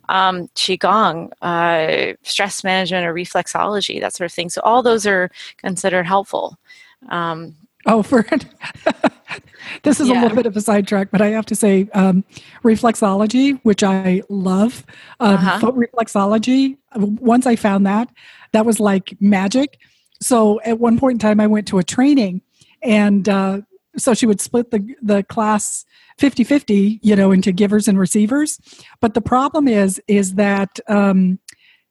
um, 0.10 0.50
qigong, 0.56 1.32
uh, 1.42 2.14
stress 2.24 2.64
management, 2.64 3.06
or 3.06 3.14
reflexology, 3.14 4.02
that 4.02 4.14
sort 4.14 4.30
of 4.30 4.34
thing. 4.34 4.50
So 4.50 4.62
all 4.66 4.84
those 4.84 5.08
are 5.08 5.30
considered 5.58 6.06
helpful. 6.06 6.58
Um, 7.08 7.56
Oh, 7.86 8.04
for 8.04 8.24
this 9.84 10.00
is 10.00 10.08
yeah. 10.08 10.20
a 10.20 10.22
little 10.22 10.36
bit 10.36 10.46
of 10.46 10.56
a 10.56 10.62
sidetrack, 10.62 11.10
but 11.12 11.22
I 11.22 11.28
have 11.30 11.46
to 11.48 11.56
say, 11.56 11.90
um, 11.94 12.24
reflexology, 12.64 13.60
which 13.64 13.84
I 13.84 14.22
love, 14.30 14.86
um, 15.20 15.36
uh-huh. 15.36 15.60
foot 15.60 15.76
reflexology. 15.76 16.78
Once 16.96 17.48
I 17.48 17.56
found 17.56 17.86
that, 17.88 18.10
that 18.52 18.66
was 18.66 18.80
like 18.80 19.16
magic. 19.20 19.80
So 20.22 20.62
at 20.62 20.80
one 20.80 21.00
point 21.00 21.16
in 21.16 21.20
time, 21.20 21.40
I 21.40 21.48
went 21.48 21.68
to 21.70 21.80
a 21.80 21.84
training, 21.84 22.42
and 22.84 23.28
uh, 23.28 23.62
so 23.98 24.14
she 24.14 24.26
would 24.26 24.42
split 24.42 24.72
the 24.72 24.96
the 25.02 25.24
class 25.24 25.86
50-50, 26.20 27.00
you 27.02 27.16
know, 27.16 27.32
into 27.32 27.52
givers 27.52 27.88
and 27.88 27.98
receivers. 27.98 28.60
But 29.00 29.16
the 29.16 29.22
problem 29.22 29.68
is, 29.68 30.00
is 30.08 30.36
that 30.36 30.80
um, 30.88 31.40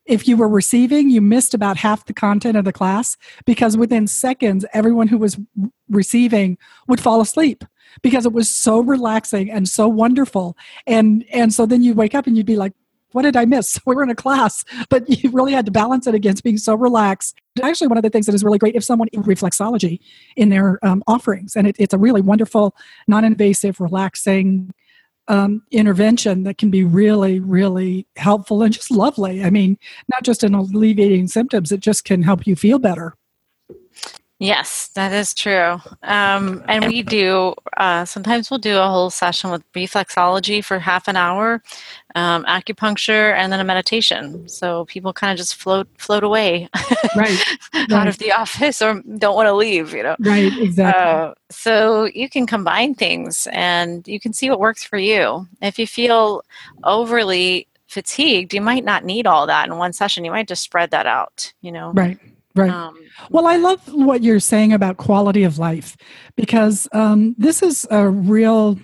if 0.07 0.27
you 0.27 0.37
were 0.37 0.49
receiving, 0.49 1.11
you 1.11 1.21
missed 1.21 1.55
about 1.55 1.77
half 1.77 2.07
the 2.07 2.13
content 2.13 2.57
of 2.57 2.65
the 2.65 2.73
class 2.73 3.17
because 3.45 3.77
within 3.77 4.07
seconds, 4.07 4.65
everyone 4.73 5.09
who 5.09 5.19
was 5.19 5.39
receiving 5.89 6.59
would 6.89 7.01
fall 7.01 7.21
asleep 7.21 7.65
because 8.03 8.27
it 8.27 8.33
was 8.33 8.51
so 8.51 8.81
relaxing 8.81 9.51
and 9.51 9.69
so 9.69 9.89
wonderful. 9.89 10.57
And 10.87 11.25
and 11.33 11.53
so 11.53 11.67
then 11.67 11.83
you 11.83 11.95
wake 11.95 12.15
up 12.15 12.27
and 12.27 12.37
you'd 12.37 12.47
be 12.47 12.57
like, 12.57 12.73
what 13.13 13.23
did 13.23 13.37
I 13.37 13.45
miss? 13.45 13.79
We 13.87 13.95
were 13.95 14.03
in 14.03 14.11
a 14.11 14.15
class, 14.15 14.65
but 14.89 15.09
you 15.09 15.31
really 15.31 15.53
had 15.53 15.67
to 15.67 15.73
balance 15.73 16.07
it 16.07 16.15
against 16.15 16.45
being 16.45 16.59
so 16.59 16.75
relaxed. 16.75 17.37
Actually, 17.63 17.89
one 17.89 17.99
of 17.99 18.03
the 18.03 18.11
things 18.11 18.27
that 18.27 18.35
is 18.35 18.45
really 18.45 18.59
great 18.59 18.77
if 18.77 18.85
someone 18.85 19.09
reflexology 19.15 19.99
in 20.37 20.49
their 20.49 20.79
um, 20.85 21.03
offerings, 21.07 21.57
and 21.57 21.67
it, 21.67 21.77
it's 21.79 21.93
a 21.93 21.99
really 21.99 22.21
wonderful, 22.21 22.75
non-invasive, 23.09 23.81
relaxing 23.81 24.73
um, 25.31 25.63
intervention 25.71 26.43
that 26.43 26.59
can 26.59 26.71
be 26.71 26.83
really, 26.83 27.39
really 27.39 28.05
helpful 28.17 28.63
and 28.63 28.75
just 28.75 28.91
lovely. 28.91 29.45
I 29.45 29.51
mean, 29.51 29.79
not 30.09 30.25
just 30.25 30.43
in 30.43 30.55
alleviating 30.55 31.29
symptoms, 31.29 31.71
it 31.71 31.79
just 31.79 32.05
can 32.05 32.23
help 32.23 32.49
you 32.49 32.57
feel 32.57 32.81
better. 32.81 33.15
Yes, 34.41 34.89
that 34.95 35.13
is 35.13 35.35
true. 35.35 35.77
Um, 36.03 36.65
and 36.67 36.87
we 36.87 37.03
do, 37.03 37.55
uh, 37.77 38.07
sometimes 38.07 38.51
we'll 38.51 38.59
do 38.59 38.79
a 38.79 38.89
whole 38.89 39.11
session 39.11 39.51
with 39.51 39.71
reflexology 39.75 40.65
for 40.65 40.79
half 40.79 41.09
an 41.09 41.17
hour, 41.17 41.63
um, 42.15 42.47
acupuncture, 42.47 43.35
and 43.35 43.53
then 43.53 43.61
a 43.61 43.65
meditation. 43.65 44.49
So 44.49 44.87
people 44.87 45.13
kind 45.13 45.31
of 45.31 45.37
just 45.37 45.57
float 45.57 45.89
float 45.99 46.25
away 46.25 46.71
right, 47.17 47.39
out 47.75 47.91
right. 47.91 48.09
of 48.09 48.17
the 48.17 48.33
office 48.33 48.81
or 48.81 49.03
don't 49.19 49.37
want 49.37 49.47
to 49.47 49.53
leave, 49.53 49.93
you 49.93 50.05
know. 50.05 50.17
Right, 50.21 50.51
exactly. 50.57 51.03
Uh, 51.03 51.35
so 51.51 52.07
you 52.07 52.31
can 52.31 52.47
combine 52.47 52.95
things 52.95 53.47
and 53.53 54.09
you 54.09 54.19
can 54.19 54.33
see 54.33 54.49
what 54.49 54.59
works 54.59 54.83
for 54.83 54.97
you. 54.97 55.47
If 55.61 55.79
you 55.79 55.87
feel 55.87 56.43
overly 56.85 57.69
fatigued, 57.89 58.55
you 58.55 58.63
might 58.63 58.87
not 58.87 59.05
need 59.05 59.27
all 59.27 59.47
that 59.49 59.69
in 59.69 59.77
one 59.77 59.93
session. 59.93 60.25
You 60.25 60.31
might 60.31 60.49
just 60.49 60.63
spread 60.63 60.93
that 60.93 61.05
out, 61.07 61.53
you 61.61 61.73
know. 61.73 61.93
Right. 61.93 62.19
Right. 62.55 62.71
Um, 62.71 62.97
well, 63.31 63.47
I 63.47 63.57
love 63.57 63.81
what 63.93 64.23
you're 64.23 64.41
saying 64.41 64.73
about 64.73 64.97
quality 64.97 65.45
of 65.45 65.59
life 65.59 65.97
because 66.37 66.89
um, 66.93 67.35
this 67.39 67.63
is 67.63 67.87
a 67.91 68.09
real 68.09 68.79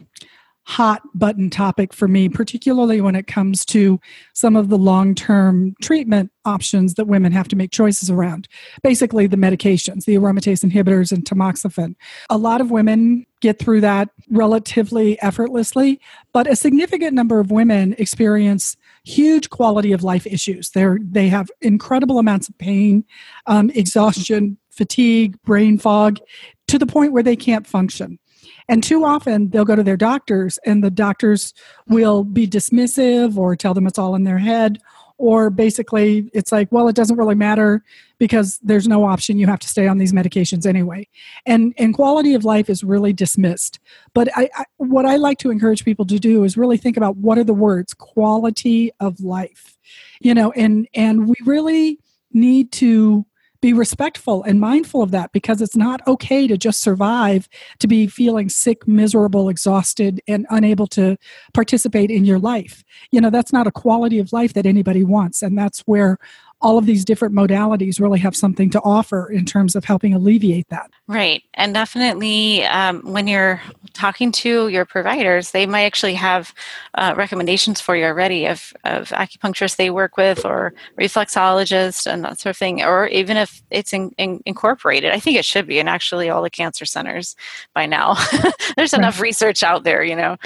hot 0.66 1.00
button 1.14 1.48
topic 1.48 1.92
for 1.92 2.08
me, 2.08 2.28
particularly 2.28 3.00
when 3.00 3.14
it 3.14 3.28
comes 3.28 3.64
to 3.64 4.00
some 4.34 4.56
of 4.56 4.68
the 4.68 4.76
long 4.76 5.14
term 5.14 5.74
treatment 5.80 6.30
options 6.44 6.94
that 6.94 7.06
women 7.06 7.30
have 7.30 7.46
to 7.48 7.56
make 7.56 7.70
choices 7.70 8.10
around. 8.10 8.48
Basically, 8.82 9.28
the 9.28 9.36
medications, 9.36 10.04
the 10.04 10.16
aromatase 10.16 10.68
inhibitors 10.68 11.12
and 11.12 11.24
tamoxifen. 11.24 11.94
A 12.30 12.36
lot 12.36 12.60
of 12.60 12.72
women 12.72 13.26
get 13.40 13.60
through 13.60 13.80
that 13.80 14.10
relatively 14.28 15.20
effortlessly, 15.22 16.00
but 16.32 16.50
a 16.50 16.56
significant 16.56 17.14
number 17.14 17.38
of 17.38 17.52
women 17.52 17.94
experience 17.98 18.76
huge 19.07 19.50
quality 19.50 19.92
of 19.92 20.02
life 20.02 20.26
issues. 20.26 20.70
They're, 20.70 20.98
they 21.00 21.28
have 21.28 21.48
incredible 21.62 22.18
amounts 22.18 22.48
of 22.48 22.59
pain, 22.59 23.04
um, 23.46 23.70
exhaustion, 23.70 24.59
fatigue, 24.70 25.40
brain 25.42 25.78
fog, 25.78 26.18
to 26.66 26.78
the 26.78 26.86
point 26.86 27.12
where 27.12 27.22
they 27.22 27.36
can't 27.36 27.66
function. 27.66 28.18
And 28.68 28.82
too 28.82 29.04
often 29.04 29.50
they'll 29.50 29.64
go 29.64 29.76
to 29.76 29.84
their 29.84 29.96
doctors, 29.96 30.59
and 30.66 30.82
the 30.82 30.90
doctors 30.90 31.54
will 31.86 32.24
be 32.24 32.48
dismissive 32.48 33.36
or 33.36 33.54
tell 33.54 33.74
them 33.74 33.86
it's 33.86 33.98
all 33.98 34.16
in 34.16 34.24
their 34.24 34.38
head 34.38 34.78
or 35.18 35.50
basically 35.50 36.30
it's 36.32 36.52
like 36.52 36.70
well 36.70 36.88
it 36.88 36.96
doesn't 36.96 37.16
really 37.16 37.34
matter 37.34 37.82
because 38.18 38.58
there's 38.62 38.88
no 38.88 39.04
option. 39.04 39.38
You 39.38 39.46
have 39.46 39.58
to 39.60 39.68
stay 39.68 39.86
on 39.86 39.98
these 39.98 40.12
medications 40.12 40.66
anyway. 40.66 41.08
And 41.44 41.74
and 41.78 41.94
quality 41.94 42.34
of 42.34 42.44
life 42.44 42.70
is 42.70 42.82
really 42.82 43.12
dismissed. 43.12 43.78
But 44.14 44.28
I, 44.36 44.48
I, 44.54 44.64
what 44.78 45.06
i 45.06 45.16
like 45.16 45.38
to 45.38 45.50
encourage 45.50 45.84
people 45.84 46.06
to 46.06 46.18
do 46.18 46.44
is 46.44 46.56
really 46.56 46.76
think 46.76 46.96
about 46.96 47.16
what 47.16 47.38
are 47.38 47.44
the 47.44 47.54
words 47.54 47.94
quality 47.94 48.90
of 49.00 49.20
life. 49.20 49.76
You 50.20 50.34
know 50.34 50.52
and 50.52 50.88
and 50.94 51.28
we 51.28 51.36
really 51.44 51.98
need 52.32 52.72
to 52.72 53.24
be 53.61 53.72
respectful 53.72 54.42
and 54.42 54.61
mindful 54.61 55.02
of 55.02 55.11
that 55.11 55.32
because 55.32 55.61
it's 55.61 55.76
not 55.76 56.07
okay 56.07 56.46
to 56.46 56.57
just 56.57 56.80
survive 56.80 57.48
to 57.78 57.86
be 57.86 58.07
feeling 58.07 58.48
sick 58.48 58.86
miserable 58.86 59.48
exhausted 59.48 60.20
and 60.28 60.46
unable 60.50 60.86
to 60.86 61.16
participate 61.54 62.11
in 62.11 62.24
your 62.24 62.38
life. 62.38 62.84
You 63.11 63.20
know 63.20 63.30
that's 63.30 63.52
not 63.52 63.66
a 63.66 63.72
quality 63.72 64.18
of 64.18 64.32
life 64.32 64.52
that 64.54 64.66
anybody 64.66 65.04
wants 65.04 65.42
and 65.42 65.59
that's 65.59 65.80
where 65.80 66.18
all 66.62 66.78
of 66.78 66.86
these 66.86 67.04
different 67.04 67.34
modalities 67.34 68.00
really 68.00 68.18
have 68.18 68.34
something 68.34 68.70
to 68.70 68.80
offer 68.80 69.30
in 69.30 69.44
terms 69.44 69.76
of 69.76 69.84
helping 69.84 70.14
alleviate 70.14 70.68
that. 70.70 70.90
Right. 71.07 71.42
And 71.54 71.74
definitely 71.74 72.64
um, 72.64 73.00
when 73.12 73.28
you're 73.28 73.61
talking 73.92 74.32
to 74.32 74.68
your 74.68 74.84
providers, 74.84 75.50
they 75.50 75.66
might 75.66 75.84
actually 75.84 76.14
have 76.14 76.54
uh, 76.94 77.14
recommendations 77.16 77.80
for 77.80 77.94
you 77.94 78.04
already 78.04 78.46
of, 78.46 78.72
of 78.84 79.11
acupuncturists 79.11 79.76
they 79.76 79.90
work 79.90 80.16
with 80.16 80.44
or 80.44 80.72
reflexologists 80.98 82.07
and 82.11 82.24
that 82.24 82.40
sort 82.40 82.50
of 82.50 82.57
thing, 82.57 82.82
or 82.82 83.07
even 83.09 83.36
if 83.36 83.62
it's 83.70 83.92
in, 83.92 84.11
in, 84.16 84.42
incorporated. 84.46 85.12
I 85.12 85.20
think 85.20 85.36
it 85.36 85.44
should 85.44 85.66
be 85.66 85.78
in 85.78 85.88
actually 85.88 86.30
all 86.30 86.42
the 86.42 86.50
cancer 86.50 86.86
centers 86.86 87.36
by 87.74 87.84
now. 87.84 88.14
There's 88.76 88.92
right. 88.92 89.00
enough 89.00 89.20
research 89.20 89.62
out 89.62 89.84
there, 89.84 90.02
you 90.02 90.16
know. 90.16 90.36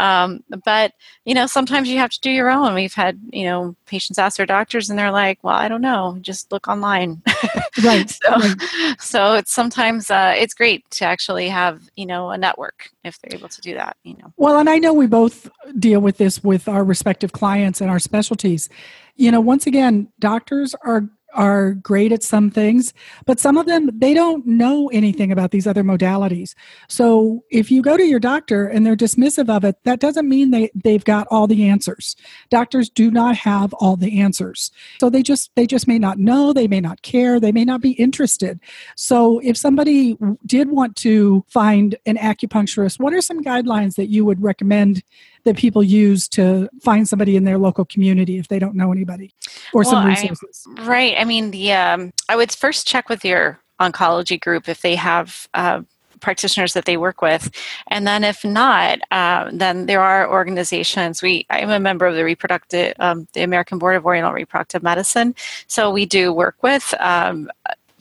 Um, 0.00 0.42
but, 0.64 0.92
you 1.24 1.34
know, 1.34 1.46
sometimes 1.46 1.88
you 1.88 1.98
have 1.98 2.10
to 2.10 2.20
do 2.20 2.30
your 2.30 2.50
own. 2.50 2.74
We've 2.74 2.94
had, 2.94 3.20
you 3.32 3.44
know, 3.44 3.76
patients 3.86 4.18
ask 4.18 4.36
their 4.36 4.46
doctors 4.46 4.90
and 4.90 4.98
they're 4.98 5.10
like, 5.10 5.38
well, 5.42 5.59
I 5.60 5.68
don't 5.68 5.82
know, 5.82 6.18
just 6.20 6.50
look 6.50 6.68
online. 6.68 7.22
right. 7.84 8.10
so, 8.10 8.30
right. 8.30 8.56
so 8.98 9.34
it's 9.34 9.52
sometimes 9.52 10.10
uh, 10.10 10.34
it's 10.36 10.54
great 10.54 10.88
to 10.92 11.04
actually 11.04 11.48
have 11.48 11.82
you 11.96 12.06
know 12.06 12.30
a 12.30 12.38
network 12.38 12.90
if 13.04 13.18
they're 13.20 13.38
able 13.38 13.48
to 13.48 13.60
do 13.60 13.74
that. 13.74 13.96
You 14.02 14.16
know. 14.16 14.32
Well, 14.36 14.58
and 14.58 14.68
I 14.68 14.78
know 14.78 14.92
we 14.92 15.06
both 15.06 15.50
deal 15.78 16.00
with 16.00 16.16
this 16.16 16.42
with 16.42 16.68
our 16.68 16.84
respective 16.84 17.32
clients 17.32 17.80
and 17.80 17.90
our 17.90 17.98
specialties. 17.98 18.68
You 19.16 19.30
know, 19.30 19.40
once 19.40 19.66
again, 19.66 20.08
doctors 20.18 20.74
are 20.84 21.08
are 21.34 21.72
great 21.74 22.12
at 22.12 22.22
some 22.22 22.50
things, 22.50 22.92
but 23.26 23.40
some 23.40 23.56
of 23.56 23.66
them 23.66 23.90
they 23.94 24.14
don't 24.14 24.46
know 24.46 24.88
anything 24.88 25.32
about 25.32 25.50
these 25.50 25.66
other 25.66 25.82
modalities. 25.82 26.54
So 26.88 27.44
if 27.50 27.70
you 27.70 27.82
go 27.82 27.96
to 27.96 28.04
your 28.04 28.20
doctor 28.20 28.66
and 28.66 28.84
they're 28.84 28.96
dismissive 28.96 29.48
of 29.48 29.64
it, 29.64 29.76
that 29.84 30.00
doesn't 30.00 30.28
mean 30.28 30.50
they 30.50 30.70
they've 30.74 31.04
got 31.04 31.26
all 31.30 31.46
the 31.46 31.68
answers. 31.68 32.16
Doctors 32.50 32.88
do 32.88 33.10
not 33.10 33.36
have 33.36 33.72
all 33.74 33.96
the 33.96 34.20
answers. 34.20 34.70
So 35.00 35.10
they 35.10 35.22
just 35.22 35.50
they 35.56 35.66
just 35.66 35.86
may 35.88 35.98
not 35.98 36.18
know, 36.18 36.52
they 36.52 36.68
may 36.68 36.80
not 36.80 37.02
care, 37.02 37.40
they 37.40 37.52
may 37.52 37.64
not 37.64 37.80
be 37.80 37.92
interested. 37.92 38.60
So 38.96 39.40
if 39.40 39.56
somebody 39.56 40.16
did 40.46 40.70
want 40.70 40.96
to 40.96 41.44
find 41.48 41.96
an 42.06 42.16
acupuncturist, 42.16 42.98
what 42.98 43.14
are 43.14 43.20
some 43.20 43.42
guidelines 43.42 43.96
that 43.96 44.08
you 44.08 44.24
would 44.24 44.42
recommend 44.42 45.02
that 45.44 45.56
people 45.56 45.82
use 45.82 46.28
to 46.28 46.68
find 46.82 47.08
somebody 47.08 47.36
in 47.36 47.44
their 47.44 47.58
local 47.58 47.84
community 47.84 48.38
if 48.38 48.48
they 48.48 48.58
don't 48.58 48.74
know 48.74 48.92
anybody 48.92 49.32
or 49.72 49.82
well, 49.82 49.90
some 49.90 50.06
resources? 50.06 50.66
I, 50.76 50.86
right. 50.86 51.14
I 51.18 51.24
mean, 51.24 51.50
the 51.50 51.72
um, 51.72 52.12
I 52.28 52.36
would 52.36 52.52
first 52.52 52.86
check 52.86 53.08
with 53.08 53.24
your 53.24 53.60
oncology 53.80 54.40
group 54.40 54.68
if 54.68 54.82
they 54.82 54.96
have. 54.96 55.48
Uh, 55.54 55.82
practitioners 56.20 56.74
that 56.74 56.84
they 56.84 56.98
work 56.98 57.22
with 57.22 57.50
and 57.88 58.06
then 58.06 58.24
if 58.24 58.44
not 58.44 58.98
uh, 59.10 59.48
then 59.54 59.86
there 59.86 60.02
are 60.02 60.30
organizations 60.30 61.22
we 61.22 61.46
i'm 61.48 61.70
a 61.70 61.80
member 61.80 62.06
of 62.06 62.14
the 62.14 62.22
reproductive 62.22 62.92
um, 62.98 63.26
the 63.32 63.42
american 63.42 63.78
board 63.78 63.96
of 63.96 64.04
oriental 64.04 64.32
reproductive 64.32 64.82
medicine 64.82 65.34
so 65.66 65.90
we 65.90 66.04
do 66.04 66.30
work 66.30 66.56
with 66.62 66.92
um, 67.00 67.50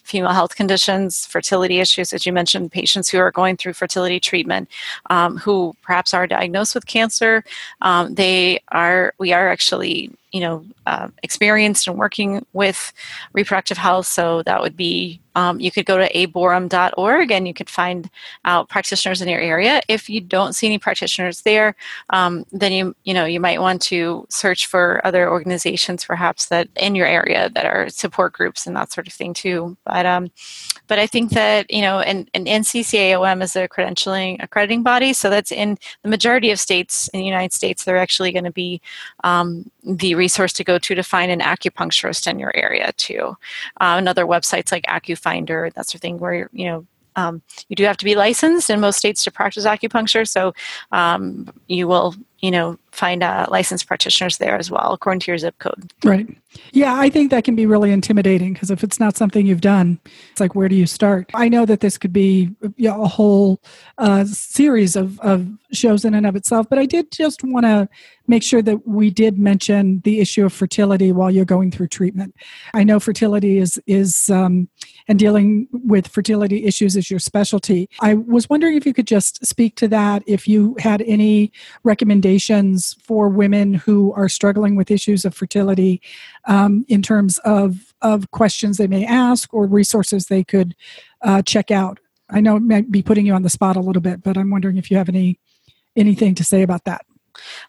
female 0.10 0.34
health 0.34 0.56
conditions, 0.56 1.26
fertility 1.28 1.80
issues, 1.80 2.14
as 2.14 2.26
you 2.26 2.34
mentioned, 2.34 2.72
patients 2.72 3.10
who 3.10 3.20
are 3.20 3.32
going 3.32 3.56
through 3.56 3.74
fertility 3.74 4.20
treatment, 4.20 4.68
um, 5.12 5.38
who 5.38 5.76
perhaps 5.84 6.14
are 6.14 6.26
diagnosed 6.26 6.74
with 6.74 6.88
cancer. 6.88 7.44
Um, 7.82 8.16
they 8.16 8.60
are, 8.70 9.14
we 9.20 9.32
are 9.34 9.50
actually 9.50 10.12
you 10.32 10.42
know 10.42 10.66
uh, 10.86 11.08
experienced 11.24 11.88
in 11.88 11.98
working 11.98 12.46
with 12.54 12.94
reproductive 13.34 13.78
health. 13.78 14.08
So 14.08 14.44
that 14.44 14.62
would 14.62 14.76
be 14.76 15.22
um, 15.36 15.60
you 15.60 15.72
could 15.72 15.86
go 15.86 15.98
to 15.98 16.10
aborm.org 16.18 17.32
and 17.32 17.48
you 17.48 17.54
could 17.54 17.70
find 17.70 18.10
out 18.46 18.68
practitioners 18.68 19.22
in 19.22 19.30
your 19.30 19.40
area. 19.40 19.82
If 19.88 20.10
you 20.10 20.20
don't 20.22 20.54
see 20.54 20.68
any 20.68 20.80
practitioners 20.80 21.42
there 21.42 21.76
um, 22.12 22.46
then 22.52 22.72
you 22.72 22.96
you 23.04 23.14
know 23.14 23.26
you 23.26 23.40
might 23.40 23.62
want 23.62 23.82
to 23.84 24.26
search 24.30 24.68
for 24.68 25.06
other 25.06 25.30
organizations 25.30 26.06
perhaps 26.06 26.48
that 26.48 26.68
in 26.76 26.96
your 26.96 27.08
area 27.08 27.50
that 27.54 27.66
are 27.66 27.90
support 27.90 28.34
groups 28.34 28.68
and 28.68 28.76
that 28.76 28.92
sort 28.92 29.08
of 29.08 29.14
thing 29.14 29.34
too. 29.34 29.78
But 29.86 30.06
um 30.06 30.32
but 30.90 31.00
i 31.00 31.08
think 31.08 31.32
that 31.32 31.72
you 31.72 31.82
know 31.82 32.00
and, 32.00 32.30
and 32.34 32.48
NCCAOM 32.48 33.42
is 33.42 33.56
a 33.56 33.70
credentialing 33.70 34.44
accrediting 34.44 34.84
body 34.84 35.14
so 35.14 35.30
that's 35.30 35.52
in 35.52 35.78
the 36.04 36.10
majority 36.10 36.52
of 36.52 36.60
states 36.60 37.08
in 37.14 37.22
the 37.22 37.26
united 37.26 37.54
states 37.54 37.86
they're 37.86 37.98
actually 37.98 38.34
going 38.34 38.44
to 38.44 38.52
be 38.52 38.82
um, 39.24 39.72
the 39.84 40.16
resource 40.16 40.54
to 40.54 40.64
go 40.64 40.78
to 40.78 40.96
to 40.96 41.04
find 41.04 41.32
an 41.32 41.40
acupuncturist 41.40 42.30
in 42.30 42.40
your 42.40 42.56
area 42.56 42.92
too. 42.98 43.36
Uh, 43.80 43.96
and 43.98 44.10
other 44.10 44.26
websites 44.26 44.72
like 44.72 44.84
AcuFinder, 44.86 45.74
that 45.74 45.88
sort 45.88 45.96
of 45.96 46.02
thing, 46.02 46.18
where 46.18 46.50
you 46.52 46.66
know 46.66 46.86
um, 47.16 47.42
you 47.68 47.76
do 47.76 47.84
have 47.84 47.98
to 47.98 48.06
be 48.06 48.16
licensed 48.16 48.70
in 48.70 48.80
most 48.80 48.98
states 48.98 49.24
to 49.24 49.32
practice 49.32 49.66
acupuncture. 49.66 50.28
So 50.28 50.54
um, 50.92 51.50
you 51.68 51.88
will, 51.88 52.16
you 52.42 52.52
know, 52.52 52.78
find 52.92 53.24
uh, 53.24 53.46
licensed 53.50 53.88
practitioners 53.88 54.38
there 54.38 54.58
as 54.58 54.72
well, 54.72 54.94
according 54.94 55.20
to 55.22 55.32
your 55.32 55.38
zip 55.38 55.58
code. 55.60 55.92
Right. 56.04 56.28
Yeah, 56.72 56.96
I 56.96 57.10
think 57.10 57.30
that 57.30 57.44
can 57.44 57.56
be 57.56 57.66
really 57.66 57.92
intimidating 57.92 58.54
because 58.54 58.72
if 58.72 58.84
it's 58.84 59.00
not 59.00 59.16
something 59.16 59.46
you've 59.46 59.62
done, 59.62 60.00
it's 60.32 60.42
like, 60.42 60.56
where 60.56 60.68
do 60.68 60.76
you 60.76 60.88
start? 60.88 61.30
I 61.36 61.48
know 61.48 61.66
that 61.66 61.80
this 61.82 61.98
could 61.98 62.12
be 62.12 62.56
you 62.76 62.90
know, 62.90 63.04
a 63.04 63.08
whole 63.08 63.62
uh, 64.00 64.26
series 64.26 64.96
of, 64.96 65.20
of 65.20 65.48
shows 65.72 66.06
in 66.06 66.16
and 66.16 66.26
of 66.26 66.36
itself, 66.36 66.68
but 66.68 66.80
I 66.80 66.86
did 66.88 67.12
just 67.12 67.44
want 67.44 67.66
to 67.66 67.88
make 68.28 68.44
sure 68.44 68.62
that 68.62 68.88
we 68.88 69.10
did 69.10 69.38
mention 69.38 70.02
the 70.04 70.20
issue 70.20 70.46
of 70.46 70.54
fertility 70.54 71.12
while 71.12 71.30
you're 71.32 71.46
going 71.46 71.72
through 71.72 71.88
treatment. 71.88 72.36
I 72.74 72.84
know 72.84 73.00
fertility 73.00 73.58
is 73.58 73.82
is 73.88 74.30
um, 74.30 74.70
and 75.08 75.18
dealing 75.18 75.68
with 75.72 76.08
fertility 76.08 76.66
issues 76.66 76.96
is 76.96 77.10
your 77.10 77.20
specialty. 77.20 77.90
I 78.02 78.16
was 78.16 78.48
wondering 78.50 78.76
if 78.76 78.86
you 78.86 78.94
could 78.94 79.08
just 79.08 79.44
speak 79.46 79.76
to 79.78 79.88
that. 79.90 80.24
If 80.28 80.48
you 80.48 80.76
had 80.80 81.02
any 81.04 81.52
recommendations 81.84 82.29
for 83.02 83.30
women 83.30 83.74
who 83.74 84.14
are 84.14 84.30
struggling 84.30 84.76
with 84.76 84.92
issues 84.92 85.26
of 85.26 85.34
fertility 85.34 86.02
um, 86.46 86.86
in 86.88 87.02
terms 87.02 87.38
of, 87.40 87.94
of 88.02 88.30
questions 88.32 88.78
they 88.78 88.88
may 88.88 89.06
ask 89.06 89.54
or 89.54 89.66
resources 89.66 90.26
they 90.26 90.44
could 90.44 90.76
uh, 91.22 91.42
check 91.42 91.72
out. 91.72 92.00
I 92.30 92.42
know 92.42 92.56
it 92.58 92.62
might 92.62 92.92
be 92.92 93.02
putting 93.02 93.26
you 93.26 93.34
on 93.34 93.42
the 93.42 93.50
spot 93.50 93.76
a 93.76 93.82
little 93.82 94.02
bit, 94.02 94.22
but 94.22 94.38
I'm 94.38 94.52
wondering 94.52 94.78
if 94.78 94.92
you 94.92 94.98
have 94.98 95.10
any 95.10 95.40
anything 95.96 96.36
to 96.36 96.44
say 96.44 96.62
about 96.62 96.86
that. 96.86 97.06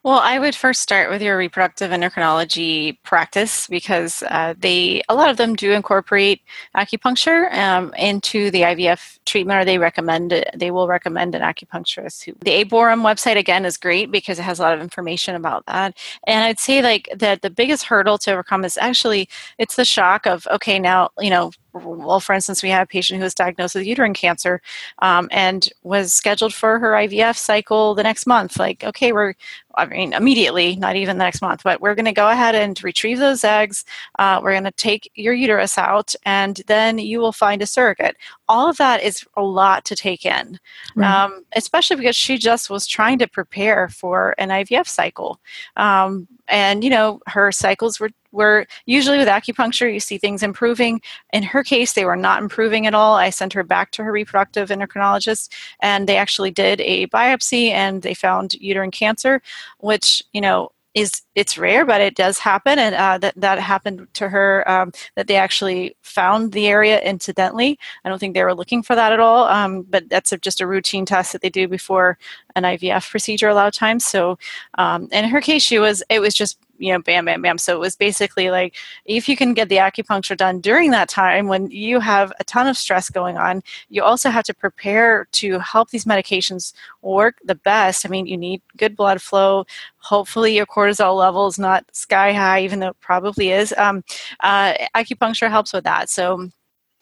Well, 0.02 0.18
I 0.18 0.38
would 0.38 0.54
first 0.54 0.80
start 0.80 1.10
with 1.10 1.22
your 1.22 1.36
reproductive 1.36 1.90
endocrinology 1.90 2.98
practice 3.02 3.66
because 3.66 4.22
uh, 4.24 4.54
they 4.58 5.02
a 5.08 5.14
lot 5.14 5.30
of 5.30 5.36
them 5.36 5.54
do 5.54 5.72
incorporate 5.72 6.42
acupuncture 6.76 7.52
um, 7.52 7.92
into 7.94 8.50
the 8.50 8.62
IVF 8.62 9.18
treatment, 9.26 9.60
or 9.60 9.64
they 9.64 9.78
recommend 9.78 10.32
it. 10.32 10.50
They 10.56 10.70
will 10.70 10.88
recommend 10.88 11.34
an 11.34 11.42
acupuncturist. 11.42 12.24
Who, 12.24 12.32
the 12.40 12.64
ABORM 12.64 13.02
website 13.02 13.36
again 13.36 13.64
is 13.64 13.76
great 13.76 14.10
because 14.10 14.38
it 14.38 14.42
has 14.42 14.58
a 14.58 14.62
lot 14.62 14.74
of 14.74 14.80
information 14.80 15.34
about 15.34 15.66
that. 15.66 15.96
And 16.26 16.44
I'd 16.44 16.58
say 16.58 16.82
like 16.82 17.08
that 17.16 17.42
the 17.42 17.50
biggest 17.50 17.84
hurdle 17.84 18.18
to 18.18 18.32
overcome 18.32 18.64
is 18.64 18.78
actually 18.78 19.28
it's 19.58 19.76
the 19.76 19.84
shock 19.84 20.26
of 20.26 20.46
okay 20.50 20.78
now 20.78 21.10
you 21.18 21.30
know 21.30 21.52
well, 21.72 22.20
for 22.20 22.34
instance, 22.34 22.62
we 22.62 22.70
had 22.70 22.82
a 22.82 22.86
patient 22.86 23.18
who 23.18 23.24
was 23.24 23.34
diagnosed 23.34 23.74
with 23.74 23.86
uterine 23.86 24.14
cancer 24.14 24.60
um, 25.00 25.28
and 25.30 25.68
was 25.82 26.12
scheduled 26.12 26.54
for 26.54 26.78
her 26.78 26.92
IVF 26.92 27.36
cycle 27.36 27.94
the 27.94 28.02
next 28.02 28.26
month. 28.26 28.58
Like, 28.58 28.84
okay, 28.84 29.12
we're, 29.12 29.34
I 29.76 29.86
mean, 29.86 30.12
immediately, 30.12 30.76
not 30.76 30.96
even 30.96 31.18
the 31.18 31.24
next 31.24 31.42
month, 31.42 31.62
but 31.62 31.80
we're 31.80 31.94
going 31.94 32.06
to 32.06 32.12
go 32.12 32.28
ahead 32.28 32.54
and 32.54 32.82
retrieve 32.82 33.18
those 33.18 33.44
eggs. 33.44 33.84
Uh, 34.18 34.40
we're 34.42 34.52
going 34.52 34.64
to 34.64 34.72
take 34.72 35.10
your 35.14 35.34
uterus 35.34 35.78
out, 35.78 36.14
and 36.24 36.60
then 36.66 36.98
you 36.98 37.20
will 37.20 37.32
find 37.32 37.62
a 37.62 37.66
surrogate. 37.66 38.16
All 38.48 38.68
of 38.68 38.76
that 38.78 39.02
is 39.02 39.24
a 39.36 39.42
lot 39.42 39.84
to 39.86 39.96
take 39.96 40.26
in, 40.26 40.58
right. 40.96 41.24
um, 41.24 41.44
especially 41.54 41.96
because 41.96 42.16
she 42.16 42.38
just 42.38 42.70
was 42.70 42.86
trying 42.86 43.18
to 43.18 43.28
prepare 43.28 43.88
for 43.88 44.34
an 44.38 44.48
IVF 44.48 44.88
cycle. 44.88 45.40
Um, 45.76 46.26
and, 46.48 46.82
you 46.82 46.90
know, 46.90 47.20
her 47.26 47.52
cycles 47.52 48.00
were 48.00 48.10
where 48.30 48.66
usually 48.86 49.18
with 49.18 49.28
acupuncture 49.28 49.92
you 49.92 50.00
see 50.00 50.18
things 50.18 50.42
improving 50.42 51.00
in 51.32 51.42
her 51.42 51.62
case 51.62 51.92
they 51.92 52.04
were 52.04 52.16
not 52.16 52.42
improving 52.42 52.86
at 52.86 52.94
all 52.94 53.14
i 53.14 53.30
sent 53.30 53.52
her 53.52 53.62
back 53.62 53.90
to 53.90 54.04
her 54.04 54.12
reproductive 54.12 54.68
endocrinologist 54.68 55.52
and 55.80 56.08
they 56.08 56.16
actually 56.16 56.50
did 56.50 56.80
a 56.80 57.06
biopsy 57.08 57.70
and 57.70 58.02
they 58.02 58.14
found 58.14 58.54
uterine 58.54 58.90
cancer 58.90 59.42
which 59.78 60.22
you 60.32 60.40
know 60.40 60.70
is 60.94 61.22
it's 61.36 61.56
rare, 61.56 61.84
but 61.84 62.00
it 62.00 62.16
does 62.16 62.38
happen, 62.38 62.78
and 62.78 62.94
uh, 62.94 63.18
that 63.18 63.34
that 63.36 63.58
happened 63.60 64.08
to 64.14 64.28
her. 64.28 64.68
Um, 64.68 64.92
that 65.14 65.28
they 65.28 65.36
actually 65.36 65.96
found 66.02 66.52
the 66.52 66.66
area 66.66 67.00
incidentally. 67.00 67.78
I 68.04 68.08
don't 68.08 68.18
think 68.18 68.34
they 68.34 68.42
were 68.42 68.54
looking 68.54 68.82
for 68.82 68.96
that 68.96 69.12
at 69.12 69.20
all, 69.20 69.46
um, 69.46 69.82
but 69.82 70.08
that's 70.08 70.32
a, 70.32 70.38
just 70.38 70.60
a 70.60 70.66
routine 70.66 71.06
test 71.06 71.32
that 71.32 71.42
they 71.42 71.50
do 71.50 71.68
before 71.68 72.18
an 72.56 72.64
IVF 72.64 73.08
procedure 73.10 73.48
a 73.48 73.54
lot 73.54 73.68
of 73.68 73.74
times. 73.74 74.04
So, 74.04 74.38
um, 74.78 75.08
in 75.12 75.24
her 75.26 75.40
case, 75.40 75.62
she 75.62 75.78
was 75.78 76.02
it 76.10 76.20
was 76.20 76.34
just 76.34 76.58
you 76.80 76.92
know, 76.92 77.00
bam, 77.00 77.26
bam, 77.26 77.42
bam. 77.42 77.58
So 77.58 77.74
it 77.74 77.78
was 77.78 77.94
basically 77.94 78.50
like 78.50 78.74
if 79.04 79.28
you 79.28 79.36
can 79.36 79.54
get 79.54 79.68
the 79.68 79.76
acupuncture 79.76 80.36
done 80.36 80.60
during 80.60 80.90
that 80.90 81.08
time 81.08 81.46
when 81.46 81.70
you 81.70 82.00
have 82.00 82.32
a 82.40 82.44
ton 82.44 82.66
of 82.66 82.76
stress 82.76 83.10
going 83.10 83.36
on, 83.36 83.62
you 83.90 84.02
also 84.02 84.30
have 84.30 84.44
to 84.44 84.54
prepare 84.54 85.28
to 85.32 85.58
help 85.58 85.90
these 85.90 86.06
medications 86.06 86.72
work 87.02 87.36
the 87.44 87.54
best. 87.54 88.06
I 88.06 88.08
mean, 88.08 88.26
you 88.26 88.36
need 88.36 88.62
good 88.78 88.96
blood 88.96 89.20
flow. 89.20 89.66
Hopefully, 89.98 90.56
your 90.56 90.66
cortisol 90.66 91.16
level 91.16 91.46
is 91.46 91.58
not 91.58 91.84
sky 91.94 92.32
high, 92.32 92.62
even 92.62 92.80
though 92.80 92.88
it 92.88 93.00
probably 93.00 93.50
is. 93.50 93.74
Um, 93.76 94.02
uh, 94.40 94.72
acupuncture 94.96 95.50
helps 95.50 95.74
with 95.74 95.84
that. 95.84 96.08
So 96.08 96.50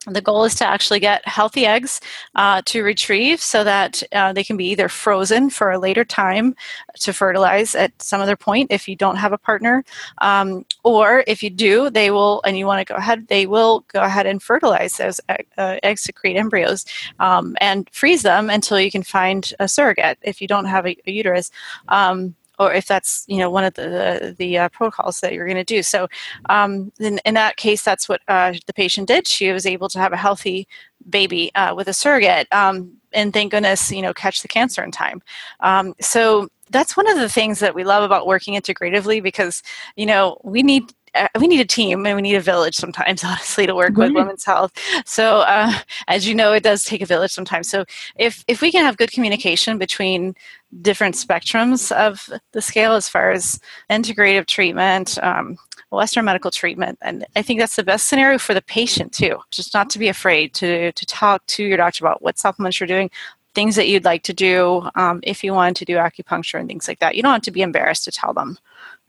the 0.07 0.20
goal 0.20 0.44
is 0.44 0.55
to 0.55 0.66
actually 0.66 1.01
get 1.01 1.26
healthy 1.26 1.66
eggs 1.66 2.01
uh, 2.36 2.62
to 2.66 2.82
retrieve 2.82 3.40
so 3.40 3.64
that 3.64 4.03
uh, 4.12 4.32
they 4.32 4.44
can 4.44 4.57
be 4.57 4.66
either 4.66 4.88
frozen 4.88 5.51
for 5.51 5.72
a 5.72 5.78
later 5.78 6.05
time 6.05 6.55
to 7.01 7.12
fertilize 7.12 7.74
at 7.74 8.01
some 8.01 8.20
other 8.20 8.36
point 8.36 8.70
if 8.70 8.88
you 8.88 8.94
don't 8.94 9.16
have 9.16 9.32
a 9.32 9.38
partner, 9.38 9.84
um, 10.18 10.64
or 10.84 11.24
if 11.26 11.42
you 11.42 11.51
do, 11.51 11.90
they 11.90 12.11
will, 12.11 12.40
and 12.44 12.57
you 12.57 12.64
want 12.64 12.86
to 12.86 12.92
go 12.92 12.96
ahead, 12.96 13.26
they 13.28 13.46
will 13.46 13.84
go 13.92 14.03
ahead 14.03 14.26
and 14.26 14.42
fertilize 14.42 14.96
those 14.96 15.20
uh, 15.28 15.76
eggs 15.82 16.05
to 16.05 16.12
create 16.12 16.36
embryos 16.36 16.84
um, 17.18 17.57
and 17.61 17.88
freeze 17.92 18.22
them 18.22 18.51
until 18.51 18.78
you 18.78 18.90
can 18.90 19.03
find 19.03 19.53
a 19.59 19.66
surrogate 19.66 20.18
if 20.22 20.40
you 20.40 20.46
don't 20.46 20.66
have 20.66 20.86
a, 20.86 20.96
a 21.07 21.11
uterus. 21.11 21.51
Um, 21.88 22.34
or 22.59 22.72
if 22.72 22.86
that's 22.86 23.24
you 23.28 23.38
know 23.38 23.50
one 23.50 23.64
of 23.64 23.74
the 23.74 23.88
the, 23.88 24.34
the 24.38 24.59
uh, 24.59 24.68
protocols 24.70 25.20
that 25.20 25.32
you're 25.32 25.46
going 25.46 25.56
to 25.56 25.64
do. 25.64 25.82
So 25.82 26.09
um, 26.48 26.92
in, 26.98 27.20
in 27.24 27.34
that 27.34 27.56
case, 27.56 27.82
that's 27.82 28.09
what 28.09 28.20
uh, 28.28 28.54
the 28.66 28.72
patient 28.72 29.09
did. 29.09 29.26
She 29.26 29.50
was 29.52 29.66
able 29.66 29.88
to 29.90 29.98
have 29.98 30.12
a 30.12 30.16
healthy 30.16 30.68
baby 31.09 31.54
uh, 31.54 31.74
with 31.74 31.88
a 31.88 31.94
surrogate, 31.94 32.48
um, 32.52 32.92
and 33.12 33.32
thank 33.32 33.52
goodness 33.52 33.90
you 33.90 34.02
know 34.02 34.14
catch 34.14 34.42
the 34.42 34.48
cancer 34.48 34.82
in 34.82 34.90
time. 34.90 35.22
Um, 35.61 35.94
so 36.00 36.48
that's 36.70 36.96
one 36.96 37.09
of 37.09 37.18
the 37.18 37.28
things 37.28 37.61
that 37.61 37.74
we 37.74 37.84
love 37.84 38.02
about 38.02 38.26
working 38.26 38.54
integratively 38.54 39.22
because 39.22 39.62
you 39.96 40.06
know 40.06 40.38
we 40.44 40.62
need 40.62 40.92
uh, 41.14 41.28
we 41.38 41.46
need 41.46 41.61
a 41.61 41.64
team 41.64 42.04
and 42.06 42.16
we 42.16 42.22
need 42.22 42.34
a 42.34 42.40
village 42.40 42.74
sometimes 42.74 43.24
honestly 43.24 43.66
to 43.66 43.74
work 43.74 43.96
with 43.96 44.12
women's 44.12 44.44
health 44.44 44.72
so 45.04 45.40
uh, 45.40 45.72
as 46.06 46.28
you 46.28 46.34
know 46.34 46.52
it 46.52 46.62
does 46.62 46.84
take 46.84 47.00
a 47.00 47.06
village 47.06 47.32
sometimes 47.32 47.68
so 47.68 47.84
if 48.16 48.44
if 48.48 48.61
we 48.61 48.70
can 48.70 48.84
have 48.84 48.96
good 48.96 49.11
communication 49.11 49.78
between 49.78 50.34
different 50.83 51.14
spectrums 51.14 51.91
of 51.93 52.29
the 52.53 52.61
scale 52.61 52.93
as 52.93 53.09
far 53.09 53.31
as 53.31 53.59
integrative 53.91 54.47
treatment 54.47 55.19
um, 55.23 55.57
western 55.91 56.25
medical 56.25 56.51
treatment. 56.51 56.99
And 57.01 57.25
i 57.37 57.43
think 57.43 57.59
that's 57.59 57.77
the 57.77 57.83
best 57.83 58.07
scenario 58.07 58.39
for 58.39 58.55
the 58.55 58.62
patient 58.62 59.12
too. 59.12 59.39
Just 59.51 59.75
not 59.75 59.89
to 59.91 59.99
be 59.99 60.09
afraid 60.09 60.55
to 60.55 60.93
to 60.93 61.07
talk 61.07 61.47
to 61.47 61.64
your 61.64 61.79
doctor 61.79 62.05
about 62.05 62.23
what 62.23 62.39
supplements 62.39 62.79
you're 62.81 62.87
doing 62.87 63.11
things 63.55 63.77
that 63.77 63.89
you'd 63.89 64.05
like 64.05 64.23
to 64.23 64.33
do 64.33 64.89
um, 64.95 65.19
if 65.25 65.43
you 65.43 65.53
wanted 65.53 65.75
to 65.75 65.85
do 65.85 65.97
acupuncture 65.97 66.61
and 66.61 66.69
things 66.69 66.87
like 66.87 67.01
that. 67.01 67.16
You 67.16 67.23
don't 67.23 67.33
have 67.33 67.43
to 67.43 67.51
be 67.51 67.62
embarrassed 67.62 68.05
to 68.05 68.12
tell 68.12 68.33
them 68.33 68.57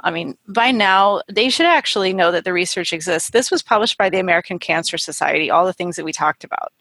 I 0.02 0.12
mean, 0.12 0.38
by 0.48 0.72
now, 0.72 1.22
they 1.28 1.50
should 1.50 1.66
actually 1.66 2.14
know 2.14 2.32
that 2.32 2.46
the 2.46 2.54
research 2.54 2.94
exists. 2.94 3.32
This 3.32 3.52
was 3.52 3.62
published 3.62 3.98
by 3.98 4.10
the 4.10 4.20
American 4.20 4.58
Cancer 4.58 4.98
Society, 4.98 5.50
all 5.50 5.66
the 5.66 5.74
things 5.74 5.96
that 5.96 6.06
we 6.06 6.14
talked 6.14 6.44
about 6.44 6.72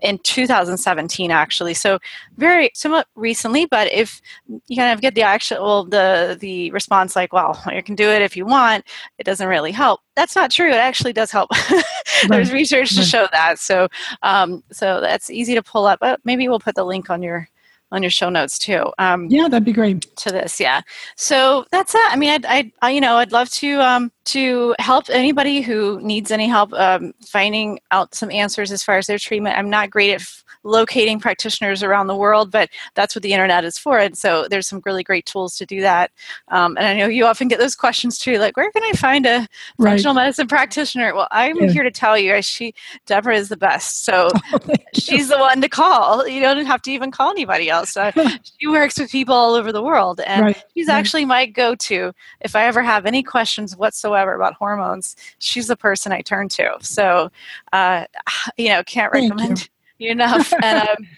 in 0.00 0.18
2017, 0.18 1.30
actually. 1.30 1.74
So, 1.74 1.98
very 2.36 2.70
somewhat 2.74 3.08
recently, 3.14 3.66
but 3.66 3.92
if 3.92 4.22
you 4.68 4.76
kind 4.76 4.92
of 4.92 5.00
get 5.00 5.14
the 5.14 5.22
actual, 5.22 5.84
the, 5.84 6.36
the 6.40 6.70
response 6.70 7.14
like, 7.14 7.32
well, 7.32 7.62
you 7.72 7.82
can 7.82 7.94
do 7.94 8.08
it 8.08 8.22
if 8.22 8.36
you 8.36 8.46
want, 8.46 8.86
it 9.18 9.24
doesn't 9.24 9.48
really 9.48 9.72
help. 9.72 10.00
That's 10.14 10.36
not 10.36 10.50
true. 10.50 10.68
It 10.68 10.74
actually 10.74 11.12
does 11.12 11.30
help. 11.30 11.50
There's 12.28 12.52
research 12.52 12.94
to 12.96 13.02
show 13.02 13.28
that. 13.32 13.58
So, 13.58 13.88
um, 14.22 14.62
so 14.70 15.00
that's 15.00 15.30
easy 15.30 15.54
to 15.54 15.62
pull 15.62 15.86
up. 15.86 16.00
But 16.00 16.20
maybe 16.24 16.48
we'll 16.48 16.60
put 16.60 16.74
the 16.74 16.84
link 16.84 17.10
on 17.10 17.22
your 17.22 17.48
on 17.92 18.02
your 18.02 18.10
show 18.10 18.28
notes 18.28 18.58
too. 18.58 18.92
Um, 18.98 19.26
yeah, 19.26 19.48
that'd 19.48 19.64
be 19.64 19.72
great. 19.72 19.92
To 20.16 20.30
this, 20.30 20.58
yeah. 20.58 20.80
So 21.16 21.64
that's 21.70 21.94
it. 21.94 22.00
I 22.06 22.16
mean, 22.16 22.30
I'd, 22.30 22.46
I'd 22.46 22.72
I, 22.82 22.90
you 22.90 23.00
know, 23.00 23.16
I'd 23.16 23.32
love 23.32 23.50
to 23.50 23.80
um, 23.80 24.10
to 24.26 24.74
help 24.78 25.08
anybody 25.10 25.60
who 25.60 26.00
needs 26.02 26.30
any 26.30 26.48
help 26.48 26.72
um, 26.72 27.12
finding 27.24 27.78
out 27.90 28.14
some 28.14 28.30
answers 28.30 28.72
as 28.72 28.82
far 28.82 28.98
as 28.98 29.06
their 29.06 29.18
treatment. 29.18 29.56
I'm 29.56 29.70
not 29.70 29.90
great 29.90 30.10
at 30.10 30.22
f- 30.22 30.44
locating 30.64 31.18
practitioners 31.18 31.82
around 31.82 32.06
the 32.06 32.16
world, 32.16 32.50
but 32.50 32.68
that's 32.94 33.14
what 33.14 33.22
the 33.22 33.32
internet 33.32 33.64
is 33.64 33.78
for. 33.78 33.98
And 33.98 34.16
so 34.16 34.46
there's 34.48 34.66
some 34.66 34.82
really 34.84 35.02
great 35.02 35.26
tools 35.26 35.56
to 35.56 35.66
do 35.66 35.80
that. 35.80 36.10
Um, 36.48 36.76
and 36.76 36.86
I 36.86 36.94
know 36.94 37.06
you 37.06 37.26
often 37.26 37.48
get 37.48 37.58
those 37.58 37.74
questions 37.74 38.18
too, 38.18 38.38
like 38.38 38.56
where 38.56 38.70
can 38.70 38.82
I 38.84 38.92
find 38.92 39.26
a 39.26 39.46
right. 39.78 39.90
functional 39.90 40.14
medicine 40.14 40.48
practitioner? 40.48 41.14
Well, 41.14 41.28
I'm 41.30 41.56
yeah. 41.56 41.70
here 41.70 41.82
to 41.82 41.90
tell 41.90 42.16
you, 42.18 42.40
she 42.42 42.74
Deborah 43.06 43.36
is 43.36 43.48
the 43.48 43.56
best. 43.56 44.04
So 44.04 44.28
oh, 44.52 44.58
she's 44.94 45.28
the 45.28 45.38
one 45.38 45.60
to 45.60 45.68
call. 45.68 46.26
You 46.26 46.40
don't 46.40 46.66
have 46.66 46.82
to 46.82 46.92
even 46.92 47.10
call 47.10 47.30
anybody 47.30 47.68
else. 47.68 47.96
Uh, 47.96 48.12
she 48.60 48.66
works 48.66 48.98
with 48.98 49.10
people 49.10 49.34
all 49.34 49.54
over 49.54 49.72
the 49.72 49.82
world, 49.82 50.20
and 50.20 50.46
right. 50.46 50.64
she's 50.74 50.88
right. 50.88 50.94
actually 50.94 51.24
my 51.24 51.46
go-to 51.46 52.12
if 52.40 52.56
I 52.56 52.66
ever 52.66 52.82
have 52.82 53.06
any 53.06 53.22
questions 53.22 53.76
whatsoever 53.76 54.34
about 54.34 54.54
hormones. 54.54 55.16
She's 55.38 55.68
the 55.68 55.76
person 55.76 56.12
I 56.12 56.20
turn 56.22 56.48
to. 56.50 56.76
So, 56.80 57.30
uh, 57.72 58.06
you 58.56 58.68
know, 58.68 58.82
can't 58.84 59.12
recommend 59.12 59.68
enough. 60.08 60.52
and, 60.62 60.88
um, 60.88 61.08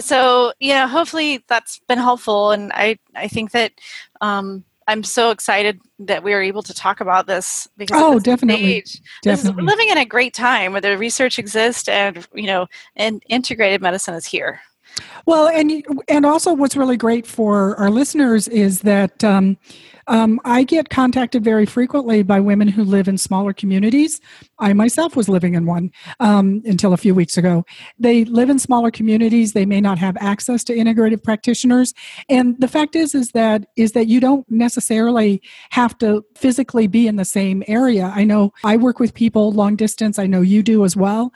so, 0.00 0.52
you 0.58 0.72
know, 0.72 0.86
hopefully 0.86 1.44
that's 1.48 1.80
been 1.88 1.98
helpful, 1.98 2.50
and 2.50 2.72
I 2.72 2.98
I 3.14 3.28
think 3.28 3.52
that. 3.52 3.72
Um, 4.20 4.64
I'm 4.88 5.04
so 5.04 5.30
excited 5.30 5.80
that 6.00 6.24
we 6.24 6.32
are 6.32 6.42
able 6.42 6.62
to 6.64 6.74
talk 6.74 7.00
about 7.00 7.28
this 7.28 7.68
because 7.76 8.02
oh, 8.02 8.18
definitely, 8.18 8.82
stage, 8.84 9.00
definitely. 9.22 9.62
living 9.62 9.88
in 9.90 9.96
a 9.96 10.04
great 10.04 10.34
time 10.34 10.72
where 10.72 10.80
the 10.80 10.98
research 10.98 11.38
exists 11.38 11.88
and 11.88 12.26
you 12.34 12.48
know, 12.48 12.66
and 12.96 13.22
integrated 13.28 13.80
medicine 13.80 14.14
is 14.14 14.26
here. 14.26 14.60
Well, 15.26 15.48
and 15.48 15.84
and 16.08 16.26
also 16.26 16.52
what's 16.52 16.76
really 16.76 16.96
great 16.96 17.26
for 17.26 17.76
our 17.76 17.90
listeners 17.90 18.48
is 18.48 18.80
that 18.80 19.22
um, 19.22 19.56
um, 20.06 20.40
I 20.44 20.64
get 20.64 20.88
contacted 20.88 21.44
very 21.44 21.66
frequently 21.66 22.22
by 22.22 22.40
women 22.40 22.68
who 22.68 22.84
live 22.84 23.08
in 23.08 23.18
smaller 23.18 23.52
communities. 23.52 24.20
I 24.58 24.72
myself 24.72 25.16
was 25.16 25.28
living 25.28 25.54
in 25.54 25.66
one 25.66 25.90
um, 26.20 26.62
until 26.64 26.92
a 26.92 26.96
few 26.96 27.14
weeks 27.14 27.36
ago. 27.36 27.64
They 27.98 28.24
live 28.24 28.50
in 28.50 28.58
smaller 28.58 28.90
communities. 28.90 29.52
They 29.52 29.66
may 29.66 29.80
not 29.80 29.98
have 29.98 30.16
access 30.18 30.64
to 30.64 30.74
integrative 30.74 31.22
practitioners, 31.22 31.94
and 32.28 32.58
the 32.60 32.68
fact 32.68 32.96
is, 32.96 33.14
is 33.14 33.32
that 33.32 33.66
is 33.76 33.92
that 33.92 34.06
you 34.06 34.20
don't 34.20 34.48
necessarily 34.50 35.42
have 35.70 35.96
to 35.98 36.24
physically 36.36 36.86
be 36.86 37.06
in 37.06 37.16
the 37.16 37.24
same 37.24 37.62
area. 37.66 38.12
I 38.14 38.24
know 38.24 38.52
I 38.64 38.76
work 38.76 38.98
with 38.98 39.14
people 39.14 39.52
long 39.52 39.76
distance. 39.76 40.18
I 40.18 40.26
know 40.26 40.40
you 40.40 40.62
do 40.62 40.84
as 40.84 40.96
well. 40.96 41.32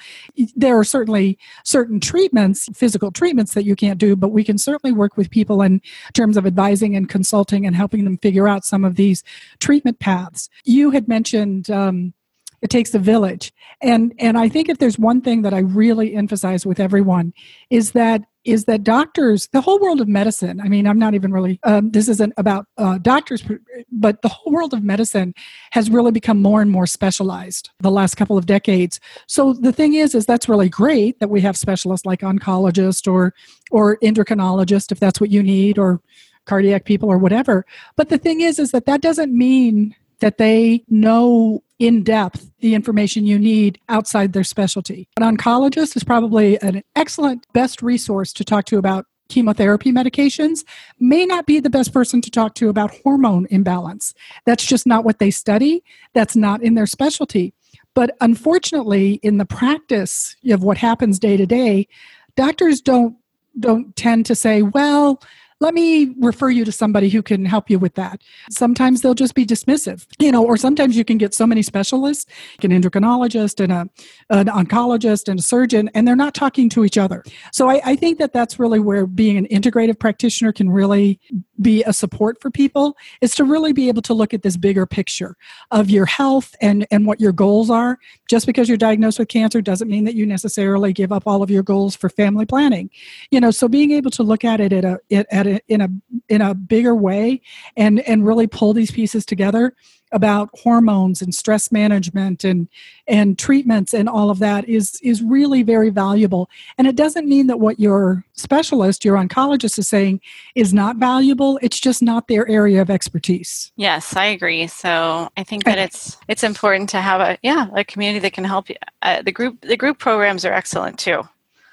There 0.55 0.79
are 0.79 0.85
certainly 0.85 1.39
certain 1.65 2.01
treatments, 2.01 2.69
physical 2.75 3.11
treatments 3.11 3.55
that 3.55 3.65
you 3.65 3.77
can't 3.77 3.99
do, 3.99 4.17
but 4.17 4.29
we 4.29 4.45
can 4.45 4.59
certainly 4.59 4.93
work 4.93 5.17
with 5.17 5.31
people 5.31 5.63
in 5.63 5.81
terms 6.15 6.37
of 6.37 6.47
advising 6.47 6.97
and 6.97 7.09
consulting 7.09 7.67
and 7.67 7.75
helping 7.77 8.05
them 8.05 8.19
figure 8.19 8.49
out 8.49 8.56
out 8.57 8.65
some 8.65 8.85
of 8.85 8.97
these 8.97 9.23
treatment 9.61 10.01
paths. 10.01 10.49
You 10.65 10.91
had 10.91 11.07
mentioned 11.07 11.71
um, 11.71 12.15
it 12.63 12.71
takes 12.71 12.95
a 12.95 12.99
village, 12.99 13.53
and 13.83 14.15
and 14.19 14.39
I 14.39 14.49
think 14.49 14.69
if 14.69 14.79
there's 14.79 14.99
one 14.99 15.21
thing 15.21 15.43
that 15.43 15.55
I 15.55 15.59
really 15.59 16.15
emphasize 16.15 16.65
with 16.67 16.81
everyone 16.81 17.35
is 17.71 17.93
that 17.93 18.23
is 18.47 18.65
that 18.67 18.85
doctors, 18.85 19.49
the 19.49 19.61
whole 19.61 19.81
world 19.81 20.01
of 20.01 20.07
medicine. 20.07 20.61
I 20.61 20.69
mean, 20.69 20.87
I'm 20.87 20.99
not 20.99 21.15
even 21.15 21.33
really. 21.33 21.59
Um, 21.65 21.91
this 21.91 22.09
isn't 22.09 22.33
about 22.37 22.67
uh, 22.79 22.99
doctors, 22.99 23.45
but 23.91 24.23
the 24.23 24.29
whole 24.29 24.53
world 24.53 24.73
of 24.73 24.83
medicine 24.85 25.35
has 25.73 25.91
really 25.91 26.13
become 26.13 26.41
more 26.41 26.63
and 26.63 26.71
more 26.71 26.87
specialized 26.87 27.71
the 27.81 27.91
last 27.91 28.15
couple 28.15 28.39
of 28.39 28.47
decades. 28.47 29.01
So 29.27 29.53
the 29.53 29.73
thing 29.73 29.95
is, 29.95 30.15
is 30.15 30.27
that's 30.27 30.49
really 30.49 30.69
great 30.69 31.19
that 31.21 31.29
we 31.29 31.41
have 31.41 31.57
specialists 31.57 32.07
like 32.07 32.21
oncologist 32.21 33.13
or 33.13 33.35
or 33.71 33.99
endocrinologist 33.99 34.93
if 34.93 35.01
that's 35.01 35.21
what 35.21 35.31
you 35.31 35.43
need, 35.43 35.77
or 35.77 36.01
cardiac 36.47 36.85
people 36.85 37.11
or 37.11 37.19
whatever. 37.19 37.67
But 37.97 38.09
the 38.09 38.19
thing 38.19 38.41
is, 38.41 38.59
is 38.59 38.71
that 38.73 38.87
that 38.87 39.03
doesn't 39.03 39.37
mean 39.37 39.95
that 40.21 40.39
they 40.39 40.83
know 40.89 41.63
in 41.79 42.03
depth 42.03 42.51
the 42.61 42.75
information 42.75 43.27
you 43.27 43.39
need 43.39 43.79
outside 43.89 44.33
their 44.33 44.45
specialty. 44.45 45.09
An 45.19 45.37
oncologist 45.37 45.95
is 45.95 46.05
probably 46.05 46.61
an 46.63 46.83
excellent, 46.95 47.47
best 47.53 47.83
resource 47.83 48.33
to 48.33 48.45
talk 48.45 48.65
to 48.67 48.79
about 48.79 49.07
chemotherapy 49.29 49.93
medications, 49.93 50.65
may 51.01 51.27
not 51.27 51.47
be 51.47 51.61
the 51.61 51.71
best 51.71 51.93
person 51.93 52.21
to 52.23 52.31
talk 52.31 52.55
to 52.55 52.69
about 52.69 52.95
hormone 53.03 53.47
imbalance. 53.51 54.15
That's 54.45 54.65
just 54.65 54.87
not 54.87 55.05
what 55.05 55.19
they 55.19 55.31
study, 55.31 55.83
that's 56.15 56.37
not 56.37 56.63
in 56.63 56.75
their 56.75 56.87
specialty. 56.87 57.53
But 57.95 58.17
unfortunately, 58.21 59.15
in 59.23 59.39
the 59.39 59.47
practice 59.47 60.37
of 60.49 60.63
what 60.63 60.79
happens 60.79 61.19
day 61.19 61.37
to 61.37 61.47
day, 61.47 61.89
doctors 62.37 62.81
don't 62.81 63.17
don't 63.59 63.97
tend 63.97 64.27
to 64.27 64.35
say, 64.35 64.61
well, 64.61 65.23
let 65.61 65.75
me 65.75 66.15
refer 66.19 66.51
you 66.51 66.65
to 66.65 66.73
somebody 66.73 67.09
who 67.09 67.23
can 67.23 67.45
help 67.45 67.71
you 67.71 67.79
with 67.79 67.95
that. 67.95 68.23
Sometimes 68.51 69.01
they'll 69.01 69.15
just 69.15 69.35
be 69.35 69.47
dismissive, 69.47 70.07
you 70.19 70.31
know, 70.31 70.45
or 70.45 70.57
sometimes 70.57 70.97
you 70.97 71.05
can 71.05 71.17
get 71.17 71.35
so 71.35 71.47
many 71.47 71.63
specialists, 71.63 72.27
like 72.59 72.71
an 72.71 72.83
endocrinologist 72.83 73.63
and 73.63 73.73
a, 73.73 73.89
an 74.31 74.47
oncologist 74.47 75.29
and 75.29 75.41
a 75.41 75.43
surgeon, 75.43 75.91
and 75.95 76.07
they're 76.07 76.17
not 76.17 76.35
talking 76.35 76.69
to 76.71 76.85
each 76.85 76.99
other. 76.99 77.25
So 77.53 77.71
I, 77.71 77.81
I 77.85 77.97
think 77.97 78.19
that 78.19 78.33
that's 78.33 78.59
really 78.59 78.81
where 78.81 79.07
being 79.07 79.39
an 79.39 79.47
integrative 79.47 79.99
practitioner 79.99 80.53
can 80.53 80.69
really 80.69 81.21
be 81.61 81.83
a 81.85 81.93
support 81.93 82.41
for 82.41 82.51
people 82.51 82.97
is 83.21 83.35
to 83.35 83.45
really 83.45 83.73
be 83.73 83.89
able 83.89 84.03
to 84.03 84.15
look 84.15 84.35
at 84.35 84.43
this 84.43 84.57
bigger 84.57 84.87
picture 84.87 85.37
of 85.71 85.91
your 85.91 86.07
health 86.07 86.55
and, 86.61 86.87
and 86.91 87.07
what 87.07 87.21
your 87.21 87.33
goals 87.33 87.71
are. 87.71 87.99
Just 88.29 88.47
because 88.47 88.69
you're 88.69 88.77
diagnosed 88.77 89.19
with 89.19 89.29
cancer 89.29 89.61
doesn't 89.61 89.89
mean 89.89 90.05
that 90.05 90.15
you 90.15 90.27
necessarily 90.27 90.93
give 90.93 91.13
up 91.13 91.25
all 91.27 91.43
of 91.43 91.51
your 91.51 91.63
goals 91.63 91.97
for 91.97 92.09
family 92.09 92.47
planning. 92.47 92.91
You 93.31 93.41
know, 93.41 93.51
so 93.51 93.69
being 93.69 93.91
able 93.93 94.11
to 94.13 94.23
look 94.23 94.45
at 94.45 94.61
it 94.61 94.73
at 94.73 94.85
a, 94.85 95.01
at 95.11 95.27
at 95.31 95.63
in 95.69 95.81
a 95.81 95.89
in 96.29 96.43
a 96.43 96.55
bigger 96.55 96.95
way 96.95 97.41
and 97.77 98.01
and 98.01 98.27
really 98.27 98.47
pull 98.47 98.73
these 98.73 98.91
pieces 98.91 99.25
together 99.25 99.75
about 100.13 100.51
hormones 100.63 101.21
and 101.21 101.35
stress 101.35 101.73
management 101.73 102.45
and 102.45 102.69
and 103.09 103.39
treatments 103.39 103.93
and 103.93 104.09
all 104.09 104.31
of 104.31 104.39
that 104.39 104.69
is 104.69 105.01
is 105.03 105.23
really 105.23 105.63
very 105.63 105.91
valuable 105.91 106.49
and 106.79 106.87
it 106.87 106.95
doesn't 106.95 107.29
mean 107.29 107.49
that 107.49 107.59
what 107.59 107.81
your 107.81 108.25
specialist 108.33 109.05
your 109.05 109.17
oncologist 109.17 109.79
is 109.79 109.89
saying 109.89 110.21
is 110.55 110.73
not 110.73 110.97
valuable 110.97 111.46
it's 111.63 111.81
just 111.81 112.03
not 112.03 112.29
their 112.29 112.49
area 112.49 112.83
of 112.83 112.91
expertise. 112.91 113.73
Yes 113.77 114.17
i 114.17 114.27
agree. 114.27 114.67
So 114.67 115.29
i 115.37 115.45
think 115.45 115.65
that 115.65 115.79
it's 115.79 116.17
it's 116.29 116.45
important 116.45 116.89
to 116.91 117.01
have 117.01 117.21
a 117.21 117.39
yeah 117.43 117.69
a 117.75 117.85
community 117.85 118.21
that 118.21 118.33
can 118.33 118.45
help 118.45 118.69
you. 118.69 118.77
Uh, 119.03 119.23
the 119.23 119.33
group 119.33 119.61
the 119.61 119.77
group 119.77 119.99
programs 119.99 120.45
are 120.45 120.53
excellent 120.53 120.99
too. 120.99 121.23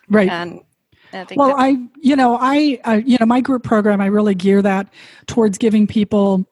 Right. 0.10 0.30
And 0.30 0.62
I 1.14 1.28
well, 1.36 1.56
I, 1.58 1.78
you 2.02 2.16
know, 2.16 2.38
I, 2.40 2.80
uh, 2.86 3.02
you 3.06 3.18
know, 3.20 3.26
my 3.26 3.40
group 3.40 3.64
program, 3.64 4.02
I 4.02 4.08
really 4.08 4.36
gear 4.36 4.62
that 4.62 4.88
towards 5.28 5.58
giving 5.58 5.86
people 5.86 6.46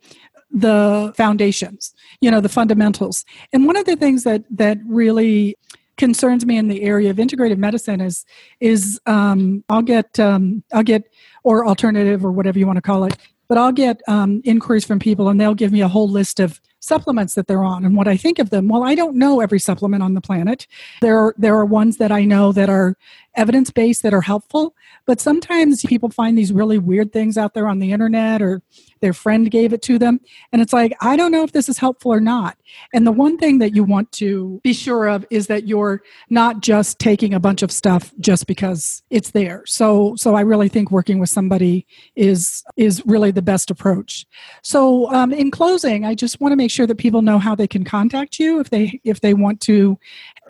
the 0.51 1.13
foundations, 1.15 1.93
you 2.19 2.29
know, 2.29 2.41
the 2.41 2.49
fundamentals. 2.49 3.25
And 3.53 3.65
one 3.65 3.77
of 3.77 3.85
the 3.85 3.95
things 3.95 4.23
that 4.23 4.43
that 4.51 4.77
really 4.85 5.57
concerns 5.97 6.45
me 6.45 6.57
in 6.57 6.67
the 6.67 6.83
area 6.83 7.09
of 7.09 7.17
integrative 7.17 7.57
medicine 7.57 8.01
is 8.01 8.25
is 8.59 8.99
um, 9.05 9.63
I'll 9.69 9.81
get 9.81 10.19
um, 10.19 10.63
I'll 10.73 10.83
get 10.83 11.03
or 11.43 11.67
alternative 11.67 12.25
or 12.25 12.31
whatever 12.31 12.59
you 12.59 12.67
want 12.67 12.77
to 12.77 12.81
call 12.81 13.03
it, 13.03 13.17
but 13.47 13.57
I'll 13.57 13.71
get 13.71 14.01
um, 14.07 14.41
inquiries 14.45 14.85
from 14.85 14.99
people 14.99 15.27
and 15.27 15.39
they'll 15.39 15.55
give 15.55 15.71
me 15.71 15.81
a 15.81 15.87
whole 15.87 16.09
list 16.09 16.39
of 16.39 16.61
supplements 16.79 17.35
that 17.35 17.47
they're 17.47 17.63
on 17.63 17.85
and 17.85 17.95
what 17.95 18.07
I 18.07 18.17
think 18.17 18.39
of 18.39 18.49
them. 18.49 18.67
Well, 18.67 18.83
I 18.83 18.95
don't 18.95 19.15
know 19.15 19.39
every 19.39 19.59
supplement 19.59 20.01
on 20.01 20.13
the 20.13 20.21
planet. 20.21 20.67
There 21.01 21.17
are, 21.17 21.35
there 21.37 21.55
are 21.55 21.65
ones 21.65 21.97
that 21.97 22.11
I 22.11 22.25
know 22.25 22.51
that 22.53 22.69
are 22.69 22.95
evidence 23.35 23.71
based 23.71 24.03
that 24.03 24.13
are 24.13 24.21
helpful, 24.21 24.75
but 25.05 25.19
sometimes 25.19 25.83
people 25.85 26.09
find 26.09 26.37
these 26.37 26.51
really 26.51 26.77
weird 26.77 27.13
things 27.13 27.37
out 27.37 27.53
there 27.53 27.67
on 27.67 27.79
the 27.79 27.91
internet 27.91 28.41
or 28.41 28.61
their 29.01 29.13
friend 29.13 29.49
gave 29.49 29.73
it 29.73 29.81
to 29.81 29.97
them 29.97 30.19
and 30.51 30.61
it's 30.61 30.73
like 30.73 30.93
I 31.01 31.15
don't 31.15 31.31
know 31.31 31.43
if 31.43 31.51
this 31.51 31.69
is 31.69 31.77
helpful 31.77 32.13
or 32.13 32.19
not. 32.19 32.57
And 32.93 33.05
the 33.05 33.11
one 33.11 33.37
thing 33.37 33.59
that 33.59 33.75
you 33.75 33.83
want 33.83 34.11
to 34.13 34.59
be 34.63 34.73
sure 34.73 35.07
of 35.07 35.25
is 35.29 35.47
that 35.47 35.67
you're 35.67 36.01
not 36.29 36.61
just 36.61 36.99
taking 36.99 37.33
a 37.33 37.39
bunch 37.39 37.61
of 37.61 37.71
stuff 37.71 38.13
just 38.19 38.47
because 38.47 39.03
it's 39.09 39.31
there. 39.31 39.63
So 39.65 40.15
so 40.15 40.35
I 40.35 40.41
really 40.41 40.69
think 40.69 40.91
working 40.91 41.19
with 41.19 41.29
somebody 41.29 41.85
is 42.15 42.63
is 42.77 43.01
really 43.05 43.31
the 43.31 43.41
best 43.41 43.71
approach. 43.71 44.25
So 44.61 45.11
um, 45.11 45.31
in 45.31 45.51
closing, 45.51 46.05
I 46.05 46.15
just 46.15 46.39
want 46.39 46.51
to 46.51 46.55
make 46.55 46.71
sure 46.71 46.87
that 46.87 46.97
people 46.97 47.21
know 47.21 47.39
how 47.39 47.55
they 47.55 47.67
can 47.67 47.83
contact 47.83 48.39
you 48.39 48.59
if 48.59 48.69
they 48.69 48.99
if 49.03 49.21
they 49.21 49.33
want 49.33 49.61
to 49.61 49.97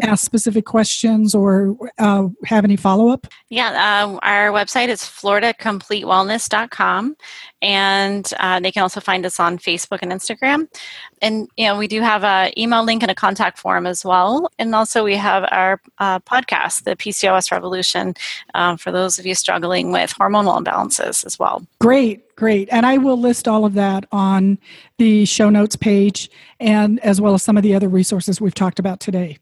ask 0.02 0.26
specific 0.26 0.66
questions 0.66 1.36
or 1.36 1.76
uh, 1.98 2.28
have 2.46 2.64
any 2.64 2.76
follow 2.76 3.10
up? 3.10 3.28
Yeah, 3.50 4.04
um, 4.04 4.20
our 4.24 4.50
website 4.50 4.90
is 4.90 5.02
floridacompletewellness.com, 5.02 7.16
and 7.62 8.34
uh, 8.40 8.60
they 8.60 8.72
can 8.72 8.84
also 8.84 9.00
find 9.00 9.26
us 9.26 9.40
on 9.40 9.58
Facebook 9.58 10.00
and 10.02 10.12
Instagram. 10.12 10.68
And 11.22 11.48
you 11.58 11.66
know, 11.66 11.78
we 11.78 11.88
do 11.88 12.02
have 12.02 12.24
an 12.24 12.52
email 12.58 12.84
link 12.84 13.04
and 13.04 13.12
a 13.12 13.16
contact 13.16 13.60
form 13.60 13.86
as 13.86 14.04
well. 14.04 14.50
And 14.58 14.74
also, 14.74 15.04
we 15.04 15.16
have 15.16 15.48
our 15.52 15.82
uh, 16.00 16.20
podcast, 16.20 16.84
the 16.84 16.96
PCOS 16.96 17.52
Revolution, 17.52 18.16
um, 18.56 18.78
for 18.78 18.92
those 18.92 19.20
of 19.20 19.26
you 19.26 19.36
struggling 19.36 19.92
with 19.92 20.14
hormonal 20.14 20.62
imbalances 20.62 21.26
as 21.26 21.38
well. 21.38 21.66
Great, 21.80 22.24
Great. 22.42 22.70
And 22.72 22.88
I 22.88 22.98
will 22.98 23.20
list 23.20 23.48
all 23.48 23.66
of 23.66 23.76
that 23.76 24.06
on 24.12 24.58
the 24.98 25.26
show 25.26 25.52
notes 25.52 25.76
page 25.76 26.28
and 26.60 27.00
as 27.02 27.22
well 27.22 27.36
as 27.36 27.44
some 27.44 27.56
of 27.56 27.62
the 27.62 27.76
other 27.76 27.88
resources 27.88 28.42
we've 28.42 28.56
talked 28.56 28.80
about 28.80 29.00
today. 29.00 29.38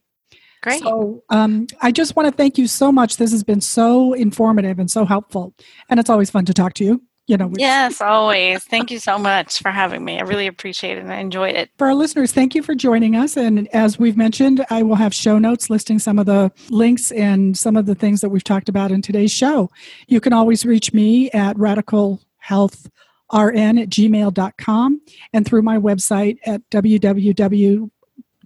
Great. 0.61 0.81
So 0.81 1.23
um, 1.29 1.67
I 1.81 1.91
just 1.91 2.15
want 2.15 2.27
to 2.27 2.35
thank 2.35 2.57
you 2.57 2.67
so 2.67 2.91
much. 2.91 3.17
This 3.17 3.31
has 3.31 3.43
been 3.43 3.61
so 3.61 4.13
informative 4.13 4.79
and 4.79 4.91
so 4.91 5.05
helpful. 5.05 5.53
And 5.89 5.99
it's 5.99 6.09
always 6.09 6.29
fun 6.29 6.45
to 6.45 6.53
talk 6.53 6.73
to 6.75 6.83
you. 6.83 7.01
You 7.27 7.37
know, 7.37 7.51
yes, 7.55 8.01
always. 8.01 8.63
Thank 8.63 8.89
you 8.89 8.97
so 8.97 9.19
much 9.19 9.59
for 9.59 9.69
having 9.69 10.03
me. 10.03 10.17
I 10.17 10.23
really 10.23 10.47
appreciate 10.47 10.97
it 10.97 11.01
and 11.01 11.13
I 11.13 11.17
enjoyed 11.19 11.55
it. 11.55 11.69
For 11.77 11.85
our 11.85 11.93
listeners, 11.93 12.31
thank 12.31 12.55
you 12.55 12.63
for 12.63 12.73
joining 12.73 13.15
us. 13.15 13.37
And 13.37 13.67
as 13.67 13.99
we've 13.99 14.17
mentioned, 14.17 14.65
I 14.71 14.81
will 14.81 14.95
have 14.95 15.13
show 15.13 15.37
notes 15.37 15.69
listing 15.69 15.99
some 15.99 16.17
of 16.17 16.25
the 16.25 16.51
links 16.71 17.11
and 17.11 17.55
some 17.55 17.77
of 17.77 17.85
the 17.85 17.93
things 17.93 18.21
that 18.21 18.29
we've 18.29 18.43
talked 18.43 18.67
about 18.67 18.91
in 18.91 19.03
today's 19.03 19.31
show. 19.31 19.69
You 20.07 20.19
can 20.19 20.33
always 20.33 20.65
reach 20.65 20.91
me 20.91 21.29
at 21.29 21.55
radical 21.59 22.19
health 22.39 22.89
rn 23.31 23.77
at 23.77 23.89
gmail.com 23.89 25.01
and 25.31 25.45
through 25.45 25.61
my 25.61 25.77
website 25.77 26.39
at 26.47 26.67
www 26.71 27.91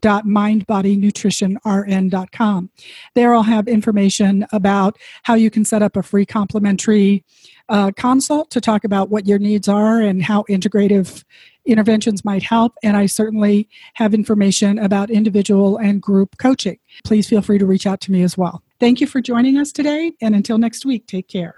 www.mindbodynutritionrn.com. 0.03 2.69
There 3.15 3.33
I'll 3.33 3.43
have 3.43 3.67
information 3.67 4.45
about 4.51 4.97
how 5.23 5.33
you 5.35 5.49
can 5.49 5.65
set 5.65 5.81
up 5.81 5.95
a 5.95 6.03
free 6.03 6.25
complimentary 6.25 7.23
uh, 7.69 7.91
consult 7.95 8.51
to 8.51 8.59
talk 8.59 8.83
about 8.83 9.09
what 9.09 9.25
your 9.25 9.39
needs 9.39 9.69
are 9.69 10.01
and 10.01 10.21
how 10.21 10.43
integrative 10.49 11.23
interventions 11.65 12.25
might 12.25 12.43
help. 12.43 12.73
And 12.83 12.97
I 12.97 13.05
certainly 13.05 13.69
have 13.93 14.13
information 14.13 14.77
about 14.77 15.09
individual 15.09 15.77
and 15.77 16.01
group 16.01 16.37
coaching. 16.37 16.77
Please 17.05 17.29
feel 17.29 17.41
free 17.41 17.57
to 17.57 17.65
reach 17.65 17.87
out 17.87 18.01
to 18.01 18.11
me 18.11 18.21
as 18.21 18.37
well. 18.37 18.61
Thank 18.81 18.99
you 18.99 19.07
for 19.07 19.21
joining 19.21 19.57
us 19.57 19.71
today. 19.71 20.11
And 20.21 20.35
until 20.35 20.57
next 20.57 20.85
week, 20.85 21.07
take 21.07 21.29
care. 21.29 21.55